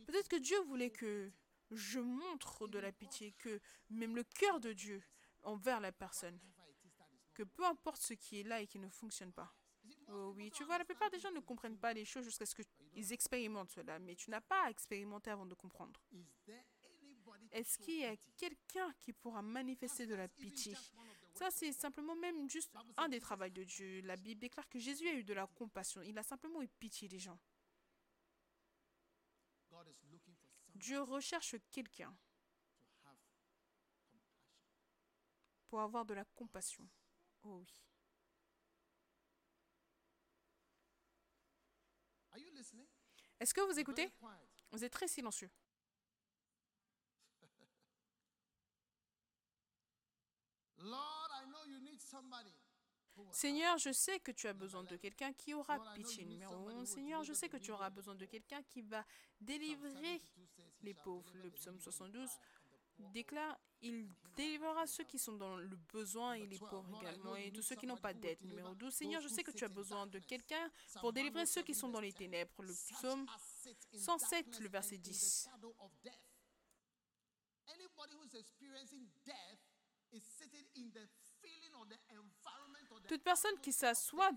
Peut-être 0.06 0.28
que 0.28 0.36
Dieu 0.36 0.58
voulait 0.60 0.90
que 0.90 1.30
je 1.70 2.00
montre 2.00 2.68
de 2.68 2.78
la 2.78 2.92
pitié, 2.92 3.32
que 3.32 3.60
même 3.90 4.16
le 4.16 4.24
cœur 4.24 4.60
de 4.60 4.72
Dieu 4.72 5.02
envers 5.42 5.80
la 5.80 5.92
personne, 5.92 6.38
que 7.34 7.42
peu 7.42 7.64
importe 7.64 8.00
ce 8.00 8.14
qui 8.14 8.40
est 8.40 8.44
là 8.44 8.60
et 8.60 8.66
qui 8.66 8.78
ne 8.78 8.88
fonctionne 8.88 9.32
pas. 9.32 9.52
Oh 10.08 10.32
oui, 10.36 10.50
tu 10.50 10.64
vois, 10.64 10.78
la 10.78 10.84
plupart 10.84 11.10
des 11.10 11.18
gens 11.18 11.30
ne 11.32 11.40
comprennent 11.40 11.78
pas 11.78 11.92
les 11.92 12.04
choses 12.04 12.24
jusqu'à 12.24 12.46
ce 12.46 12.54
qu'ils 12.54 13.12
expérimentent 13.12 13.70
cela, 13.70 13.98
mais 13.98 14.14
tu 14.14 14.30
n'as 14.30 14.40
pas 14.40 14.64
à 14.64 14.70
expérimenter 14.70 15.30
avant 15.30 15.46
de 15.46 15.54
comprendre. 15.54 16.00
Est-ce 17.52 17.78
qu'il 17.78 18.00
y 18.00 18.04
a 18.04 18.16
quelqu'un 18.36 18.92
qui 19.00 19.12
pourra 19.12 19.42
manifester 19.42 20.06
de 20.06 20.14
la 20.14 20.28
pitié? 20.28 20.76
Ça, 21.34 21.50
c'est 21.50 21.72
simplement 21.72 22.16
même 22.16 22.48
juste 22.48 22.72
un 22.96 23.08
des 23.08 23.20
travaux 23.20 23.48
de 23.48 23.64
Dieu. 23.64 24.00
La 24.02 24.16
Bible 24.16 24.40
déclare 24.40 24.68
que 24.68 24.78
Jésus 24.78 25.08
a 25.08 25.12
eu 25.12 25.24
de 25.24 25.34
la 25.34 25.46
compassion. 25.46 26.00
Il 26.02 26.16
a 26.18 26.22
simplement 26.22 26.62
eu 26.62 26.68
pitié 26.68 27.08
des 27.08 27.18
gens. 27.18 27.38
Dieu 30.76 31.00
recherche 31.02 31.56
quelqu'un 31.70 32.14
pour 35.68 35.80
avoir 35.80 36.04
de 36.04 36.14
la 36.14 36.24
compassion. 36.24 36.88
Oh 37.42 37.58
oui. 37.58 37.82
Est-ce 43.40 43.54
que 43.54 43.60
vous 43.60 43.78
écoutez? 43.78 44.12
Vous 44.72 44.84
êtes 44.84 44.92
très 44.92 45.08
silencieux. 45.08 45.50
Seigneur, 53.32 53.78
je 53.78 53.92
sais 53.92 54.20
que 54.20 54.30
tu 54.30 54.46
as 54.46 54.52
besoin 54.52 54.84
de 54.84 54.96
quelqu'un 54.96 55.32
qui 55.32 55.54
aura 55.54 55.78
pitié. 55.94 56.24
Numéro 56.24 56.54
11. 56.54 56.88
Seigneur, 56.88 57.22
je 57.22 57.32
sais 57.32 57.48
que 57.48 57.56
tu 57.56 57.70
auras 57.70 57.90
besoin 57.90 58.14
de 58.14 58.24
quelqu'un 58.24 58.62
qui 58.62 58.82
va 58.82 59.04
délivrer 59.40 60.22
les 60.82 60.94
pauvres. 60.94 61.30
Le 61.34 61.50
psaume 61.50 61.80
72 61.80 62.28
déclare, 63.12 63.58
il 63.82 64.08
délivrera 64.36 64.86
ceux 64.86 65.04
qui 65.04 65.18
sont 65.18 65.36
dans 65.36 65.56
le 65.56 65.76
besoin 65.92 66.34
et 66.34 66.46
les 66.46 66.58
pauvres 66.58 66.98
également, 67.00 67.36
et 67.36 67.52
tous 67.52 67.62
ceux 67.62 67.76
qui 67.76 67.86
n'ont 67.86 67.96
pas 67.96 68.14
d'aide. 68.14 68.42
Numéro 68.42 68.74
12, 68.74 68.92
Seigneur, 68.92 69.20
je 69.20 69.28
sais 69.28 69.42
que 69.42 69.50
tu 69.50 69.64
as 69.64 69.68
besoin 69.68 70.06
de 70.06 70.18
quelqu'un 70.18 70.70
pour 71.00 71.12
délivrer 71.12 71.46
ceux 71.46 71.62
qui 71.62 71.74
sont 71.74 71.88
dans 71.88 72.00
les 72.00 72.12
ténèbres. 72.12 72.62
Le 72.62 72.72
psaume 72.72 73.26
107, 73.92 74.60
le 74.60 74.68
verset 74.68 74.98
10. 74.98 75.50
Toute 83.06 83.22
personne 83.22 83.58
qui 83.62 83.72
s'assoit 83.72 84.30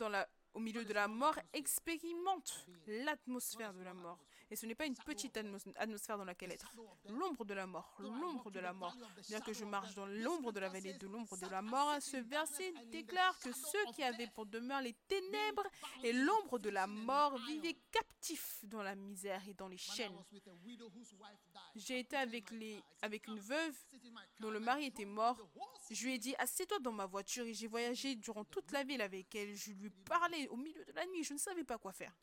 au 0.53 0.59
milieu 0.59 0.85
de 0.85 0.93
la 0.93 1.07
mort 1.07 1.37
expérimente 1.53 2.67
l'atmosphère 2.87 3.73
de 3.73 3.83
la 3.83 3.93
mort. 3.93 4.19
Et 4.51 4.55
ce 4.55 4.65
n'est 4.65 4.75
pas 4.75 4.85
une 4.85 4.95
petite 4.95 5.37
atmosphère 5.75 6.17
dans 6.17 6.25
laquelle 6.25 6.51
être. 6.51 6.71
L'ombre 7.07 7.45
de 7.45 7.53
la 7.53 7.67
mort, 7.67 7.95
l'ombre 7.99 8.49
de 8.49 8.59
la 8.59 8.73
mort. 8.73 8.95
Bien 9.27 9.39
que 9.41 9.53
je 9.53 9.63
marche 9.63 9.93
dans 9.93 10.07
l'ombre 10.07 10.51
de 10.51 10.59
la 10.59 10.69
vallée 10.69 10.93
de 10.93 11.07
l'ombre 11.07 11.37
de 11.37 11.47
la 11.47 11.61
mort, 11.61 12.01
ce 12.01 12.17
verset 12.17 12.73
déclare 12.91 13.37
que 13.39 13.51
ceux 13.51 13.85
qui 13.93 14.03
avaient 14.03 14.27
pour 14.27 14.45
demeure 14.45 14.81
les 14.81 14.93
ténèbres 15.07 15.67
et 16.03 16.13
l'ombre 16.13 16.57
de 16.57 16.69
la 16.69 16.87
mort 16.87 17.37
vivaient 17.45 17.77
captifs 17.91 18.59
dans 18.63 18.81
la 18.81 18.95
misère 18.95 19.41
et 19.47 19.53
dans 19.53 19.67
les 19.67 19.77
chaînes. 19.77 20.17
J'ai 21.75 21.99
été 21.99 22.15
avec, 22.15 22.49
les, 22.51 22.81
avec 23.01 23.27
une 23.27 23.39
veuve 23.39 23.75
dont 24.39 24.49
le 24.49 24.59
mari 24.59 24.85
était 24.85 25.05
mort. 25.05 25.37
Je 25.91 26.05
lui 26.05 26.15
ai 26.15 26.17
dit, 26.17 26.35
assieds-toi 26.37 26.79
dans 26.79 26.91
ma 26.91 27.05
voiture 27.05 27.45
et 27.45 27.53
j'ai 27.53 27.67
voyagé 27.67 28.15
durant 28.15 28.43
toute 28.45 28.71
la 28.71 28.83
ville 28.83 29.01
avec 29.01 29.33
elle. 29.35 29.55
Je 29.55 29.71
lui 29.71 29.89
parlais 29.89 30.47
au 30.49 30.57
milieu 30.57 30.83
de 30.85 30.91
la 30.93 31.05
nuit, 31.05 31.23
je 31.23 31.33
ne 31.33 31.39
savais 31.39 31.63
pas 31.63 31.77
quoi 31.77 31.93
faire. 31.93 32.13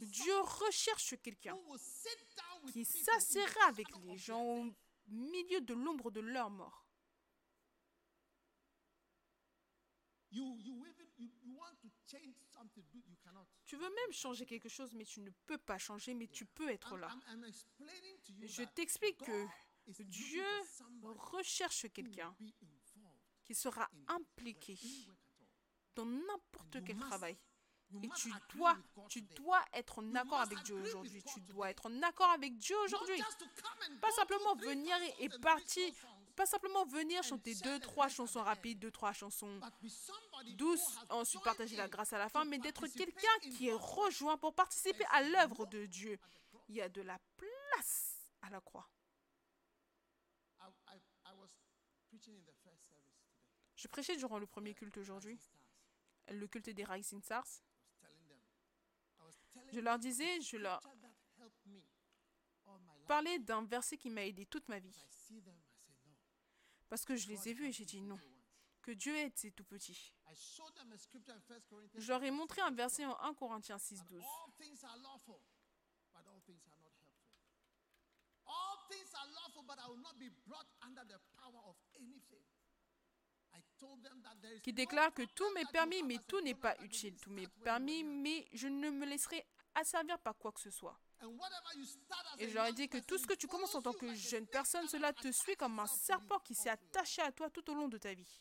Dieu 0.00 0.40
recherche 0.40 1.14
quelqu'un 1.22 1.56
qui 2.72 2.84
s'assera 2.84 3.66
avec 3.68 3.86
les 4.04 4.16
gens 4.16 4.42
au 4.42 4.72
milieu 5.08 5.60
de 5.60 5.74
l'ombre 5.74 6.10
de 6.10 6.20
leur 6.20 6.50
mort. 6.50 6.86
Tu 13.64 13.76
veux 13.76 13.90
même 13.90 14.12
changer 14.12 14.46
quelque 14.46 14.68
chose, 14.68 14.94
mais 14.94 15.04
tu 15.04 15.20
ne 15.20 15.30
peux 15.46 15.58
pas 15.58 15.78
changer, 15.78 16.14
mais 16.14 16.28
tu 16.28 16.46
peux 16.46 16.68
être 16.70 16.96
là. 16.96 17.14
Je 18.42 18.62
t'explique 18.62 19.18
que 19.18 20.02
Dieu 20.04 20.44
recherche 21.02 21.86
quelqu'un 21.92 22.34
qui 23.44 23.54
sera 23.54 23.90
impliqué 24.08 24.78
dans 25.94 26.06
n'importe 26.06 26.84
quel 26.84 26.96
travail. 26.96 27.36
Et 28.02 28.08
tu 28.16 28.32
dois, 28.54 28.76
tu 29.08 29.22
dois 29.22 29.62
être 29.72 29.98
en 29.98 30.14
accord 30.14 30.40
avec 30.40 30.62
Dieu 30.62 30.76
aujourd'hui. 30.76 31.22
Tu 31.22 31.40
dois 31.40 31.70
être 31.70 31.86
en 31.86 32.02
accord 32.02 32.30
avec 32.30 32.56
Dieu 32.56 32.76
aujourd'hui. 32.84 33.20
Pas 34.00 34.12
simplement 34.12 34.54
venir 34.56 34.96
et 35.18 35.28
partir. 35.28 35.92
Pas 36.36 36.46
simplement 36.46 36.86
venir 36.86 37.22
chanter 37.22 37.54
deux, 37.56 37.80
trois 37.80 38.08
chansons 38.08 38.42
rapides, 38.42 38.78
deux, 38.78 38.90
trois 38.90 39.12
chansons 39.12 39.60
douces, 40.54 40.96
ensuite 41.10 41.42
partager 41.42 41.76
la 41.76 41.88
grâce 41.88 42.12
à 42.12 42.18
la 42.18 42.28
fin, 42.28 42.44
mais 42.44 42.58
d'être 42.58 42.86
quelqu'un 42.86 43.38
qui 43.42 43.68
est 43.68 43.74
rejoint 43.74 44.38
pour 44.38 44.54
participer 44.54 45.04
à 45.10 45.22
l'œuvre 45.22 45.66
de 45.66 45.86
Dieu. 45.86 46.18
Il 46.68 46.76
y 46.76 46.80
a 46.80 46.88
de 46.88 47.02
la 47.02 47.18
place 47.36 48.30
à 48.42 48.50
la 48.50 48.60
croix. 48.60 48.88
Je 53.74 53.88
prêchais 53.88 54.16
durant 54.16 54.38
le 54.38 54.46
premier 54.46 54.74
culte 54.74 54.96
aujourd'hui, 54.98 55.38
le 56.28 56.46
culte 56.46 56.70
des 56.70 56.84
Rising 56.84 57.22
Stars. 57.22 57.62
Je 59.72 59.80
leur 59.80 59.98
disais, 59.98 60.40
je 60.40 60.56
leur 60.56 60.80
parlais 63.06 63.38
d'un 63.38 63.64
verset 63.64 63.96
qui 63.96 64.10
m'a 64.10 64.24
aidé 64.24 64.46
toute 64.46 64.68
ma 64.68 64.78
vie. 64.78 65.06
Parce 66.88 67.04
que 67.04 67.16
je 67.16 67.28
les 67.28 67.48
ai 67.48 67.54
vus 67.54 67.66
et 67.66 67.72
j'ai 67.72 67.84
dit 67.84 68.00
non. 68.00 68.18
Que 68.82 68.92
Dieu 68.92 69.14
aide 69.16 69.36
ces 69.36 69.52
tout 69.52 69.64
petits. 69.64 70.14
Je 71.94 72.08
leur 72.08 72.22
ai 72.22 72.30
montré 72.30 72.60
un 72.62 72.70
verset 72.70 73.04
en 73.04 73.18
1 73.20 73.34
Corinthiens 73.34 73.78
6, 73.78 74.04
12. 74.04 74.24
qui 84.62 84.72
déclare 84.72 85.12
que 85.12 85.22
tout 85.22 85.50
m'est 85.54 85.70
permis, 85.72 86.02
mais 86.02 86.18
tout 86.26 86.40
n'est 86.40 86.54
pas 86.54 86.76
utile. 86.82 87.16
Tout 87.20 87.30
m'est 87.30 87.48
permis, 87.64 88.04
mais 88.04 88.46
je 88.52 88.68
ne 88.68 88.90
me 88.90 89.06
laisserai 89.06 89.44
asservir 89.74 90.18
par 90.18 90.36
quoi 90.36 90.52
que 90.52 90.60
ce 90.60 90.70
soit. 90.70 90.98
Et 92.38 92.48
je 92.48 92.54
leur 92.54 92.66
ai 92.66 92.72
dit 92.72 92.88
que 92.88 92.98
tout 92.98 93.18
ce 93.18 93.26
que 93.26 93.34
tu 93.34 93.46
commences 93.46 93.74
en 93.74 93.82
tant 93.82 93.92
que 93.92 94.12
jeune 94.14 94.46
personne, 94.46 94.88
cela 94.88 95.12
te 95.12 95.30
suit 95.30 95.56
comme 95.56 95.78
un 95.78 95.86
serpent 95.86 96.38
qui 96.40 96.54
s'est 96.54 96.70
attaché 96.70 97.22
à 97.22 97.30
toi 97.32 97.50
tout 97.50 97.68
au 97.70 97.74
long 97.74 97.88
de 97.88 97.98
ta 97.98 98.14
vie. 98.14 98.40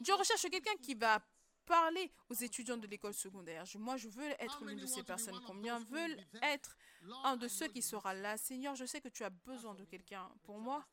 Dieu 0.00 0.14
recherche 0.14 0.42
quelqu'un 0.50 0.76
qui 0.76 0.94
va 0.94 1.22
parler 1.64 2.12
aux 2.28 2.34
étudiants 2.34 2.76
de 2.76 2.86
l'école 2.86 3.14
secondaire. 3.14 3.64
Moi, 3.76 3.96
je 3.96 4.08
veux 4.08 4.30
être 4.42 4.64
l'une 4.64 4.78
de 4.78 4.86
ces 4.86 5.02
personnes. 5.02 5.40
Combien 5.46 5.78
veulent 5.78 6.18
être 6.42 6.76
un 7.24 7.36
de 7.36 7.48
ceux 7.48 7.68
qui 7.68 7.80
sera 7.80 8.12
là? 8.12 8.36
Seigneur, 8.36 8.74
je 8.74 8.84
sais 8.84 9.00
que 9.00 9.08
tu 9.08 9.24
as 9.24 9.30
besoin 9.30 9.74
de 9.74 9.84
quelqu'un. 9.84 10.30
Pour 10.42 10.58
moi, 10.58 10.84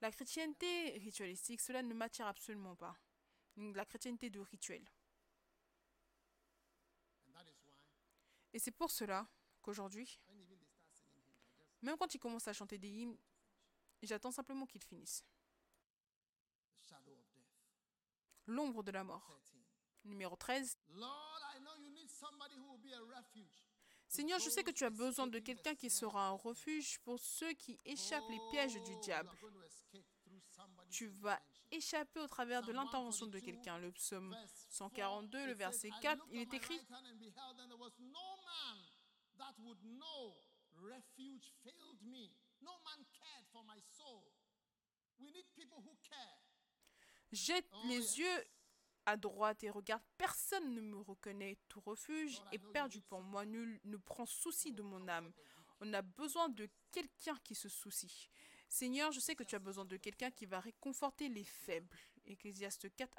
la 0.00 0.10
chrétienté 0.10 0.98
ritualistique, 0.98 1.60
cela 1.60 1.82
ne 1.82 1.94
m'attire 1.94 2.26
absolument 2.26 2.76
pas 2.76 2.96
la 3.56 3.84
chrétienté 3.84 4.30
de 4.30 4.40
rituel. 4.40 4.84
Et 8.52 8.58
c'est 8.58 8.70
pour 8.70 8.90
cela 8.90 9.26
qu'aujourd'hui, 9.62 10.20
même 11.80 11.96
quand 11.96 12.14
il 12.14 12.18
commence 12.18 12.46
à 12.48 12.52
chanter 12.52 12.78
des 12.78 12.88
hymnes, 12.88 13.18
j'attends 14.02 14.30
simplement 14.30 14.66
qu'il 14.66 14.82
finisse. 14.82 15.24
L'ombre 18.46 18.82
de 18.82 18.90
la 18.90 19.04
mort. 19.04 19.40
Numéro 20.04 20.36
13. 20.36 20.78
Seigneur, 24.08 24.38
je 24.40 24.50
sais 24.50 24.62
que 24.62 24.70
tu 24.70 24.84
as 24.84 24.90
besoin 24.90 25.26
de 25.26 25.38
quelqu'un 25.38 25.74
qui 25.74 25.88
sera 25.88 26.28
un 26.28 26.32
refuge 26.32 26.98
pour 27.00 27.18
ceux 27.18 27.52
qui 27.54 27.78
échappent 27.84 28.28
les 28.28 28.40
pièges 28.50 28.82
du 28.82 28.96
diable. 28.96 29.30
Tu 30.90 31.06
vas 31.06 31.40
échapper 31.72 32.20
au 32.20 32.28
travers 32.28 32.62
de 32.62 32.72
l'intervention 32.72 33.26
de 33.26 33.38
quelqu'un. 33.38 33.78
Le 33.78 33.90
psaume 33.92 34.36
142, 34.68 35.46
le 35.46 35.54
verset 35.54 35.90
4, 36.00 36.24
il 36.30 36.40
est 36.40 36.54
écrit 36.54 36.80
Jette 47.32 47.68
les 47.86 48.18
yeux 48.18 48.44
à 49.06 49.16
droite 49.16 49.64
et 49.64 49.70
regarde, 49.70 50.02
personne 50.16 50.74
ne 50.74 50.80
me 50.80 50.98
reconnaît. 50.98 51.58
Tout 51.68 51.80
refuge 51.80 52.40
est 52.52 52.58
perdu 52.72 53.00
pour 53.00 53.22
moi. 53.22 53.44
Nul 53.44 53.80
ne 53.84 53.96
prend 53.96 54.26
souci 54.26 54.72
de 54.72 54.82
mon 54.82 55.08
âme. 55.08 55.32
On 55.80 55.92
a 55.92 56.02
besoin 56.02 56.48
de 56.48 56.68
quelqu'un 56.90 57.36
qui 57.42 57.54
se 57.54 57.68
soucie. 57.68 58.28
Seigneur, 58.72 59.12
je 59.12 59.20
sais 59.20 59.36
que 59.36 59.44
tu 59.44 59.54
as 59.54 59.58
besoin 59.58 59.84
de 59.84 59.98
quelqu'un 59.98 60.30
qui 60.30 60.46
va 60.46 60.58
réconforter 60.58 61.28
les 61.28 61.44
faibles. 61.44 61.94
Ecclésiaste 62.24 62.88
4, 62.96 63.14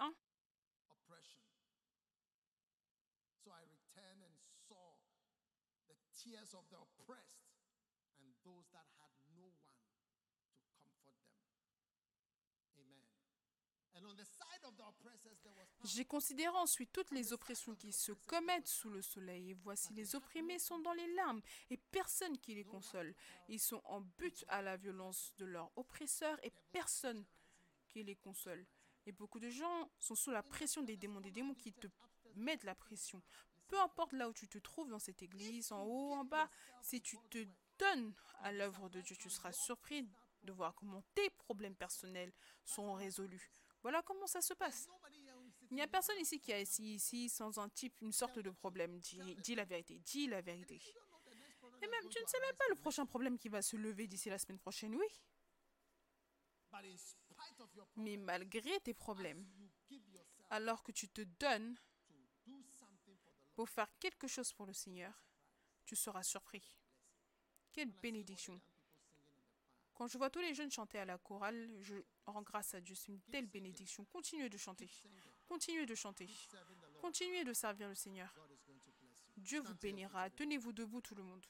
J'ai 15.84 16.05
considéré 16.05 16.55
ensuite 16.55 16.91
toutes 16.93 17.11
les 17.11 17.34
oppressions 17.34 17.76
qui 17.76 17.91
se 17.91 18.14
commettent 18.14 18.68
sous 18.68 18.89
le 18.89 19.01
soleil, 19.01 19.51
et 19.51 19.53
voici 19.53 19.93
les 19.93 20.16
opprimés 20.16 20.59
sont 20.59 20.80
dans 20.80 20.93
les 20.93 21.14
larmes, 21.16 21.41
et 21.70 21.78
personne 21.78 22.38
qui 22.38 22.55
les 22.55 22.64
console. 22.64 23.14
Ils 23.49 23.59
sont 23.59 23.82
en 23.86 24.01
but 24.01 24.45
à 24.47 24.61
la 24.61 24.78
violence 24.78 25.34
de 25.38 25.45
leurs 25.45 25.72
oppresseurs, 25.76 26.39
et 26.43 26.53
personne 26.72 27.26
qui 27.89 28.03
les 28.03 28.16
console. 28.16 28.66
Et 29.05 29.11
beaucoup 29.11 29.39
de 29.39 29.49
gens 29.49 29.89
sont 29.99 30.16
sous 30.16 30.32
la 30.32 30.41
pression 30.41 30.84
des 30.84 30.95
démons, 30.95 31.20
des 31.20 31.32
démons 31.32 31.55
qui 31.55 31.74
te 31.74 31.88
mettent 32.36 32.64
la 32.64 32.76
pression. 32.76 33.22
Peu 33.68 33.80
importe 33.82 34.14
là 34.14 34.30
où 34.30 34.34
tu 34.34 34.47
te 34.47 34.57
trouves 34.57 34.89
dans 34.89 34.99
cette 34.99 35.22
église, 35.22 35.72
en 35.74 35.84
haut, 35.84 36.14
en 36.14 36.24
bas, 36.24 36.49
si 36.82 37.01
tu 37.01 37.18
te 37.30 37.45
donnes 37.78 38.14
à 38.39 38.51
l'œuvre 38.51 38.89
de 38.89 39.01
Dieu, 39.01 39.16
tu 39.18 39.30
seras 39.30 39.51
surpris 39.51 40.07
de 40.43 40.51
voir 40.51 40.74
comment 40.76 41.03
tes 41.16 41.30
problèmes 41.32 41.76
personnels 41.76 42.32
sont 42.64 42.93
résolus. 42.93 43.51
Voilà 43.84 44.02
comment 44.02 44.26
ça 44.26 44.42
se 44.42 44.54
passe. 44.54 44.88
Il 45.70 45.76
n'y 45.76 45.82
a 45.82 45.88
personne 45.88 46.18
ici 46.20 46.40
qui 46.40 46.54
a 46.54 46.58
assis 46.58 46.96
ici 46.96 47.30
sans 47.30 47.60
un 47.60 47.68
type, 47.68 48.02
une 48.02 48.14
sorte 48.14 48.40
de 48.40 48.50
problème. 48.50 49.00
Dis, 49.00 49.56
la 49.56 49.66
vérité, 49.66 50.00
dis 50.00 50.28
la 50.28 50.42
vérité. 50.42 50.82
Et 51.82 51.88
même, 51.88 52.10
tu 52.10 52.22
ne 52.22 52.26
sais 52.26 52.40
même 52.40 52.56
pas 52.56 52.70
le 52.70 52.76
prochain 52.76 53.06
problème 53.06 53.38
qui 53.38 53.50
va 53.50 53.62
se 53.62 53.76
lever 53.76 54.08
d'ici 54.08 54.30
la 54.30 54.40
semaine 54.40 54.60
prochaine, 54.60 54.96
oui 54.96 55.08
Mais 57.98 58.16
malgré 58.16 58.80
tes 58.80 58.94
problèmes, 58.94 59.46
alors 60.50 60.82
que 60.82 60.94
tu 60.94 61.10
te 61.10 61.22
donnes 61.22 61.78
pour 63.54 63.70
faire 63.70 63.90
quelque 64.00 64.28
chose 64.28 64.54
pour 64.54 64.66
le 64.66 64.74
Seigneur, 64.74 65.14
tu 65.86 65.98
seras 65.98 66.24
surpris. 66.24 66.78
Quelle 67.74 67.92
bénédiction. 67.92 68.62
Quand 69.94 70.08
je 70.08 70.18
vois 70.18 70.30
tous 70.30 70.39
les 70.39 70.54
jeunes 70.56 70.72
chanter 70.72 70.98
à 70.98 71.06
la 71.06 71.18
chorale, 71.18 71.70
je 71.82 71.96
rends 72.26 72.41
grâce 72.41 72.74
à 72.74 72.82
Dieu. 72.82 72.96
C'est 72.96 73.12
une 73.12 73.22
telle 73.22 73.46
bénédiction. 73.46 74.06
Continuez 74.06 74.50
de 74.50 74.58
chanter. 74.58 74.89
Continuez 75.48 75.86
de 75.86 75.96
chanter. 75.96 76.28
Continuez 77.00 77.44
de 77.44 77.54
servir 77.54 77.88
le 77.88 77.96
Seigneur. 77.96 78.34
Dieu 79.38 79.62
vous 79.62 79.76
bénira. 79.76 80.30
Tenez-vous 80.32 80.74
debout 80.74 81.02
tout 81.02 81.16
le 81.16 81.24
monde. 81.24 81.46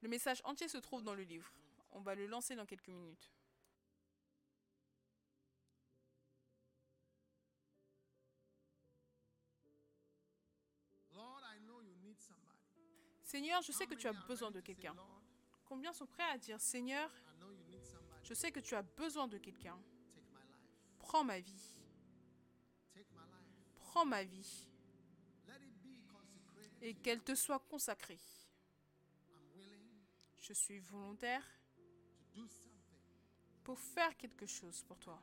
Le 0.00 0.08
message 0.08 0.40
entier 0.44 0.68
se 0.68 0.78
trouve 0.78 1.02
dans 1.04 1.14
le 1.14 1.22
livre. 1.22 1.52
On 1.92 2.00
va 2.00 2.14
le 2.14 2.26
lancer 2.26 2.56
dans 2.56 2.66
quelques 2.66 2.88
minutes. 2.88 3.30
Seigneur, 13.32 13.62
je 13.62 13.72
sais 13.72 13.86
que 13.86 13.94
tu 13.94 14.06
as 14.06 14.12
besoin 14.12 14.50
de 14.50 14.60
quelqu'un. 14.60 14.94
Combien 15.64 15.90
sont 15.94 16.04
prêts 16.04 16.30
à 16.34 16.36
dire, 16.36 16.60
Seigneur, 16.60 17.10
je 18.22 18.34
sais 18.34 18.52
que 18.52 18.60
tu 18.60 18.74
as 18.74 18.82
besoin 18.82 19.26
de 19.26 19.38
quelqu'un. 19.38 19.80
Prends 20.98 21.24
ma 21.24 21.40
vie. 21.40 21.80
Prends 23.78 24.04
ma 24.04 24.22
vie. 24.22 24.68
Et 26.82 26.92
qu'elle 26.92 27.22
te 27.22 27.34
soit 27.34 27.60
consacrée. 27.60 28.20
Je 30.38 30.52
suis 30.52 30.80
volontaire 30.80 31.46
pour 33.64 33.78
faire 33.78 34.14
quelque 34.18 34.44
chose 34.44 34.82
pour 34.82 34.98
toi 34.98 35.22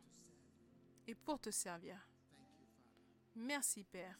et 1.06 1.14
pour 1.14 1.40
te 1.40 1.52
servir. 1.52 2.10
Merci 3.36 3.84
Père. 3.84 4.18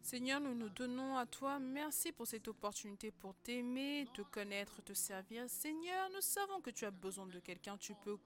Seigneur, 0.00 0.40
nous 0.40 0.54
nous 0.54 0.70
donnons 0.70 1.18
à 1.18 1.26
toi. 1.26 1.58
Merci 1.58 2.12
pour 2.12 2.26
cette 2.26 2.48
opportunité 2.48 3.10
pour 3.10 3.34
t'aimer, 3.34 4.08
te 4.14 4.22
connaître, 4.22 4.80
te 4.82 4.94
servir. 4.94 5.50
Seigneur, 5.50 6.08
nous 6.14 6.22
savons 6.22 6.62
que 6.62 6.70
tu 6.70 6.86
as 6.86 6.90
besoin 6.90 7.26
de 7.26 7.38
quelqu'un. 7.40 7.76
Tu 7.76 7.94
peux 7.94 8.16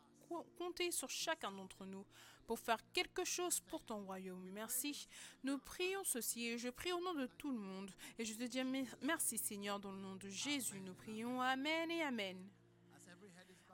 compter 0.56 0.92
sur 0.92 1.10
chacun 1.10 1.50
d'entre 1.50 1.84
nous 1.84 2.06
pour 2.46 2.60
faire 2.60 2.78
quelque 2.92 3.24
chose 3.24 3.58
pour 3.58 3.82
ton 3.82 4.04
royaume. 4.04 4.48
Merci. 4.52 5.08
Nous 5.42 5.58
prions 5.58 6.04
ceci 6.04 6.46
et 6.46 6.58
je 6.58 6.68
prie 6.68 6.92
au 6.92 7.00
nom 7.00 7.14
de 7.14 7.26
tout 7.26 7.50
le 7.50 7.58
monde. 7.58 7.90
Et 8.16 8.24
je 8.24 8.34
te 8.34 8.44
dis 8.44 8.62
merci 9.02 9.38
Seigneur 9.38 9.80
dans 9.80 9.90
le 9.90 10.00
nom 10.00 10.14
de 10.14 10.28
Jésus. 10.28 10.78
Nous 10.78 10.94
prions 10.94 11.40
Amen 11.40 11.90
et 11.90 12.02
Amen. 12.02 12.38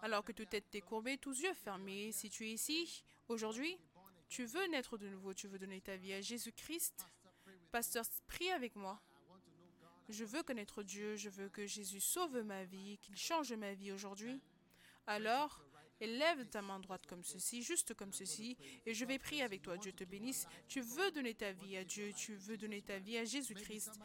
Alors 0.00 0.24
que 0.24 0.32
toute 0.32 0.48
tête 0.48 0.74
est 0.74 0.80
courbée, 0.80 1.18
tous 1.18 1.42
yeux 1.42 1.52
fermés, 1.52 2.10
si 2.10 2.30
tu 2.30 2.46
es 2.46 2.52
ici 2.52 3.04
aujourd'hui, 3.30 3.78
tu 4.28 4.44
veux 4.44 4.66
naître 4.66 4.98
de 4.98 5.08
nouveau, 5.08 5.32
tu 5.34 5.48
veux 5.48 5.58
donner 5.58 5.80
ta 5.80 5.96
vie 5.96 6.12
à 6.12 6.20
Jésus-Christ, 6.20 7.06
pasteur, 7.70 8.04
prie 8.26 8.50
avec 8.50 8.76
moi. 8.76 9.00
Je 10.08 10.24
veux 10.24 10.42
connaître 10.42 10.82
Dieu, 10.82 11.16
je 11.16 11.30
veux 11.30 11.48
que 11.48 11.66
Jésus 11.66 12.00
sauve 12.00 12.42
ma 12.42 12.64
vie, 12.64 12.98
qu'il 12.98 13.16
change 13.16 13.52
ma 13.52 13.74
vie 13.74 13.92
aujourd'hui. 13.92 14.40
Alors, 15.06 15.62
Élève 16.00 16.46
ta 16.46 16.62
main 16.62 16.80
droite 16.80 17.06
comme 17.06 17.22
ceci, 17.22 17.62
juste 17.62 17.92
comme 17.92 18.12
ceci, 18.12 18.56
et 18.86 18.94
je 18.94 19.04
vais 19.04 19.18
prier 19.18 19.42
avec 19.42 19.60
toi. 19.60 19.76
Dieu 19.76 19.92
te 19.92 20.04
bénisse. 20.04 20.46
Tu 20.66 20.80
veux 20.80 21.10
donner 21.10 21.34
ta 21.34 21.52
vie 21.52 21.76
à 21.76 21.84
Dieu, 21.84 22.12
tu 22.16 22.34
veux 22.36 22.56
donner 22.56 22.80
ta 22.80 22.98
vie 22.98 23.18
à 23.18 23.24
Jésus-Christ. 23.24 24.00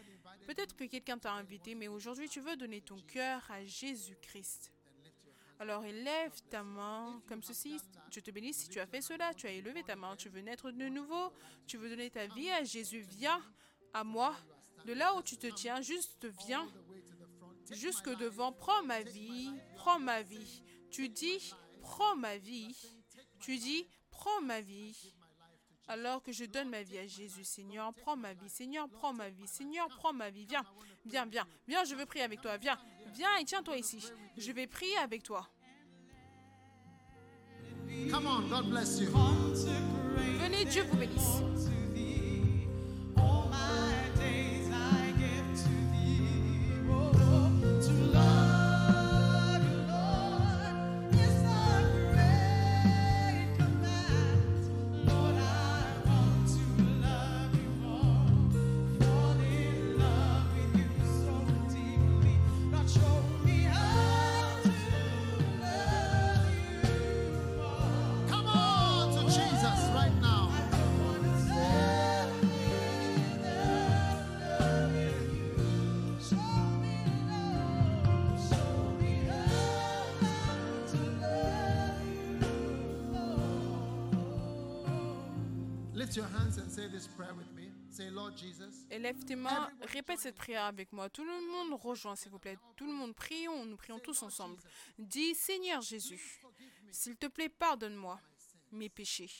Peut-être 0.46 0.76
que 0.76 0.84
quelqu'un 0.84 1.18
t'a 1.18 1.32
invité, 1.32 1.74
mais 1.74 1.88
aujourd'hui 1.88 2.28
tu 2.28 2.42
veux 2.42 2.58
donner 2.58 2.82
ton 2.82 3.00
cœur 3.02 3.50
à 3.50 3.64
Jésus-Christ. 3.64 4.75
Alors 5.60 5.86
élève 5.86 6.34
ta 6.49 6.64
main 6.64 7.22
comme 7.28 7.41
ceci. 7.41 7.78
Dieu 8.12 8.22
te 8.22 8.32
bénisse 8.32 8.58
si 8.58 8.70
tu 8.70 8.80
as 8.80 8.86
fait 8.86 9.01
cela. 9.01 9.34
Tu 9.34 9.47
as 9.47 9.51
élevé 9.51 9.84
ta 9.84 9.95
main. 9.95 10.16
Tu 10.16 10.30
veux 10.30 10.41
naître 10.41 10.72
de 10.72 10.89
nouveau. 10.89 11.32
Tu 11.68 11.78
veux 11.78 11.89
donner 11.89 12.10
ta 12.10 12.28
vie 12.28 12.49
à 12.49 12.64
Jésus. 12.64 13.01
Viens 13.01 13.41
à 13.93 14.03
moi. 14.03 14.36
De 14.86 14.93
là 14.93 15.16
où 15.16 15.22
tu 15.22 15.38
te 15.38 15.47
tiens, 15.47 15.82
juste 15.82 16.28
viens 16.45 16.68
jusque 17.72 18.10
devant. 18.18 18.51
Prends 18.51 18.84
ma 18.84 19.01
vie. 19.01 19.51
Prends 19.76 19.99
ma 19.99 20.22
vie. 20.22 20.62
Tu 20.91 21.10
dis, 21.10 21.53
prends 21.82 22.16
ma 22.16 22.38
vie. 22.38 22.76
Tu 23.39 23.58
dis, 23.58 23.88
prends 24.12 24.41
ma 24.41 24.62
vie. 24.62 25.14
Alors 25.88 26.24
que 26.24 26.32
je 26.32 26.45
donne 26.45 26.70
ma 26.70 26.82
vie 26.82 26.97
à 26.97 27.06
Jésus, 27.06 27.43
Seigneur, 27.43 27.93
prends 27.93 28.16
ma 28.16 28.34
vie, 28.34 28.49
Seigneur, 28.49 28.89
prends 28.89 29.14
ma 29.14 29.30
vie, 29.30 29.47
Seigneur, 29.47 29.88
prends 29.89 30.14
ma 30.14 30.32
vie. 30.32 30.45
Viens, 30.47 30.66
viens, 31.06 31.26
viens, 31.28 31.47
viens, 31.68 31.84
je 31.84 31.93
veux 31.93 32.08
prier 32.08 32.24
avec 32.24 32.41
toi. 32.41 32.58
Viens, 32.58 32.80
viens 33.16 33.36
et 33.39 33.45
tiens-toi 33.45 33.78
ici. 33.78 34.11
Je 34.38 34.51
vais 34.51 34.68
prier 34.68 34.97
avec 34.97 35.24
toi. 35.24 35.47
Venez, 40.39 40.66
Dieu 40.66 40.84
vous 40.84 40.97
bénisse. 40.97 41.41
Élève 88.89 89.26
tes 89.26 89.36
mains, 89.36 89.70
répète 89.82 90.20
cette 90.20 90.36
prière 90.36 90.63
avec 90.63 90.93
moi. 90.93 91.09
Tout 91.09 91.26
le 91.26 91.51
monde 91.51 91.80
rejoint, 91.82 92.16
s'il 92.16 92.32
vous 92.32 92.39
plaît. 92.39 92.57
Tout 92.78 92.86
le 92.86 92.93
monde, 92.93 93.13
prions, 93.16 93.66
nous 93.66 93.76
prions 93.76 93.99
tous 93.99 94.24
ensemble. 94.24 94.57
Dis, 94.97 95.36
Seigneur 95.36 95.82
Jésus, 95.82 96.41
s'il 96.91 97.18
te 97.18 97.26
plaît, 97.28 97.49
pardonne-moi 97.49 98.20
mes 98.72 98.89
péchés. 98.89 99.32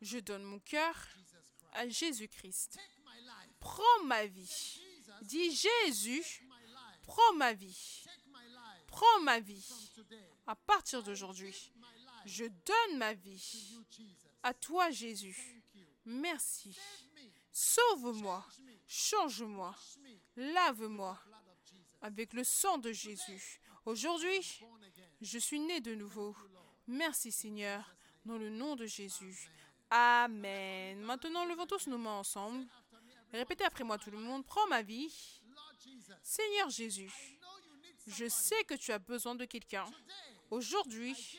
Je 0.00 0.18
donne 0.18 0.44
mon 0.44 0.60
cœur 0.60 0.94
à 1.72 1.88
Jésus-Christ. 1.88 2.78
Prends 3.60 4.04
ma 4.06 4.26
vie. 4.26 4.80
Dis, 5.22 5.50
Jésus, 5.54 6.46
prends 7.02 7.34
ma 7.36 7.52
vie. 7.52 8.04
Prends 8.86 9.20
ma 9.22 9.40
vie. 9.40 9.66
À 10.46 10.54
partir 10.54 11.02
d'aujourd'hui, 11.02 11.72
je 12.24 12.44
donne 12.44 12.98
ma 12.98 13.12
vie 13.12 13.78
à 14.44 14.54
toi, 14.54 14.90
Jésus. 14.90 15.62
Merci. 16.04 16.78
Sauve-moi, 17.50 18.44
change-moi, 18.86 19.74
lave-moi 20.36 21.18
avec 22.02 22.34
le 22.34 22.44
sang 22.44 22.78
de 22.78 22.92
Jésus. 22.92 23.60
Aujourd'hui, 23.86 24.60
je 25.20 25.38
suis 25.38 25.58
né 25.58 25.80
de 25.80 25.94
nouveau. 25.94 26.36
Merci 26.86 27.32
Seigneur, 27.32 27.96
dans 28.26 28.36
le 28.36 28.50
nom 28.50 28.76
de 28.76 28.84
Jésus. 28.84 29.48
Amen. 29.90 31.00
Maintenant, 31.00 31.46
levons 31.46 31.66
tous 31.66 31.86
nos 31.86 31.98
mains 31.98 32.18
ensemble. 32.18 32.66
Répétez 33.32 33.64
après 33.64 33.84
moi 33.84 33.96
tout 33.96 34.10
le 34.10 34.18
monde. 34.18 34.44
Prends 34.44 34.66
ma 34.68 34.82
vie. 34.82 35.40
Seigneur 36.22 36.68
Jésus, 36.68 37.10
je 38.06 38.28
sais 38.28 38.62
que 38.64 38.74
tu 38.74 38.92
as 38.92 38.98
besoin 38.98 39.34
de 39.34 39.44
quelqu'un. 39.46 39.86
Aujourd'hui, 40.50 41.38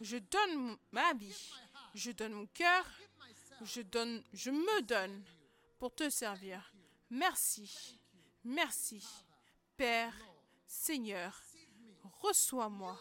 je 0.00 0.16
donne 0.16 0.78
ma 0.92 1.12
vie. 1.14 1.52
Je 1.98 2.12
donne 2.12 2.32
mon 2.32 2.46
cœur 2.46 2.86
je 3.64 3.82
donne, 3.82 4.22
je 4.32 4.50
me 4.50 4.82
donne 4.82 5.24
pour 5.78 5.94
te 5.94 6.08
servir. 6.10 6.72
Merci, 7.10 7.98
merci, 8.44 9.04
Père, 9.76 10.14
Seigneur, 10.66 11.42
reçois-moi, 12.20 12.98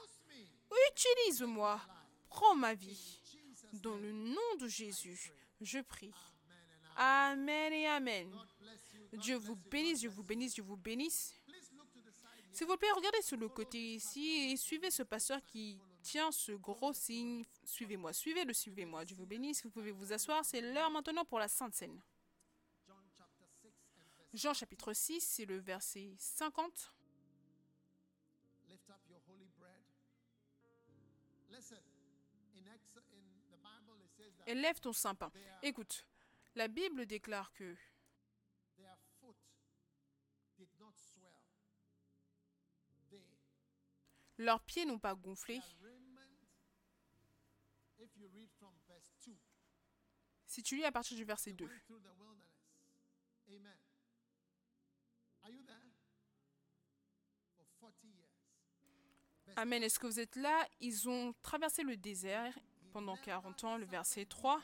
utilise-moi, 0.91 1.79
prends 2.29 2.55
ma 2.55 2.73
vie. 2.73 3.21
Dans 3.73 3.97
le 3.97 4.11
nom 4.11 4.55
de 4.59 4.67
Jésus, 4.67 5.31
je 5.61 5.79
prie. 5.79 6.13
Amen 6.95 7.73
et 7.73 7.87
Amen. 7.87 8.33
Dieu 9.13 9.35
vous 9.35 9.55
bénisse, 9.55 9.99
Dieu 9.99 10.09
vous 10.09 10.23
bénisse, 10.23 10.53
Dieu 10.53 10.63
vous 10.63 10.77
bénisse. 10.77 11.35
S'il 12.53 12.65
vous 12.65 12.77
plaît, 12.77 12.91
regardez 12.95 13.21
sur 13.21 13.37
le 13.37 13.49
côté 13.49 13.95
ici 13.95 14.51
et 14.51 14.57
suivez 14.57 14.89
ce 14.89 15.03
pasteur 15.03 15.39
qui 15.45 15.79
Tiens 16.07 16.31
ce 16.31 16.53
gros 16.53 16.93
signe. 16.93 17.43
Suivez-moi, 17.65 18.13
suivez-le, 18.13 18.53
suivez-moi. 18.53 19.03
Dieu 19.03 19.17
vous 19.17 19.25
bénisse, 19.25 19.61
vous 19.63 19.69
pouvez 19.69 19.91
vous 19.91 20.13
asseoir. 20.13 20.45
C'est 20.45 20.61
l'heure 20.61 20.89
maintenant 20.89 21.25
pour 21.25 21.37
la 21.37 21.49
Sainte 21.49 21.75
Seine. 21.75 22.01
Jean 24.33 24.53
chapitre 24.53 24.93
6, 24.93 25.19
c'est 25.19 25.43
le 25.43 25.57
verset 25.57 26.15
50. 26.17 26.93
Élève 34.45 34.79
ton 34.79 34.93
saint 34.93 35.13
pain. 35.13 35.29
Écoute, 35.61 36.07
la 36.55 36.69
Bible 36.69 37.05
déclare 37.05 37.51
que 37.51 37.75
leurs 44.37 44.61
pieds 44.61 44.85
n'ont 44.85 44.99
pas 44.99 45.15
gonflé, 45.15 45.59
Si 50.57 50.63
tu 50.63 50.75
lis 50.75 50.85
à 50.85 50.91
partir 50.91 51.15
du 51.15 51.23
verset 51.23 51.53
2. 51.53 51.69
Amen. 59.55 59.83
Est-ce 59.83 59.99
que 59.99 60.07
vous 60.07 60.19
êtes 60.19 60.35
là? 60.35 60.67
Ils 60.79 61.07
ont 61.07 61.35
traversé 61.43 61.83
le 61.83 61.95
désert 61.95 62.57
pendant 62.91 63.15
40 63.17 63.63
ans, 63.65 63.77
le 63.77 63.85
verset 63.85 64.25
3. 64.25 64.59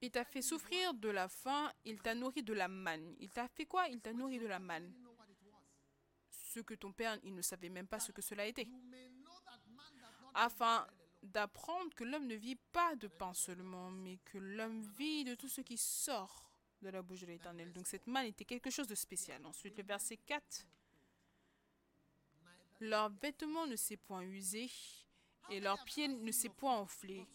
Il 0.00 0.10
t'a 0.10 0.24
fait 0.24 0.42
souffrir 0.42 0.94
de 0.94 1.10
la 1.10 1.28
faim, 1.28 1.72
il 1.84 2.02
t'a 2.02 2.16
nourri 2.16 2.42
de 2.42 2.54
la 2.54 2.66
manne. 2.66 3.14
Il 3.20 3.30
t'a 3.30 3.46
fait 3.46 3.66
quoi? 3.66 3.86
Il 3.86 4.00
t'a 4.00 4.12
nourri 4.12 4.40
de 4.40 4.48
la 4.48 4.58
manne 4.58 4.92
ce 6.54 6.60
que 6.60 6.74
ton 6.74 6.92
père, 6.92 7.18
il 7.24 7.34
ne 7.34 7.42
savait 7.42 7.68
même 7.68 7.88
pas 7.88 7.98
ce 7.98 8.12
que 8.12 8.22
cela 8.22 8.46
était. 8.46 8.68
Afin 10.34 10.86
d'apprendre 11.22 11.94
que 11.94 12.04
l'homme 12.04 12.26
ne 12.26 12.34
vit 12.34 12.56
pas 12.72 12.94
de 12.96 13.08
pain 13.08 13.32
seulement, 13.34 13.90
mais 13.90 14.18
que 14.24 14.38
l'homme 14.38 14.82
vit 14.98 15.24
de 15.24 15.34
tout 15.34 15.48
ce 15.48 15.60
qui 15.60 15.78
sort 15.78 16.50
de 16.82 16.90
la 16.90 17.02
bouche 17.02 17.20
de 17.20 17.26
l'Éternel. 17.26 17.72
Donc 17.72 17.86
cette 17.86 18.06
manne 18.06 18.26
était 18.26 18.44
quelque 18.44 18.70
chose 18.70 18.86
de 18.86 18.94
spécial. 18.94 19.44
Ensuite, 19.46 19.76
le 19.78 19.84
verset 19.84 20.18
4. 20.18 20.66
Leur 22.80 23.08
vêtement 23.10 23.66
ne 23.66 23.76
s'est 23.76 23.96
point 23.96 24.22
usé 24.22 24.70
et 25.50 25.60
leurs 25.60 25.82
pieds 25.84 26.08
ne 26.08 26.32
s'est 26.32 26.50
point 26.50 26.76
enflé. 26.76 27.26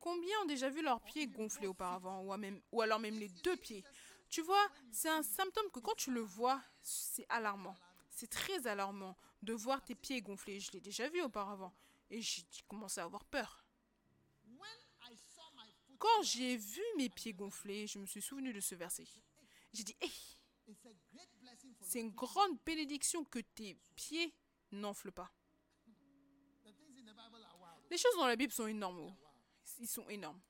Combien 0.00 0.40
ont 0.42 0.46
déjà 0.46 0.68
vu 0.68 0.82
leurs 0.82 1.00
pieds 1.00 1.26
gonflés 1.26 1.66
auparavant, 1.66 2.22
ou, 2.22 2.34
ou 2.72 2.80
alors 2.80 2.98
même 2.98 3.18
les 3.18 3.28
deux 3.28 3.56
pieds? 3.56 3.84
Tu 4.28 4.42
vois, 4.42 4.68
c'est 4.90 5.08
un 5.08 5.22
symptôme 5.22 5.70
que 5.70 5.80
quand 5.80 5.94
tu 5.96 6.10
le 6.10 6.20
vois, 6.20 6.62
c'est 6.82 7.26
alarmant. 7.28 7.76
C'est 8.10 8.30
très 8.30 8.66
alarmant 8.66 9.16
de 9.42 9.52
voir 9.52 9.82
tes 9.84 9.94
pieds 9.94 10.20
gonflés. 10.20 10.60
Je 10.60 10.72
l'ai 10.72 10.80
déjà 10.80 11.08
vu 11.08 11.22
auparavant 11.22 11.72
et 12.10 12.20
j'ai 12.20 12.44
commencé 12.66 13.00
à 13.00 13.04
avoir 13.04 13.24
peur. 13.24 13.64
Quand 15.98 16.22
j'ai 16.22 16.56
vu 16.56 16.82
mes 16.96 17.08
pieds 17.08 17.32
gonflés, 17.32 17.86
je 17.86 17.98
me 17.98 18.06
suis 18.06 18.22
souvenu 18.22 18.52
de 18.52 18.60
ce 18.60 18.74
verset. 18.74 19.06
J'ai 19.72 19.82
dit, 19.82 19.96
hey, 20.00 20.12
c'est 21.82 22.00
une 22.00 22.12
grande 22.12 22.58
bénédiction 22.64 23.24
que 23.24 23.40
tes 23.40 23.76
pieds 23.96 24.32
n'enflent 24.70 25.12
pas. 25.12 25.32
Les 27.90 27.98
choses 27.98 28.16
dans 28.16 28.26
la 28.26 28.36
Bible 28.36 28.52
sont 28.52 28.66
énormes. 28.66 29.14
Ils 29.80 29.88
sont 29.88 30.08
énormes. 30.08 30.40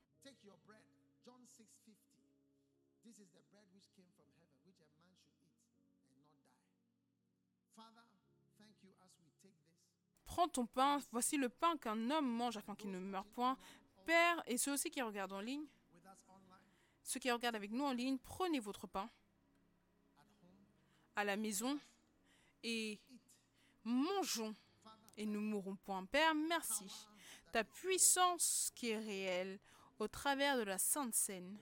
Prends 10.38 10.46
ton 10.46 10.66
pain, 10.66 11.00
voici 11.10 11.36
le 11.36 11.48
pain 11.48 11.76
qu'un 11.78 12.12
homme 12.12 12.30
mange 12.30 12.56
afin 12.56 12.76
qu'il 12.76 12.92
ne 12.92 13.00
meure 13.00 13.24
point. 13.24 13.58
Père, 14.06 14.40
et 14.46 14.56
ceux 14.56 14.72
aussi 14.72 14.88
qui 14.88 15.02
regardent 15.02 15.32
en 15.32 15.40
ligne, 15.40 15.66
ceux 17.02 17.18
qui 17.18 17.28
regardent 17.28 17.56
avec 17.56 17.72
nous 17.72 17.82
en 17.82 17.90
ligne, 17.90 18.18
prenez 18.18 18.60
votre 18.60 18.86
pain 18.86 19.10
à 21.16 21.24
la 21.24 21.36
maison 21.36 21.80
et 22.62 23.00
mangeons 23.82 24.54
et 25.16 25.26
nous 25.26 25.40
mourrons 25.40 25.74
point. 25.74 26.04
Père, 26.04 26.36
merci. 26.36 26.88
Ta 27.50 27.64
puissance 27.64 28.70
qui 28.76 28.90
est 28.90 28.98
réelle 28.98 29.58
au 29.98 30.06
travers 30.06 30.56
de 30.56 30.62
la 30.62 30.78
Sainte 30.78 31.16
Seine 31.16 31.58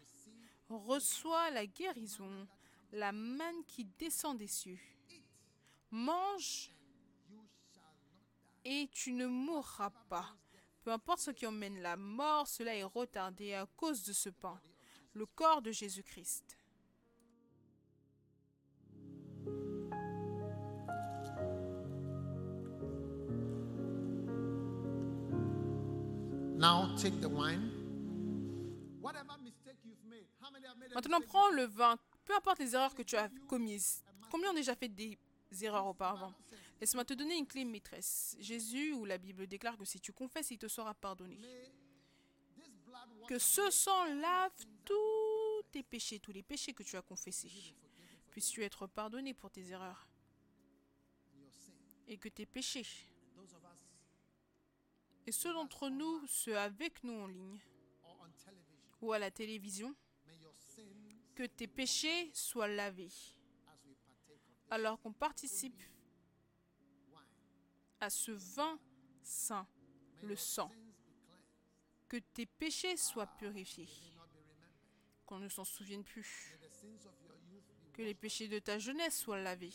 reçoit 0.69 1.49
la 1.49 1.67
guérison, 1.67 2.47
la 2.93 3.13
manne 3.13 3.65
qui 3.69 3.87
descend 3.99 4.37
des 4.37 4.49
cieux. 4.49 4.79
Mange 5.91 6.76
et 8.69 8.89
tu 8.91 9.13
ne 9.13 9.27
mourras 9.27 9.91
pas. 10.09 10.27
Peu 10.83 10.91
importe 10.91 11.21
ce 11.21 11.31
qui 11.31 11.47
emmène 11.47 11.81
la 11.81 11.97
mort, 11.97 12.49
cela 12.49 12.75
est 12.75 12.83
retardé 12.83 13.55
à 13.55 13.65
cause 13.77 14.03
de 14.03 14.13
ce 14.13 14.29
pain, 14.29 14.61
le 15.15 15.25
corps 15.25 15.63
de 15.63 15.71
Jésus-Christ. 15.71 16.59
Maintenant, 30.95 31.21
prends 31.21 31.51
le 31.51 31.65
vin. 31.67 31.97
Peu 32.25 32.35
importe 32.35 32.59
les 32.59 32.75
erreurs 32.75 32.95
que 32.95 33.03
tu 33.03 33.15
as 33.17 33.29
commises. 33.47 34.03
Combien 34.31 34.51
ont 34.51 34.55
déjà 34.55 34.75
fait 34.75 34.89
des 34.89 35.17
erreurs 35.63 35.87
auparavant? 35.87 36.33
Laisse-moi 36.81 37.05
te 37.05 37.15
donner 37.15 37.37
une 37.37 37.47
clé 37.47 37.65
maîtresse. 37.65 38.37
Jésus 38.39 38.93
ou 38.93 39.05
la 39.05 39.19
Bible 39.19 39.47
déclare 39.47 39.77
que 39.77 39.85
si 39.85 40.01
tu 40.01 40.13
confesses, 40.13 40.51
il 40.51 40.59
te 40.59 40.69
sera 40.69 40.95
pardonné. 40.95 41.39
Que 43.29 43.39
ce 43.39 43.71
sang 43.71 44.05
lave 44.15 44.65
tous 44.85 45.63
tes 45.73 45.83
péchés, 45.83 46.19
tous 46.19 46.33
les 46.33 46.43
péchés 46.43 46.75
que 46.75 46.83
tu 46.83 46.97
as 46.97 47.03
confessés. 47.03 47.75
Puisses-tu 48.31 48.63
être 48.63 48.87
pardonné 48.87 49.35
pour 49.35 49.51
tes 49.51 49.71
erreurs. 49.71 50.09
Et 52.09 52.19
que 52.19 52.29
tes 52.29 52.47
péchés 52.47 52.87
et 55.27 55.33
ceux 55.33 55.53
d'entre 55.53 55.89
nous, 55.89 56.25
ceux 56.29 56.57
avec 56.57 57.03
nous 57.03 57.15
en 57.21 57.27
ligne 57.27 57.59
ou 59.01 59.13
à 59.13 59.19
la 59.19 59.31
télévision, 59.31 59.95
que 61.35 61.43
tes 61.43 61.67
péchés 61.67 62.31
soient 62.33 62.69
lavés 62.69 63.11
alors 64.71 65.01
qu'on 65.01 65.13
participe 65.13 65.81
à 68.01 68.11
ce 68.11 68.33
vin 68.33 68.79
saint, 69.23 69.67
le 70.23 70.37
sang. 70.37 70.71
Que 72.09 72.17
tes 72.17 72.47
péchés 72.47 72.97
soient 72.97 73.27
purifiés, 73.27 73.89
qu'on 75.25 75.39
ne 75.39 75.49
s'en 75.49 75.65
souvienne 75.65 76.05
plus. 76.05 76.57
Que 77.93 78.03
les 78.03 78.15
péchés 78.15 78.49
de 78.49 78.59
ta 78.59 78.79
jeunesse 78.79 79.19
soient 79.19 79.41
lavés 79.41 79.73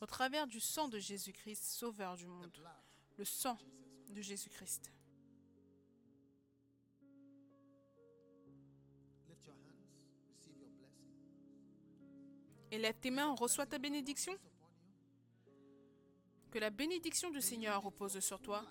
au 0.00 0.06
travers 0.06 0.46
du 0.46 0.60
sang 0.60 0.88
de 0.88 0.98
Jésus-Christ, 0.98 1.64
Sauveur 1.64 2.16
du 2.16 2.26
monde. 2.26 2.52
Le 3.16 3.24
sang 3.24 3.58
de 4.10 4.20
Jésus-Christ. 4.20 4.92
Élève 12.70 12.96
tes 13.00 13.10
mains, 13.10 13.34
reçois 13.34 13.66
ta 13.66 13.78
bénédiction. 13.78 14.38
Que 16.50 16.58
la 16.58 16.70
bénédiction 16.70 17.30
du 17.30 17.40
Seigneur 17.40 17.82
repose 17.82 18.18
sur 18.20 18.40
toi. 18.40 18.64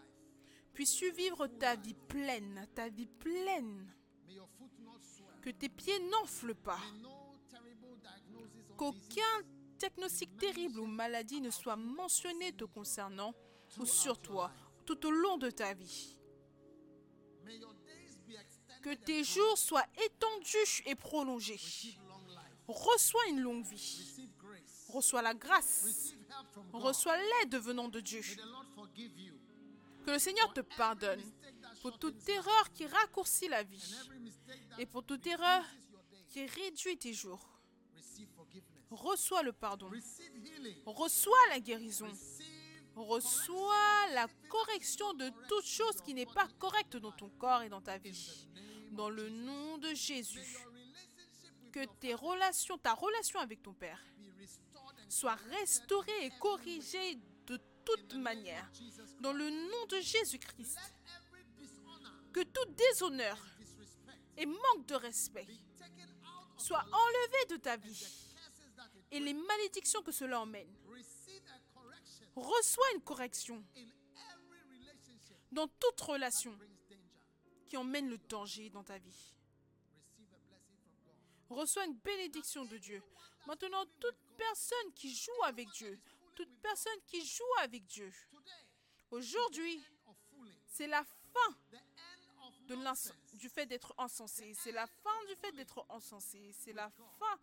Puisses-tu 0.73 1.11
vivre 1.11 1.47
ta 1.47 1.75
vie 1.75 1.93
pleine, 1.93 2.67
ta 2.75 2.89
vie 2.89 3.07
pleine. 3.07 3.93
Que 5.41 5.49
tes 5.49 5.69
pieds 5.69 5.99
n'enflent 6.09 6.55
pas. 6.55 6.79
Qu'aucun 8.77 9.43
diagnostic 9.77 10.37
terrible 10.37 10.79
ou 10.79 10.85
maladie 10.85 11.41
ne 11.41 11.49
soit 11.49 11.75
mentionné 11.75 12.51
te 12.53 12.65
concernant 12.65 13.33
ou 13.79 13.85
sur 13.85 14.19
toi 14.19 14.51
tout 14.85 15.05
au 15.05 15.11
long 15.11 15.37
de 15.37 15.51
ta 15.51 15.73
vie. 15.73 16.19
Que 18.81 18.93
tes 18.93 19.23
jours 19.23 19.57
soient 19.57 19.85
étendus 20.03 20.81
et 20.85 20.95
prolongés. 20.95 21.59
Reçois 22.67 23.27
une 23.29 23.41
longue 23.41 23.65
vie. 23.65 24.29
Reçois 24.89 25.21
la 25.21 25.33
grâce. 25.33 26.15
Reçois 26.73 27.17
l'aide 27.17 27.55
venant 27.55 27.87
de 27.87 27.99
Dieu. 27.99 28.21
Que 30.05 30.11
le 30.11 30.19
Seigneur 30.19 30.53
te 30.53 30.61
pardonne 30.61 31.21
pour 31.81 31.97
toute 31.99 32.27
erreur 32.29 32.71
qui 32.73 32.85
raccourcit 32.85 33.47
la 33.47 33.63
vie 33.63 33.95
et 34.77 34.85
pour 34.85 35.03
toute 35.03 35.25
erreur 35.27 35.63
qui 36.29 36.45
réduit 36.45 36.97
tes 36.97 37.13
jours. 37.13 37.47
Reçois 38.89 39.43
le 39.43 39.51
pardon. 39.51 39.89
Reçois 40.85 41.47
la 41.49 41.59
guérison 41.59 42.11
reçois 43.01 44.07
la 44.13 44.27
correction 44.49 45.13
de 45.13 45.29
toute 45.47 45.65
chose 45.65 46.01
qui 46.03 46.13
n'est 46.13 46.25
pas 46.25 46.47
correcte 46.59 46.97
dans 46.97 47.11
ton 47.11 47.29
corps 47.29 47.61
et 47.61 47.69
dans 47.69 47.81
ta 47.81 47.97
vie. 47.97 48.47
Dans 48.91 49.09
le 49.09 49.29
nom 49.29 49.77
de 49.77 49.93
Jésus. 49.93 50.57
Que 51.71 51.85
tes 51.99 52.13
relations, 52.13 52.77
ta 52.77 52.93
relation 52.93 53.39
avec 53.39 53.61
ton 53.61 53.73
Père 53.73 54.01
soit 55.09 55.37
restaurée 55.59 56.25
et 56.25 56.31
corrigée 56.39 57.15
de 57.45 57.59
toute 57.85 58.15
manière. 58.15 58.69
Dans 59.19 59.33
le 59.33 59.49
nom 59.49 59.85
de 59.89 59.99
Jésus-Christ. 59.99 60.77
Que 62.33 62.43
tout 62.43 62.71
déshonneur 62.73 63.37
et 64.37 64.45
manque 64.45 64.85
de 64.87 64.95
respect 64.95 65.47
soit 66.57 66.83
enlevé 66.83 67.45
de 67.49 67.57
ta 67.57 67.77
vie 67.77 68.07
et 69.09 69.19
les 69.19 69.33
malédictions 69.33 70.03
que 70.03 70.11
cela 70.11 70.41
emmène 70.41 70.71
reçois 72.35 72.85
une 72.93 73.01
correction 73.01 73.63
dans 75.51 75.67
toute 75.67 76.01
relation 76.01 76.57
qui 77.67 77.77
emmène 77.77 78.09
le 78.09 78.17
danger 78.17 78.69
dans 78.69 78.83
ta 78.83 78.97
vie. 78.97 79.33
Reçois 81.49 81.85
une 81.85 81.95
bénédiction 81.95 82.65
de 82.65 82.77
Dieu. 82.77 83.01
Maintenant, 83.45 83.85
personne 84.37 84.93
qui 84.93 85.13
joue 85.13 85.43
avec 85.45 85.69
Dieu, 85.71 85.99
toute 86.35 86.53
personne 86.61 86.99
qui 87.07 87.25
joue 87.25 87.43
avec 87.59 87.85
Dieu, 87.85 88.11
aujourd'hui, 89.11 89.83
c'est 90.67 90.87
la 90.87 91.03
fin 91.03 91.55
du 93.33 93.49
fait 93.49 93.65
d'être 93.65 93.93
encensé. 93.97 94.53
C'est 94.53 94.71
la 94.71 94.87
fin 94.87 95.25
du 95.27 95.35
fait 95.35 95.51
d'être 95.53 95.85
encensé. 95.89 96.53
C'est 96.53 96.73
la 96.73 96.89
fin 96.89 97.39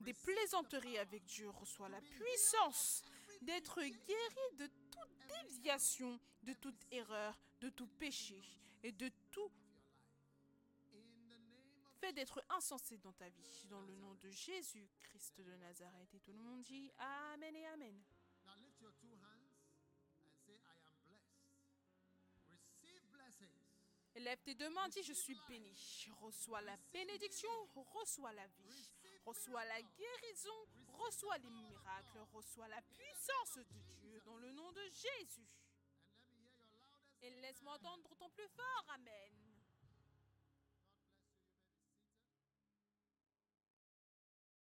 des 0.00 0.14
plaisanteries 0.14 0.98
avec 0.98 1.24
Dieu. 1.24 1.48
Reçois 1.50 1.88
la 1.88 2.00
puissance 2.00 3.02
d'être 3.42 3.80
guéri 3.80 4.56
de 4.58 4.66
toute 4.90 5.44
déviation, 5.44 6.18
de 6.42 6.52
toute 6.54 6.86
erreur, 6.90 7.38
de 7.60 7.68
tout 7.70 7.86
péché 7.86 8.40
et 8.82 8.92
de 8.92 9.10
tout 9.30 9.50
fait 12.00 12.12
d'être 12.12 12.42
insensé 12.50 12.98
dans 12.98 13.12
ta 13.12 13.28
vie. 13.28 13.66
Dans 13.68 13.80
le 13.82 13.94
nom 13.96 14.14
de 14.14 14.30
Jésus 14.30 14.88
Christ 15.00 15.40
de 15.40 15.54
Nazareth. 15.56 16.14
Et 16.14 16.20
tout 16.20 16.32
le 16.32 16.38
monde 16.38 16.62
dit 16.62 16.90
Amen 16.98 17.54
et 17.54 17.66
Amen. 17.66 18.02
Lève 24.14 24.42
tes 24.42 24.54
deux 24.54 24.68
mains, 24.70 24.88
dis 24.88 25.02
je 25.02 25.12
suis 25.12 25.38
béni. 25.48 25.72
Reçois 26.20 26.60
la 26.62 26.76
bénédiction, 26.92 27.50
reçois 27.94 28.32
la 28.32 28.46
vie. 28.46 28.90
reçois 29.24 29.64
la 29.64 29.80
guérison, 29.82 30.66
reçois 30.98 31.38
les 31.38 31.50
miracles, 31.50 32.18
reçois 32.32 32.66
la 32.68 32.82
puissance 32.82 33.56
de 33.56 33.64
Dieu 34.00 34.20
dans 34.24 34.36
le 34.36 34.50
nom 34.52 34.72
de 34.72 34.82
Jésus. 34.90 35.46
Et 37.20 37.30
laisse-moi 37.42 37.74
entendre 37.74 38.14
ton 38.16 38.30
plus 38.30 38.48
fort 38.48 38.84
Amen. 38.88 39.47